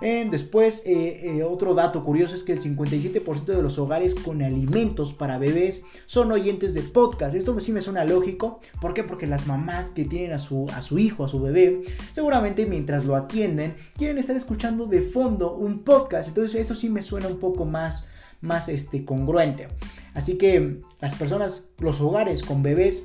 después, 0.00 0.82
eh, 0.86 1.38
eh, 1.38 1.42
otro 1.44 1.74
dato 1.74 2.04
curioso 2.04 2.34
es 2.34 2.42
que 2.42 2.52
el 2.52 2.60
57% 2.60 3.44
de 3.44 3.62
los 3.62 3.78
hogares 3.78 4.14
con 4.14 4.42
alimentos 4.42 5.12
para 5.12 5.38
bebés 5.38 5.84
son 6.06 6.32
oyentes 6.32 6.74
de 6.74 6.82
podcast. 6.82 7.36
Esto 7.36 7.58
sí 7.60 7.72
me 7.72 7.80
suena 7.80 8.04
lógico. 8.04 8.60
¿Por 8.80 8.94
qué? 8.94 9.04
Porque 9.04 9.26
las 9.26 9.46
mamás 9.46 9.90
que 9.90 10.04
tienen 10.04 10.32
a 10.32 10.38
su, 10.38 10.66
a 10.74 10.82
su 10.82 10.98
hijo, 10.98 11.24
a 11.24 11.28
su 11.28 11.40
bebé, 11.40 11.82
seguramente 12.12 12.66
mientras 12.66 13.04
lo 13.04 13.16
atienden, 13.16 13.76
quieren 13.96 14.18
estar 14.18 14.36
escuchando 14.36 14.86
de 14.86 15.02
fondo 15.02 15.54
un 15.54 15.80
podcast. 15.80 16.28
Entonces, 16.28 16.60
esto 16.60 16.74
sí 16.74 16.88
me 16.88 17.02
suena 17.02 17.28
un 17.28 17.38
poco 17.38 17.64
más, 17.64 18.06
más 18.40 18.68
este, 18.68 19.04
congruente. 19.04 19.68
Así 20.14 20.36
que 20.36 20.80
las 21.00 21.14
personas, 21.14 21.70
los 21.78 22.00
hogares 22.00 22.42
con 22.42 22.62
bebés 22.62 23.04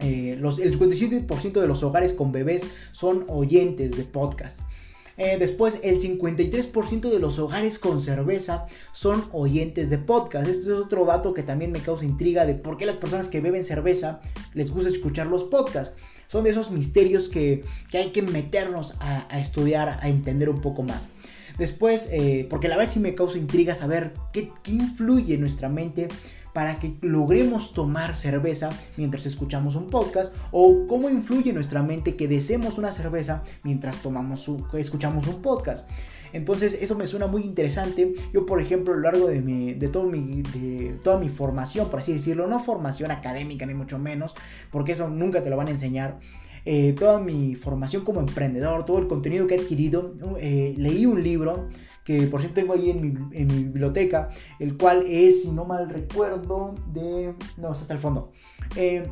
eh, 0.00 0.32
el 0.32 0.42
57% 0.42 1.60
de 1.60 1.66
los 1.66 1.82
hogares 1.82 2.12
con 2.14 2.32
bebés 2.32 2.66
son 2.90 3.24
oyentes 3.28 3.96
de 3.96 4.04
podcast. 4.04 4.60
Eh, 5.22 5.36
después, 5.38 5.80
el 5.82 6.00
53% 6.00 7.10
de 7.10 7.18
los 7.18 7.38
hogares 7.38 7.78
con 7.78 8.00
cerveza 8.00 8.66
son 8.92 9.26
oyentes 9.32 9.90
de 9.90 9.98
podcast. 9.98 10.48
Este 10.48 10.62
es 10.62 10.68
otro 10.70 11.04
dato 11.04 11.34
que 11.34 11.42
también 11.42 11.72
me 11.72 11.80
causa 11.80 12.06
intriga 12.06 12.46
de 12.46 12.54
por 12.54 12.78
qué 12.78 12.86
las 12.86 12.96
personas 12.96 13.28
que 13.28 13.42
beben 13.42 13.62
cerveza 13.62 14.22
les 14.54 14.70
gusta 14.70 14.88
escuchar 14.88 15.26
los 15.26 15.44
podcasts. 15.44 15.92
Son 16.26 16.42
de 16.42 16.48
esos 16.48 16.70
misterios 16.70 17.28
que, 17.28 17.62
hay 17.92 18.12
que 18.12 18.22
meternos 18.22 18.94
a, 18.98 19.38
estudiar, 19.38 20.00
a 20.00 20.08
entender 20.08 20.48
un 20.48 20.62
poco 20.62 20.82
más. 20.82 21.08
Después, 21.58 22.08
eh, 22.10 22.46
porque 22.48 22.68
la 22.68 22.78
verdad 22.78 22.90
sí 22.90 22.98
me 22.98 23.14
causa 23.14 23.36
intriga 23.36 23.74
saber 23.74 24.14
qué, 24.32 24.50
qué 24.62 24.72
influye 24.72 25.34
en 25.34 25.42
nuestra 25.42 25.68
mente 25.68 26.08
para 26.52 26.78
que 26.78 26.94
logremos 27.00 27.72
tomar 27.72 28.16
cerveza 28.16 28.70
mientras 28.96 29.26
escuchamos 29.26 29.74
un 29.74 29.88
podcast 29.88 30.34
o 30.50 30.86
cómo 30.86 31.10
influye 31.10 31.52
nuestra 31.52 31.82
mente 31.82 32.16
que 32.16 32.28
deseemos 32.28 32.78
una 32.78 32.92
cerveza 32.92 33.42
mientras 33.62 33.98
tomamos 34.02 34.48
escuchamos 34.74 35.26
un 35.26 35.42
podcast. 35.42 35.88
Entonces 36.32 36.78
eso 36.80 36.94
me 36.96 37.06
suena 37.06 37.26
muy 37.26 37.42
interesante. 37.42 38.14
Yo 38.32 38.46
por 38.46 38.60
ejemplo 38.60 38.92
a 38.92 38.96
lo 38.96 39.02
largo 39.02 39.26
de, 39.26 39.40
mi, 39.40 39.74
de, 39.74 39.88
todo 39.88 40.04
mi, 40.04 40.42
de 40.42 40.96
toda 41.02 41.18
mi 41.18 41.28
formación, 41.28 41.88
por 41.88 42.00
así 42.00 42.12
decirlo, 42.12 42.46
no 42.46 42.60
formación 42.60 43.10
académica 43.10 43.66
ni 43.66 43.74
mucho 43.74 43.98
menos, 43.98 44.34
porque 44.70 44.92
eso 44.92 45.08
nunca 45.08 45.42
te 45.42 45.50
lo 45.50 45.56
van 45.56 45.68
a 45.68 45.72
enseñar. 45.72 46.18
Eh, 46.66 46.94
toda 46.98 47.18
mi 47.18 47.54
formación 47.54 48.04
como 48.04 48.20
emprendedor, 48.20 48.84
todo 48.84 48.98
el 48.98 49.06
contenido 49.06 49.46
que 49.46 49.54
he 49.54 49.60
adquirido, 49.60 50.14
eh, 50.38 50.74
leí 50.76 51.06
un 51.06 51.22
libro 51.22 51.68
que 52.10 52.26
por 52.26 52.40
cierto 52.40 52.60
tengo 52.60 52.74
ahí 52.74 52.90
en 52.90 53.00
mi, 53.00 53.62
biblioteca, 53.62 54.30
el 54.58 54.76
cual 54.76 55.04
es, 55.06 55.42
si 55.42 55.52
no 55.52 55.64
mal 55.64 55.88
recuerdo, 55.88 56.74
de... 56.92 57.34
No, 57.56 57.70
está 57.70 57.82
hasta 57.82 57.94
el 57.94 58.00
fondo. 58.00 58.32
Eh, 58.74 59.08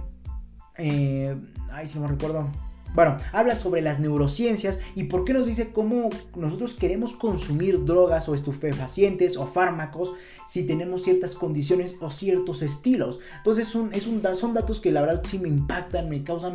eh, 0.79 1.37
ay, 1.71 1.87
si 1.87 1.95
no 1.97 2.03
me 2.03 2.09
recuerdo. 2.09 2.51
Bueno, 2.95 3.19
habla 3.33 3.55
sobre 3.55 3.83
las 3.83 4.01
neurociencias 4.01 4.79
y 4.95 5.05
por 5.05 5.25
qué 5.25 5.33
nos 5.33 5.47
dice 5.47 5.71
cómo 5.71 6.11
nosotros 6.35 6.75
queremos 6.75 7.13
consumir 7.13 7.85
drogas 7.85 8.29
o 8.29 8.35
estupefacientes 8.35 9.37
o 9.37 9.47
fármacos 9.47 10.15
si 10.47 10.65
tenemos 10.65 11.03
ciertas 11.03 11.35
condiciones 11.35 11.97
o 12.01 12.11
ciertos 12.11 12.63
estilos. 12.63 13.21
Entonces 13.37 13.69
son, 13.69 13.93
es 13.93 14.07
un, 14.07 14.23
son 14.35 14.55
datos 14.55 14.81
que 14.81 14.91
la 14.91 15.03
verdad 15.03 15.23
sí 15.25 15.39
me 15.39 15.49
impactan, 15.49 16.09
me 16.09 16.23
causan 16.23 16.55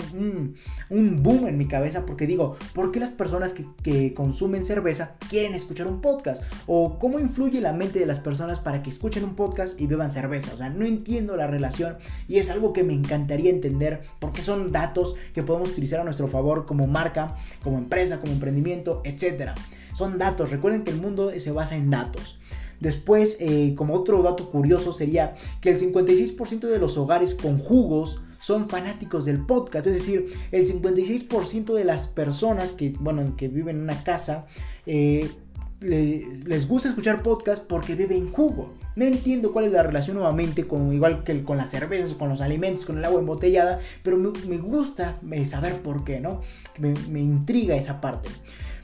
un, 0.90 1.24
boom 1.24 1.48
en 1.48 1.58
mi 1.58 1.68
cabeza 1.68 2.06
porque 2.06 2.28
digo, 2.28 2.58
¿por 2.74 2.92
qué 2.92 3.00
las 3.00 3.12
personas 3.12 3.54
que, 3.54 3.66
que 3.84 4.14
consumen 4.14 4.66
cerveza 4.66 5.16
quieren 5.30 5.54
escuchar 5.54 5.88
un 5.88 6.02
podcast? 6.02 6.44
¿O 6.66 6.98
cómo 6.98 7.20
influye 7.20 7.62
la 7.62 7.74
mente 7.74 8.00
de 8.00 8.06
las 8.06 8.20
personas 8.20 8.60
para 8.60 8.82
que 8.82 8.90
escuchen 8.90 9.24
un 9.24 9.36
podcast 9.36 9.80
y 9.80 9.88
beban 9.88 10.12
cerveza? 10.12 10.54
O 10.54 10.58
sea, 10.58 10.70
no 10.70 10.86
entiendo 10.86 11.38
la 11.38 11.48
relación 11.48 11.98
y 12.28 12.40
es 12.40 12.50
algo 12.50 12.74
que 12.74 12.84
me 12.84 12.94
encantaría 12.94 13.52
entender 13.52 14.02
porque 14.20 14.42
son 14.42 14.72
datos 14.72 15.16
que 15.34 15.44
podemos 15.44 15.70
utilizar 15.70 16.00
a 16.00 16.04
nuestro 16.04 16.23
favor 16.30 16.66
como 16.66 16.88
marca, 16.88 17.36
como 17.64 17.78
empresa, 17.78 18.20
como 18.20 18.34
emprendimiento, 18.34 19.02
etcétera. 19.04 19.56
Son 19.94 20.18
datos, 20.18 20.52
recuerden 20.52 20.84
que 20.84 20.92
el 20.92 21.02
mundo 21.02 21.32
se 21.38 21.52
basa 21.52 21.76
en 21.76 21.90
datos. 21.90 22.40
Después, 22.80 23.38
eh, 23.40 23.76
como 23.78 23.94
otro 23.94 24.22
dato 24.24 24.50
curioso 24.50 24.92
sería 24.92 25.36
que 25.62 25.70
el 25.70 25.80
56% 25.80 26.68
de 26.68 26.80
los 26.80 26.98
hogares 26.98 27.36
con 27.36 27.58
jugos 27.58 28.22
son 28.42 28.68
fanáticos 28.68 29.24
del 29.24 29.46
podcast, 29.46 29.88
es 29.88 29.94
decir, 29.94 30.34
el 30.52 30.68
56% 30.68 31.74
de 31.74 31.86
las 31.86 32.10
personas 32.10 32.74
que, 32.74 32.94
bueno, 33.00 33.38
que 33.38 33.48
viven 33.48 33.78
en 33.78 33.84
una 33.84 34.04
casa 34.04 34.48
eh, 34.86 35.32
les 35.80 36.68
gusta 36.68 36.90
escuchar 36.90 37.24
podcast 37.24 37.64
porque 37.64 37.96
beben 37.96 38.32
jugo. 38.32 38.74
No 38.96 39.06
entiendo 39.06 39.52
cuál 39.52 39.66
es 39.66 39.72
la 39.72 39.84
relación 39.84 40.18
nuevamente 40.18 40.66
con 40.68 40.94
igual 40.94 41.24
que 41.24 41.42
con 41.44 41.58
las 41.58 41.72
cervezas, 41.72 42.14
con 42.14 42.30
los 42.30 42.42
alimentos, 42.42 42.86
con 42.86 42.98
el 42.98 43.06
agua 43.06 43.20
embotellada, 43.20 43.80
pero 44.04 44.18
me, 44.18 44.58
gusta 44.58 45.20
eh, 45.32 45.46
saber 45.46 45.78
por 45.78 46.04
qué, 46.04 46.20
¿no? 46.20 46.42
Me, 46.78 46.94
me 47.10 47.20
intriga 47.20 47.76
esa 47.76 48.02
parte. 48.02 48.30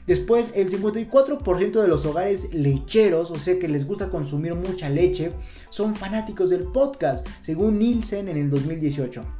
Después, 0.06 0.52
el 0.56 0.70
54% 0.70 1.80
de 1.80 1.86
los 1.86 2.04
hogares 2.04 2.52
lecheros, 2.52 3.30
o 3.30 3.36
sea 3.36 3.58
que 3.58 3.68
les 3.68 3.86
gusta 3.86 4.08
consumir 4.08 4.54
mucha 4.54 4.88
leche, 4.88 5.30
son 5.68 5.94
fanáticos 5.94 6.50
del 6.50 6.64
podcast, 6.64 7.26
según 7.40 7.78
Nielsen 7.78 8.28
en 8.28 8.36
el 8.36 8.50
2018. 8.50 9.39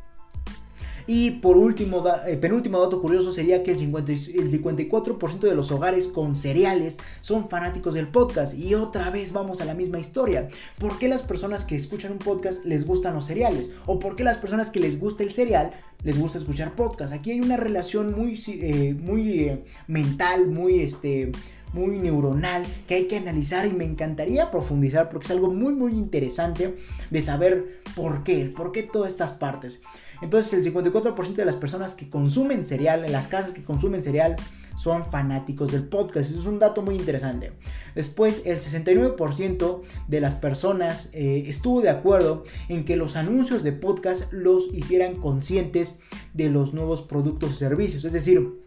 Y 1.13 1.33
por 1.33 1.57
último, 1.57 2.05
eh, 2.25 2.37
penúltimo 2.37 2.79
dato 2.79 3.03
curioso 3.03 3.33
sería 3.33 3.65
que 3.65 3.73
el, 3.73 3.79
54% 3.79 5.41
de 5.41 5.57
los 5.57 5.73
hogares 5.73 6.07
con 6.07 6.37
cereales 6.37 6.99
son 7.21 7.49
fanáticos 7.49 7.95
del 7.95 8.07
podcast. 8.07 8.57
Y 8.57 8.77
otra 8.77 9.11
vez 9.11 9.33
vamos 9.33 9.61
a 9.61 9.65
la 9.65 9.75
misma 9.75 9.99
historia. 9.99 10.49
¿Por 10.79 11.01
qué 11.01 11.09
las 11.09 11.23
personas 11.23 11.65
que 11.65 11.75
escuchan 11.75 12.13
un 12.13 12.19
podcast 12.19 12.65
les 12.65 12.87
gustan 12.87 13.15
los 13.15 13.25
cereales? 13.25 13.73
¿O 13.87 13.99
por 13.99 14.15
qué 14.15 14.23
las 14.23 14.39
personas 14.39 14.71
que 14.71 14.79
les 14.79 15.01
gusta 15.01 15.25
el 15.25 15.33
cereal 15.33 15.73
les 16.05 16.17
gusta 16.17 16.39
escuchar 16.39 16.77
podcast? 16.77 17.13
Aquí 17.13 17.33
hay 17.33 17.41
una 17.41 17.57
relación 17.57 18.15
muy, 18.15 18.41
eh, 18.47 18.95
muy 18.95 19.41
eh, 19.41 19.65
mental, 19.89 20.47
muy 20.47 20.79
este 20.79 21.33
muy 21.73 21.99
neuronal 21.99 22.65
que 22.89 22.95
hay 22.95 23.07
que 23.07 23.17
analizar 23.17 23.67
y 23.67 23.73
me 23.73 23.85
encantaría 23.85 24.51
profundizar 24.51 25.09
porque 25.09 25.27
es 25.27 25.31
algo 25.31 25.53
muy 25.53 25.73
muy 25.73 25.93
interesante 25.93 26.77
de 27.11 27.23
saber 27.23 27.81
por 27.95 28.25
qué, 28.25 28.51
por 28.57 28.73
qué 28.73 28.83
todas 28.83 29.13
estas 29.13 29.33
partes. 29.33 29.81
Entonces 30.23 30.53
el 30.53 30.75
54% 30.75 31.35
de 31.35 31.45
las 31.45 31.57
personas 31.57 31.95
que 31.95 32.11
consumen 32.11 32.65
cereal, 32.65 33.05
en 33.05 33.13
las 33.13 33.29
casas 33.29 33.53
que 33.53 33.65
consumen 33.65 34.03
cereal, 34.03 34.37
son 34.81 35.05
fanáticos 35.05 35.73
del 35.73 35.85
podcast. 35.85 36.31
Eso 36.31 36.41
es 36.41 36.47
un 36.47 36.59
dato 36.59 36.81
muy 36.81 36.95
interesante. 36.95 37.53
Después, 37.95 38.43
el 38.47 38.61
69% 38.61 39.83
de 40.09 40.21
las 40.21 40.37
personas 40.37 41.11
eh, 41.13 41.45
estuvo 41.47 41.83
de 41.83 41.91
acuerdo 41.91 42.45
en 42.69 42.85
que 42.87 42.97
los 42.97 43.17
anuncios 43.17 43.63
de 43.63 43.73
podcast 43.73 44.33
los 44.33 44.73
hicieran 44.73 45.17
conscientes 45.17 45.99
de 46.33 46.49
los 46.49 46.73
nuevos 46.73 47.03
productos 47.03 47.53
y 47.53 47.57
servicios. 47.57 48.07
Es 48.07 48.15
decir, 48.15 48.59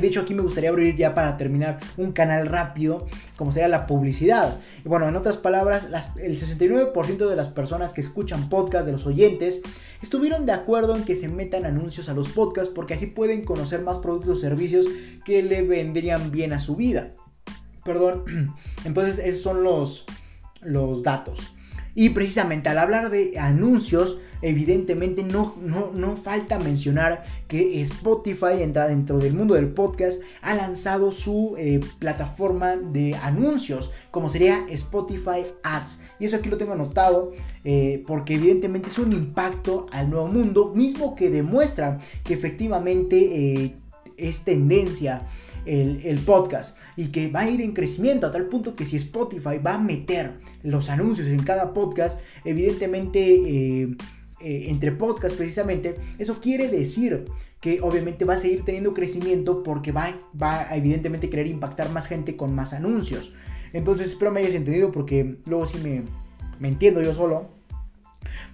de 0.00 0.08
hecho, 0.08 0.20
aquí 0.20 0.34
me 0.34 0.42
gustaría 0.42 0.70
abrir 0.70 0.96
ya 0.96 1.14
para 1.14 1.36
terminar 1.36 1.78
un 1.96 2.12
canal 2.12 2.46
rápido, 2.46 3.06
como 3.36 3.52
sería 3.52 3.68
la 3.68 3.86
publicidad. 3.86 4.58
Y 4.84 4.88
bueno, 4.88 5.08
en 5.08 5.16
otras 5.16 5.36
palabras, 5.36 5.88
el 6.16 6.38
69% 6.38 7.28
de 7.28 7.36
las 7.36 7.48
personas 7.48 7.92
que 7.92 8.00
escuchan 8.00 8.48
podcast, 8.48 8.86
de 8.86 8.92
los 8.92 9.06
oyentes, 9.06 9.62
estuvieron 10.02 10.46
de 10.46 10.52
acuerdo 10.52 10.96
en 10.96 11.04
que 11.04 11.16
se 11.16 11.28
metan 11.28 11.64
anuncios 11.64 12.08
a 12.08 12.14
los 12.14 12.28
podcasts 12.28 12.72
porque 12.74 12.94
así 12.94 13.06
pueden 13.06 13.44
conocer 13.44 13.82
más 13.82 13.98
productos 13.98 14.38
o 14.38 14.40
servicios 14.40 14.86
que 15.24 15.42
le 15.42 15.62
vendrían 15.62 16.30
bien 16.30 16.52
a 16.52 16.58
su 16.58 16.76
vida. 16.76 17.14
Perdón, 17.84 18.54
entonces 18.84 19.18
esos 19.24 19.42
son 19.42 19.62
los, 19.62 20.04
los 20.60 21.02
datos. 21.02 21.54
Y 21.98 22.10
precisamente 22.10 22.68
al 22.68 22.78
hablar 22.78 23.10
de 23.10 23.40
anuncios, 23.40 24.18
evidentemente 24.40 25.24
no, 25.24 25.56
no, 25.60 26.16
falta 26.16 26.60
mencionar 26.60 27.24
que 27.48 27.82
Spotify, 27.82 28.62
entra 28.62 28.86
dentro 28.86 29.18
del 29.18 29.34
mundo 29.34 29.54
del 29.54 29.70
podcast, 29.70 30.22
ha 30.40 30.54
lanzado 30.54 31.10
su 31.10 31.56
eh, 31.58 31.80
plataforma 31.98 32.76
de 32.76 33.16
anuncios, 33.16 33.90
como 34.12 34.28
sería 34.28 34.64
Spotify 34.68 35.44
Ads. 35.64 36.02
Y 36.20 36.26
eso 36.26 36.36
aquí 36.36 36.48
lo 36.48 36.56
tengo 36.56 36.74
anotado 36.74 37.32
eh, 37.64 38.04
porque 38.06 38.36
evidentemente 38.36 38.90
es 38.90 38.98
un 39.00 39.12
impacto 39.12 39.86
al 39.90 40.08
nuevo 40.08 40.28
mundo, 40.28 40.72
mismo 40.76 41.16
que 41.16 41.30
demuestra 41.30 41.98
que 42.22 42.34
efectivamente 42.34 43.64
eh, 43.64 43.74
es 44.16 44.44
tendencia 44.44 45.22
el, 45.66 46.18
podcast 46.20 46.76
y 46.96 47.08
que 47.08 47.30
va 47.30 47.40
a 47.40 47.50
ir 47.50 47.60
en 47.60 47.72
crecimiento 47.72 48.26
a 48.26 48.30
tal 48.30 48.46
punto 48.46 48.74
que 48.74 48.84
si 48.84 48.96
Spotify 48.96 49.58
va 49.64 49.74
a 49.74 49.78
meter 49.78 50.38
los 50.62 50.88
anuncios 50.88 51.28
en 51.28 51.42
cada 51.42 51.72
podcast, 51.74 52.20
evidentemente 52.44 53.20
eh, 53.20 53.96
eh, 54.40 54.66
entre 54.68 54.92
podcasts 54.92 55.36
precisamente, 55.36 55.94
eso 56.18 56.40
quiere 56.40 56.68
decir 56.68 57.24
que 57.60 57.80
obviamente 57.80 58.24
va 58.24 58.34
a 58.34 58.38
seguir 58.38 58.64
teniendo 58.64 58.94
crecimiento 58.94 59.62
porque 59.62 59.92
va, 59.92 60.18
va 60.40 60.60
a 60.70 60.76
evidentemente 60.76 61.28
querer 61.28 61.48
impactar 61.48 61.90
más 61.90 62.06
gente 62.06 62.36
con 62.36 62.54
más 62.54 62.72
anuncios. 62.72 63.32
Entonces 63.72 64.08
espero 64.08 64.30
me 64.30 64.40
hayas 64.40 64.54
entendido 64.54 64.90
porque 64.90 65.38
luego 65.44 65.66
sí 65.66 65.78
me, 65.78 66.04
entiendo 66.66 67.02
yo 67.02 67.14
solo. 67.14 67.48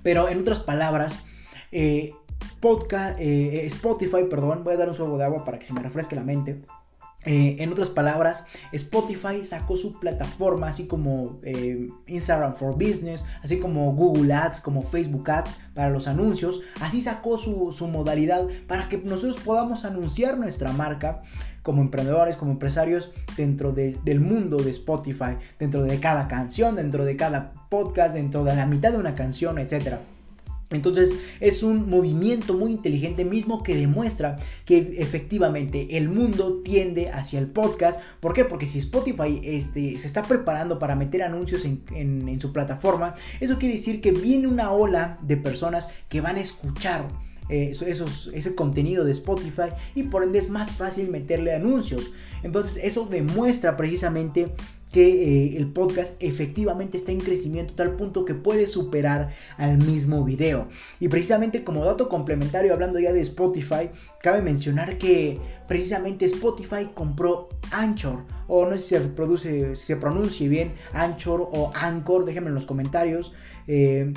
Pero 0.02 0.28
en 0.28 0.38
otras 0.38 0.61
palabras, 0.61 1.24
eh, 1.72 2.14
podcast, 2.61 3.18
Spotify, 3.20 4.24
perdón, 4.28 4.64
voy 4.64 4.74
a 4.74 4.76
dar 4.76 4.88
un 4.88 4.94
sorbo 4.94 5.18
de 5.18 5.24
agua 5.24 5.44
para 5.44 5.59
que 5.59 5.66
se 5.66 5.72
me 5.74 5.82
refresque 5.82 6.14
la 6.14 6.22
mente. 6.22 6.62
Eh, 7.25 7.57
en 7.61 7.72
otras 7.72 7.89
palabras, 7.89 8.45
Spotify 8.72 9.45
sacó 9.45 9.77
su 9.77 9.99
plataforma, 9.99 10.68
así 10.68 10.87
como 10.87 11.39
eh, 11.43 11.89
Instagram 12.07 12.55
for 12.55 12.75
Business, 12.75 13.25
así 13.43 13.59
como 13.59 13.93
Google 13.95 14.33
Ads, 14.33 14.61
como 14.61 14.83
Facebook 14.83 15.31
Ads 15.31 15.57
para 15.75 15.91
los 15.91 16.07
anuncios. 16.07 16.61
Así 16.81 17.01
sacó 17.01 17.39
su, 17.39 17.55
modalidad 17.89 18.47
para 18.66 18.89
que 18.89 18.99
nosotros 18.99 19.39
podamos 19.43 19.85
anunciar 19.85 20.39
nuestra 20.39 20.72
marca 20.72 21.22
como 21.62 21.81
emprendedores, 21.81 22.37
como 22.37 22.53
empresarios 22.53 23.11
dentro 23.37 23.72
del 23.72 24.20
mundo 24.20 24.59
de 24.59 24.70
Spotify, 24.70 25.39
dentro 25.59 25.83
de 25.83 25.99
cada 25.99 26.29
canción, 26.29 26.77
dentro 26.77 27.07
de 27.07 27.16
cada 27.16 27.55
podcast, 27.70 28.14
dentro 28.14 28.45
de 28.45 28.55
la 28.55 28.66
mitad 28.66 28.93
de 28.93 28.99
una 28.99 29.14
canción, 29.14 29.59
etcétera. 29.59 30.01
Entonces 30.71 31.15
es 31.41 31.62
un 31.62 31.89
movimiento 31.89 32.55
muy 32.55 32.73
inteligente 32.73 33.25
mismo 33.25 33.62
que 33.62 33.77
demuestra 33.77 34.37
que 34.65 34.97
efectivamente 34.99 35.97
el 35.97 36.09
mundo 36.09 36.61
tiende 36.65 37.11
hacia 37.11 37.39
el 37.39 37.47
podcast. 37.47 38.01
¿Por 38.21 38.33
qué? 38.33 38.45
Porque 38.45 38.67
si 38.67 38.79
Spotify 38.79 39.41
este, 39.45 39.99
se 39.99 40.07
está 40.07 40.23
preparando 40.23 40.79
para 40.79 40.97
meter 40.97 41.23
anuncios 41.23 41.65
en, 41.65 42.41
su 42.41 42.53
plataforma, 42.53 43.15
eso 43.41 43.59
quiere 43.59 43.75
decir 43.75 44.01
que 44.01 44.12
viene 44.12 44.47
una 44.47 44.73
ola 44.73 45.19
de 45.23 45.37
personas 45.37 45.89
que 46.09 46.21
van 46.21 46.37
a 46.37 46.41
escuchar 46.41 47.09
eh, 47.49 47.73
ese 47.73 48.55
contenido 48.55 49.05
de 49.05 49.12
Spotify 49.12 49.71
y 49.95 50.05
por 50.05 50.25
ende 50.25 50.39
es 50.39 50.49
más 50.49 50.73
fácil 50.73 51.09
meterle 51.09 51.55
anuncios. 51.55 52.11
Entonces 52.43 52.83
eso 52.83 53.07
demuestra 53.07 53.77
precisamente 53.77 54.55
que 54.95 55.55
eh, 55.55 55.57
el 55.57 55.72
podcast 55.72 56.14
efectivamente 56.22 56.97
está 56.97 57.11
en 57.11 57.18
crecimiento 57.18 57.74
tal 57.74 57.97
punto 57.97 58.24
que 58.24 58.34
puede 58.34 58.68
superar 58.68 59.34
al 59.57 59.78
mismo 59.78 60.22
video. 60.22 60.68
Y 61.01 61.09
precisamente 61.09 61.64
como 61.64 61.84
dato 61.84 62.09
complementario, 62.09 62.72
hablando 62.72 63.01
ya 63.01 63.12
de 63.12 63.20
Spotify, 63.22 63.90
cabe 64.22 64.40
mencionar 64.40 64.97
que 64.97 65.40
precisamente 65.66 66.26
Spotify 66.26 66.90
compró 66.95 67.49
Anchor, 67.72 68.22
o 68.47 68.66
no 68.66 68.78
sé 68.78 68.78
si 68.78 68.88
se, 68.90 69.01
produce, 69.01 69.74
se 69.74 69.97
pronuncie 69.97 70.49
bien 70.49 70.74
Anchor 70.92 71.40
o 71.40 71.72
Anchor, 71.74 72.24
déjenme 72.24 72.51
en 72.51 72.55
los 72.55 72.66
comentarios. 72.66 73.32
Eh, 73.66 74.12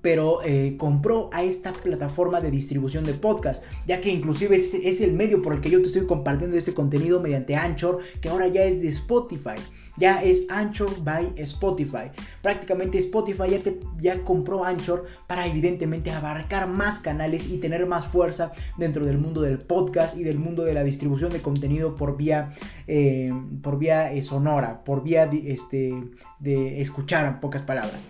pero 0.00 0.40
eh, 0.42 0.76
compró 0.78 1.28
a 1.34 1.42
esta 1.42 1.74
plataforma 1.74 2.40
de 2.40 2.50
distribución 2.50 3.04
de 3.04 3.12
podcast, 3.12 3.62
ya 3.86 4.00
que 4.00 4.08
inclusive 4.08 4.56
es, 4.56 5.00
el 5.02 5.12
medio 5.12 5.42
por 5.42 5.52
el 5.52 5.60
que 5.60 5.68
yo 5.68 5.82
te 5.82 5.88
estoy 5.88 6.06
compartiendo 6.06 6.56
este 6.56 6.72
contenido 6.72 7.20
mediante 7.20 7.56
Anchor, 7.56 7.98
que 8.22 8.30
ahora 8.30 8.48
ya 8.48 8.62
es 8.62 8.80
de 8.80 8.88
Spotify 8.88 9.60
ya 9.96 10.22
es 10.22 10.46
Anchor 10.48 11.02
by 11.02 11.32
Spotify. 11.36 12.10
Prácticamente 12.40 12.98
Spotify 12.98 13.50
ya, 13.50 13.62
te, 13.62 13.78
ya 13.98 14.22
compró 14.24 14.64
Anchor 14.64 15.06
para 15.26 15.46
evidentemente 15.46 16.10
abarcar 16.10 16.68
más 16.68 16.98
canales 16.98 17.48
y 17.48 17.58
tener 17.58 17.86
más 17.86 18.06
fuerza 18.06 18.52
dentro 18.78 19.04
del 19.04 19.18
mundo 19.18 19.42
del 19.42 19.58
podcast 19.58 20.16
y 20.16 20.24
del 20.24 20.38
mundo 20.38 20.64
de 20.64 20.74
la 20.74 20.84
distribución 20.84 21.30
de 21.30 21.40
contenido 21.40 21.94
por 21.94 22.16
vía, 22.16 22.52
eh, 22.86 23.32
por 23.62 23.78
vía 23.78 24.12
eh, 24.12 24.22
sonora, 24.22 24.84
por 24.84 25.02
vía 25.02 25.28
este, 25.32 25.94
de 26.38 26.80
escuchar 26.80 27.40
pocas 27.40 27.62
palabras. 27.62 28.06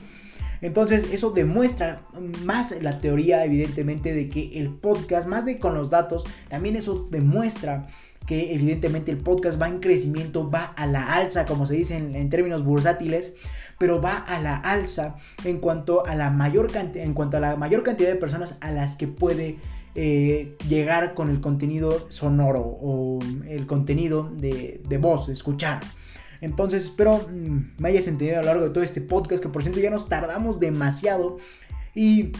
Entonces 0.60 1.08
eso 1.12 1.32
demuestra 1.32 2.02
más 2.44 2.70
la 2.80 3.00
teoría 3.00 3.44
evidentemente 3.44 4.14
de 4.14 4.28
que 4.28 4.60
el 4.60 4.70
podcast, 4.70 5.26
más 5.26 5.44
de 5.44 5.58
con 5.58 5.74
los 5.74 5.90
datos, 5.90 6.24
también 6.48 6.76
eso 6.76 7.08
demuestra 7.10 7.88
que 8.26 8.54
evidentemente 8.54 9.10
el 9.10 9.18
podcast 9.18 9.60
va 9.60 9.68
en 9.68 9.80
crecimiento, 9.80 10.50
va 10.50 10.64
a 10.64 10.86
la 10.86 11.14
alza, 11.14 11.44
como 11.44 11.66
se 11.66 11.74
dice 11.74 11.96
en, 11.96 12.30
términos 12.30 12.64
bursátiles, 12.64 13.34
pero 13.78 14.00
va 14.00 14.16
a 14.16 14.40
la 14.40 14.56
alza 14.56 15.16
en 15.44 15.58
cuanto 15.58 16.06
a 16.06 16.14
la 16.14 16.30
mayor 16.30 16.70
en 16.94 17.14
cuanto 17.14 17.36
a 17.36 17.40
la 17.40 17.56
mayor 17.56 17.82
cantidad 17.82 18.08
de 18.08 18.16
personas 18.16 18.56
a 18.60 18.70
las 18.70 18.96
que 18.96 19.08
puede 19.08 19.58
eh, 19.94 20.56
llegar 20.68 21.12
con 21.12 21.28
el 21.28 21.42
contenido 21.42 22.06
sonoro 22.08 22.60
o 22.60 23.18
el 23.46 23.66
contenido 23.66 24.30
de, 24.34 24.98
voz, 25.00 25.28
escuchar. 25.28 25.80
Entonces 26.40 26.84
espero 26.84 27.28
mm, 27.28 27.74
me 27.78 27.88
hayas 27.90 28.06
entendido 28.06 28.38
a 28.38 28.42
lo 28.42 28.46
largo 28.46 28.64
de 28.64 28.70
todo 28.70 28.84
este 28.84 29.00
podcast, 29.00 29.42
que 29.42 29.48
por 29.48 29.62
cierto 29.62 29.80
ya 29.80 29.90
nos 29.90 30.08
tardamos 30.08 30.60
demasiado 30.60 31.36
y 31.94 32.32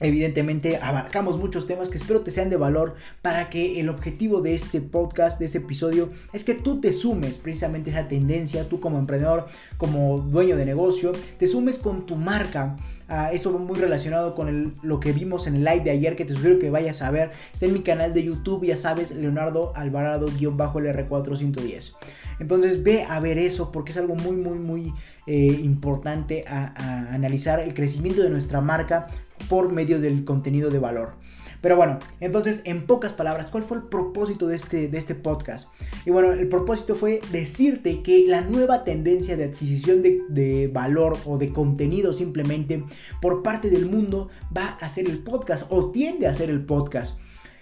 Evidentemente 0.00 0.76
abarcamos 0.76 1.38
muchos 1.38 1.66
temas 1.66 1.88
que 1.88 1.98
espero 1.98 2.20
te 2.20 2.30
sean 2.30 2.50
de 2.50 2.56
valor 2.56 2.94
para 3.22 3.50
que 3.50 3.80
el 3.80 3.88
objetivo 3.88 4.40
de 4.40 4.54
este 4.54 4.80
podcast, 4.80 5.38
de 5.38 5.46
este 5.46 5.58
episodio, 5.58 6.10
es 6.32 6.44
que 6.44 6.54
tú 6.54 6.80
te 6.80 6.92
sumes 6.92 7.34
precisamente 7.34 7.90
a 7.90 8.00
esa 8.00 8.08
tendencia, 8.08 8.68
tú 8.68 8.80
como 8.80 8.98
emprendedor, 8.98 9.46
como 9.76 10.18
dueño 10.18 10.56
de 10.56 10.66
negocio, 10.66 11.12
te 11.38 11.46
sumes 11.46 11.78
con 11.78 12.06
tu 12.06 12.16
marca 12.16 12.76
Uh, 13.10 13.32
eso 13.32 13.58
muy 13.58 13.78
relacionado 13.78 14.34
con 14.34 14.74
lo 14.82 15.00
que 15.00 15.12
vimos 15.12 15.46
en 15.46 15.56
el 15.56 15.64
live 15.64 15.80
de 15.80 15.92
ayer 15.92 16.14
que 16.14 16.26
te 16.26 16.34
sugiero 16.34 16.58
que 16.58 16.68
vayas 16.68 17.00
a 17.00 17.10
ver. 17.10 17.30
Está 17.54 17.64
en 17.64 17.72
mi 17.72 17.80
canal 17.80 18.12
de 18.12 18.22
YouTube, 18.22 18.66
ya 18.66 18.76
sabes, 18.76 19.12
Leonardo 19.12 19.72
Alvarado-LR410. 19.74 21.96
Entonces 22.38 22.82
ve 22.82 23.06
a 23.08 23.18
ver 23.20 23.38
eso 23.38 23.72
porque 23.72 23.92
es 23.92 23.96
algo 23.96 24.14
muy, 24.14 24.36
muy, 24.36 24.58
muy 24.58 24.92
eh, 25.26 25.58
importante 25.62 26.44
a 26.46 27.14
analizar 27.14 27.60
el 27.60 27.72
crecimiento 27.72 28.22
de 28.22 28.28
nuestra 28.28 28.60
marca 28.60 29.06
por 29.48 29.72
medio 29.72 30.00
del 30.00 30.24
contenido 30.24 30.70
de 30.70 30.78
valor. 30.78 31.12
Pero 31.60 31.76
bueno, 31.76 31.98
entonces 32.20 32.62
en 32.66 32.86
pocas 32.86 33.12
palabras, 33.12 33.46
¿cuál 33.46 33.64
fue 33.64 33.78
el 33.78 33.82
propósito 33.84 34.46
de 34.46 34.54
este, 34.54 34.88
de 34.88 34.98
este 34.98 35.14
podcast? 35.14 35.68
Y 36.06 36.10
bueno, 36.10 36.32
el 36.32 36.48
propósito 36.48 36.94
fue 36.94 37.20
decirte 37.32 38.02
que 38.02 38.26
la 38.28 38.42
nueva 38.42 38.84
tendencia 38.84 39.36
de 39.36 39.44
adquisición 39.44 40.02
de, 40.02 40.22
de 40.28 40.68
valor 40.68 41.18
o 41.24 41.36
de 41.36 41.52
contenido 41.52 42.12
simplemente 42.12 42.84
por 43.20 43.42
parte 43.42 43.70
del 43.70 43.86
mundo 43.86 44.28
va 44.56 44.76
a 44.80 44.88
ser 44.88 45.08
el 45.08 45.18
podcast 45.18 45.64
o 45.68 45.90
tiende 45.90 46.28
a 46.28 46.34
ser 46.34 46.48
el 46.50 46.64
podcast. 46.64 47.18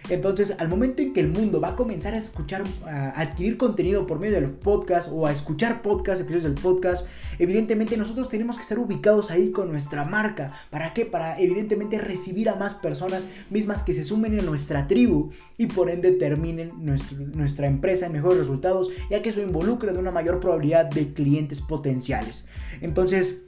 Entonces, 0.08 0.54
al 0.58 0.68
momento 0.68 1.02
en 1.02 1.12
que 1.12 1.20
el 1.20 1.28
mundo 1.28 1.60
va 1.60 1.70
a 1.70 1.76
comenzar 1.76 2.14
a 2.14 2.18
escuchar, 2.18 2.64
a 2.86 3.20
adquirir 3.20 3.56
contenido 3.56 4.06
por 4.06 4.20
medio 4.20 4.36
de 4.36 4.42
los 4.42 4.52
podcasts 4.52 5.10
o 5.12 5.26
a 5.26 5.32
escuchar 5.32 5.82
podcasts, 5.82 6.20
episodios 6.20 6.44
del 6.44 6.54
podcast, 6.54 7.06
evidentemente 7.38 7.96
nosotros 7.96 8.28
tenemos 8.28 8.56
que 8.56 8.62
estar 8.62 8.78
ubicados 8.78 9.30
ahí 9.30 9.50
con 9.50 9.70
nuestra 9.70 10.04
marca. 10.04 10.52
¿Para 10.70 10.92
qué? 10.92 11.06
Para 11.06 11.38
evidentemente 11.40 11.98
recibir 11.98 12.48
a 12.48 12.54
más 12.54 12.74
personas 12.74 13.26
mismas 13.50 13.82
que 13.82 13.94
se 13.94 14.04
sumen 14.04 14.38
en 14.38 14.46
nuestra 14.46 14.86
tribu 14.86 15.30
y 15.58 15.66
por 15.66 15.90
ende 15.90 16.12
terminen 16.12 16.72
nuestra 17.34 17.66
empresa 17.66 18.06
en 18.06 18.12
mejores 18.12 18.38
resultados, 18.38 18.90
ya 19.10 19.22
que 19.22 19.30
eso 19.30 19.40
involucra 19.40 19.92
de 19.92 19.98
una 19.98 20.10
mayor 20.10 20.40
probabilidad 20.40 20.86
de 20.86 21.12
clientes 21.12 21.60
potenciales. 21.60 22.46
Entonces, 22.80 23.40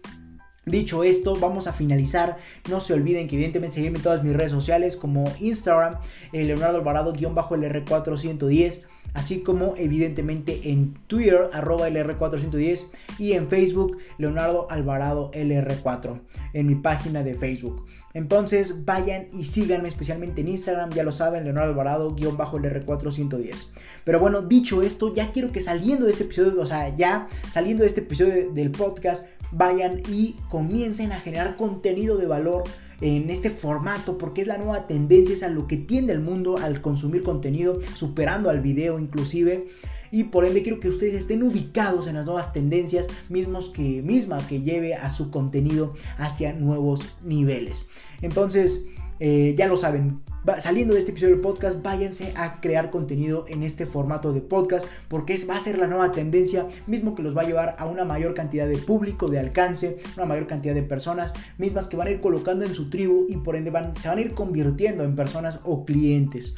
Dicho 0.68 1.04
esto, 1.04 1.34
vamos 1.34 1.66
a 1.66 1.72
finalizar. 1.72 2.36
No 2.68 2.80
se 2.80 2.92
olviden 2.92 3.26
que 3.26 3.36
evidentemente 3.36 3.76
seguirme 3.76 3.98
en 3.98 4.02
todas 4.02 4.22
mis 4.22 4.34
redes 4.34 4.52
sociales 4.52 4.96
como 4.96 5.32
Instagram, 5.40 5.96
eh, 6.32 6.44
Leonardo 6.44 6.78
Alvarado-LR410, 6.78 8.82
así 9.14 9.40
como 9.40 9.74
evidentemente 9.76 10.70
en 10.70 10.94
Twitter, 11.06 11.48
arroba 11.52 11.88
LR410 11.88 12.86
y 13.18 13.32
en 13.32 13.48
Facebook, 13.48 13.98
Leonardo 14.18 14.66
Alvarado 14.70 15.30
LR4, 15.32 16.20
en 16.52 16.66
mi 16.66 16.74
página 16.74 17.22
de 17.22 17.34
Facebook. 17.34 17.86
Entonces 18.14 18.84
vayan 18.84 19.28
y 19.32 19.44
síganme 19.44 19.88
especialmente 19.88 20.40
en 20.40 20.48
Instagram, 20.48 20.90
ya 20.90 21.04
lo 21.04 21.12
saben, 21.12 21.44
Leonardo 21.44 21.70
Alvarado-LR410. 21.70 23.68
Pero 24.04 24.18
bueno, 24.18 24.42
dicho 24.42 24.82
esto, 24.82 25.14
ya 25.14 25.30
quiero 25.30 25.52
que 25.52 25.60
saliendo 25.60 26.06
de 26.06 26.12
este 26.12 26.24
episodio, 26.24 26.60
o 26.60 26.66
sea, 26.66 26.94
ya 26.94 27.28
saliendo 27.52 27.82
de 27.82 27.88
este 27.88 28.00
episodio 28.00 28.50
del 28.50 28.70
podcast, 28.70 29.26
vayan 29.52 30.02
y 30.08 30.36
comiencen 30.48 31.12
a 31.12 31.20
generar 31.20 31.56
contenido 31.56 32.16
de 32.16 32.26
valor 32.26 32.64
en 33.00 33.30
este 33.30 33.50
formato 33.50 34.18
porque 34.18 34.40
es 34.40 34.46
la 34.46 34.58
nueva 34.58 34.86
tendencia, 34.86 35.34
es 35.34 35.42
a 35.42 35.48
lo 35.48 35.66
que 35.66 35.76
tiende 35.76 36.12
el 36.12 36.20
mundo 36.20 36.58
al 36.58 36.80
consumir 36.80 37.22
contenido, 37.22 37.80
superando 37.94 38.50
al 38.50 38.60
video 38.60 38.98
inclusive. 38.98 39.68
Y 40.10 40.24
por 40.24 40.46
ende 40.46 40.62
quiero 40.62 40.80
que 40.80 40.88
ustedes 40.88 41.14
estén 41.14 41.42
ubicados 41.42 42.06
en 42.06 42.14
las 42.14 42.24
nuevas 42.24 42.52
tendencias 42.52 43.06
mismos 43.28 43.68
que, 43.68 44.02
misma 44.02 44.38
que 44.46 44.62
lleve 44.62 44.94
a 44.94 45.10
su 45.10 45.30
contenido 45.30 45.94
hacia 46.16 46.54
nuevos 46.54 47.14
niveles. 47.22 47.88
Entonces, 48.22 48.84
eh, 49.20 49.54
ya 49.56 49.66
lo 49.66 49.76
saben, 49.76 50.20
saliendo 50.58 50.94
de 50.94 51.00
este 51.00 51.12
episodio 51.12 51.34
del 51.34 51.42
podcast, 51.42 51.82
váyanse 51.82 52.32
a 52.36 52.60
crear 52.60 52.90
contenido 52.90 53.44
en 53.48 53.62
este 53.62 53.86
formato 53.86 54.32
de 54.32 54.40
podcast, 54.40 54.86
porque 55.08 55.34
es, 55.34 55.48
va 55.48 55.56
a 55.56 55.60
ser 55.60 55.78
la 55.78 55.86
nueva 55.86 56.12
tendencia, 56.12 56.66
mismo 56.86 57.14
que 57.14 57.22
los 57.22 57.36
va 57.36 57.42
a 57.42 57.46
llevar 57.46 57.76
a 57.78 57.86
una 57.86 58.04
mayor 58.04 58.34
cantidad 58.34 58.66
de 58.66 58.78
público, 58.78 59.28
de 59.28 59.38
alcance, 59.38 59.98
una 60.16 60.26
mayor 60.26 60.46
cantidad 60.46 60.74
de 60.74 60.82
personas, 60.82 61.34
mismas 61.58 61.88
que 61.88 61.96
van 61.96 62.08
a 62.08 62.10
ir 62.12 62.20
colocando 62.20 62.64
en 62.64 62.74
su 62.74 62.90
tribu 62.90 63.26
y 63.28 63.36
por 63.36 63.56
ende 63.56 63.70
van, 63.70 63.94
se 63.96 64.08
van 64.08 64.18
a 64.18 64.22
ir 64.22 64.34
convirtiendo 64.34 65.04
en 65.04 65.16
personas 65.16 65.60
o 65.64 65.84
clientes 65.84 66.54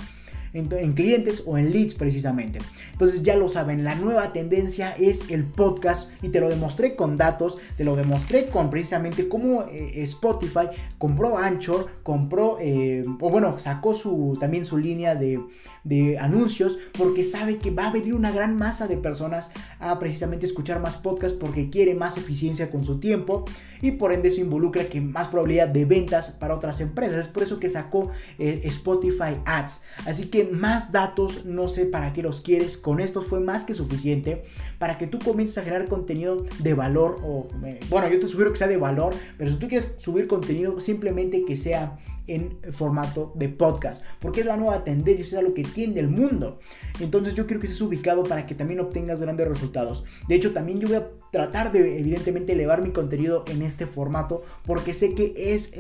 en, 0.53 0.93
clientes 0.93 1.43
o 1.47 1.59
en 1.59 1.73
leads 1.73 1.95
precisamente. 1.95 2.59
Entonces 2.93 3.23
ya 3.23 3.37
lo 3.37 3.49
saben, 3.49 3.85
la 3.85 3.95
nueva 3.95 4.33
tendencia 4.33 4.93
es 4.93 5.31
el 5.31 5.45
podcast 5.45 6.13
y 6.23 6.29
te 6.29 6.41
lo 6.41 6.49
demostré 6.49 6.97
con 6.97 7.17
datos, 7.17 7.59
te 7.77 7.85
lo 7.85 7.97
demostré 7.97 8.47
con 8.47 8.71
precisamente 8.71 9.29
cómo 9.29 9.63
eh, 9.63 10.03
Spotify 10.03 10.69
compró 10.99 11.39
Anchor, 11.39 11.87
compró, 12.03 12.59
eh, 12.61 13.03
o 13.21 13.31
bueno, 13.31 13.59
sacó 13.59 13.95
su, 13.95 14.37
también 14.41 14.65
su 14.65 14.79
línea 14.79 15.15
de, 15.15 15.41
de 15.85 16.19
anuncios 16.19 16.79
porque 16.97 17.25
sabe 17.25 17.59
que 17.59 17.71
va 17.71 17.89
a 17.89 17.93
venir 17.93 18.15
una 18.15 18.31
gran 18.31 18.57
masa 18.57 18.87
de 18.87 18.97
personas 18.97 19.51
a 19.79 19.99
precisamente 19.99 20.47
escuchar 20.47 20.81
más 20.81 20.97
podcasts 20.97 21.37
porque 21.39 21.71
quiere 21.71 21.95
más 21.95 22.17
eficiencia 22.17 22.71
con 22.71 22.85
su 22.85 23.01
tiempo 23.01 23.45
y 23.81 23.93
por 23.93 24.13
ende 24.13 24.29
eso 24.29 24.41
involucra 24.41 24.85
que 24.85 25.01
más 25.01 25.29
probabilidad 25.29 25.69
de 25.69 25.85
ventas 25.85 26.31
para 26.33 26.55
otras 26.55 26.81
empresas. 26.81 27.19
Es 27.19 27.29
por 27.29 27.43
eso 27.43 27.59
que 27.59 27.69
sacó 27.69 28.11
eh, 28.39 28.61
Spotify 28.65 29.37
Ads. 29.45 29.83
Así 30.07 30.27
que 30.27 30.40
más 30.45 30.93
datos, 30.93 31.45
no 31.45 31.69
sé 31.69 31.87
para 31.87 32.13
qué 32.13 32.23
los 32.23 32.41
quieres. 32.41 32.77
Con 32.77 33.01
esto 33.01 33.23
fue 33.23 33.41
más 33.41 33.65
que 33.65 33.75
suficiente 33.75 34.43
para 34.79 34.99
que 34.99 35.07
tú 35.07 35.19
comiences 35.19 35.59
a 35.59 35.63
generar 35.63 35.89
contenido 35.89 36.45
de 36.59 36.75
valor 36.75 37.19
o 37.23 37.49
eh, 37.65 37.81
bueno, 37.89 38.09
yo 38.09 38.19
te 38.19 38.29
sugiero 38.29 38.53
que 38.53 38.59
sea 38.59 38.69
de 38.69 38.77
valor, 38.77 39.15
pero 39.37 39.51
si 39.51 39.57
tú 39.57 39.69
quieres 39.69 39.95
subir 39.99 40.27
contenido 40.27 40.81
simplemente 40.81 41.45
que 41.45 41.57
sea 41.57 41.99
en 42.35 42.59
formato 42.73 43.33
de 43.35 43.49
podcast, 43.49 44.03
porque 44.21 44.41
es 44.41 44.47
la 44.47 44.57
nueva 44.57 44.85
tendencia, 44.85 45.39
es 45.39 45.45
lo 45.45 45.55
que 45.55 45.63
tiende 45.63 46.01
el 46.01 46.09
mundo. 46.09 46.59
Entonces 47.01 47.35
yo 47.35 47.47
quiero 47.47 47.61
que 47.61 47.67
estés 47.67 47.81
ubicado 47.81 48.23
para 48.23 48.47
que 48.47 48.55
también 48.55 48.81
obtengas 48.81 49.21
grandes 49.21 49.49
resultados. 49.49 50.05
De 50.29 50.35
hecho, 50.35 50.53
también 50.53 50.81
yo 50.81 50.89
voy 50.89 50.97
a 50.97 51.09
tratar 51.31 51.71
de 51.71 51.99
evidentemente 51.99 52.53
elevar 52.53 52.83
mi 52.83 52.91
contenido 52.91 53.45
en 53.49 53.63
este 53.63 53.87
formato, 53.87 54.43
porque 54.67 54.95
sé 54.95 55.15
que 55.15 55.33
es 55.37 55.73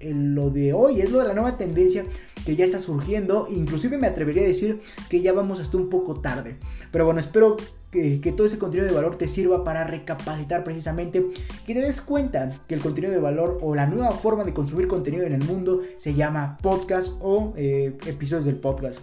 lo 0.00 0.50
de 0.50 0.72
hoy, 0.72 1.00
es 1.00 1.10
lo 1.10 1.20
de 1.20 1.28
la 1.28 1.34
nueva 1.34 1.56
tendencia 1.56 2.04
que 2.44 2.56
ya 2.56 2.64
está 2.64 2.80
surgiendo. 2.80 3.46
Inclusive 3.50 3.98
me 3.98 4.06
atrevería 4.06 4.42
a 4.42 4.46
decir 4.46 4.80
que 5.08 5.20
ya 5.20 5.32
vamos 5.32 5.60
hasta 5.60 5.76
un 5.76 5.88
poco 5.88 6.20
tarde. 6.20 6.56
Pero 6.90 7.04
bueno, 7.04 7.20
espero 7.20 7.56
que, 7.90 8.32
todo 8.36 8.46
ese 8.46 8.58
contenido 8.58 8.86
de 8.88 8.94
valor 8.94 9.16
te 9.16 9.28
sirva 9.28 9.64
para 9.64 9.84
recapacitar 9.84 10.64
precisamente, 10.64 11.24
que 11.66 11.74
te 11.74 11.80
des 11.80 12.00
cuenta 12.00 12.50
que 12.66 12.74
el 12.74 12.80
contenido 12.80 13.12
de 13.12 13.20
valor 13.20 13.58
o 13.62 13.74
la 13.74 13.86
nueva 13.86 14.10
forma 14.12 14.44
de 14.44 14.52
consumir 14.52 14.88
contenido 14.88 15.24
en 15.24 15.32
el 15.32 15.44
mundo 15.44 15.80
se 15.96 16.14
llama 16.14 16.58
podcast 16.62 17.14
o 17.20 17.54
eh, 17.56 17.96
episodios 18.06 18.44
del 18.44 18.56
podcast. 18.56 19.00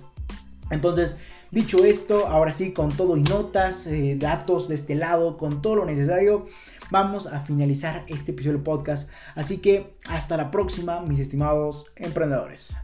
Entonces, 0.70 1.18
dicho 1.52 1.84
esto, 1.84 2.28
ahora 2.28 2.52
sí, 2.52 2.74
con 2.74 2.91
todo 2.91 3.18
y 3.18 3.24
notas, 3.24 3.88
eh, 3.88 4.16
datos 4.20 4.68
de 4.68 4.76
este 4.76 4.95
lado, 4.95 5.38
con 5.38 5.62
todo 5.62 5.76
lo 5.76 5.86
necesario, 5.86 6.48
vamos 6.91 7.28
a 7.28 7.41
finalizar 7.41 8.03
este 8.07 8.32
episodio 8.32 8.53
del 8.53 8.64
podcast. 8.64 9.10
Así 9.36 9.57
que 9.57 9.95
hasta 10.07 10.38
la 10.38 10.52
próxima, 10.52 11.02
mis 11.02 11.20
estimados 11.20 11.86
emprendedores. 11.95 12.78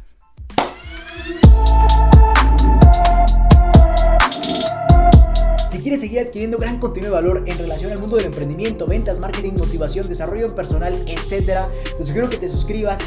Si 5.71 5.79
quieres 5.79 6.01
seguir 6.01 6.19
adquiriendo 6.19 6.57
gran 6.57 6.79
contenido 6.79 7.15
de 7.15 7.21
valor 7.21 7.43
en 7.47 7.57
relación 7.57 7.93
al 7.93 7.99
mundo 7.99 8.17
del 8.17 8.25
emprendimiento, 8.25 8.85
ventas, 8.85 9.19
marketing, 9.19 9.53
motivación, 9.57 10.05
desarrollo 10.05 10.47
personal, 10.47 10.93
etc., 11.07 11.61
te 11.97 12.05
sugiero 12.05 12.29
que 12.29 12.35
te 12.35 12.49
suscribas. 12.49 12.99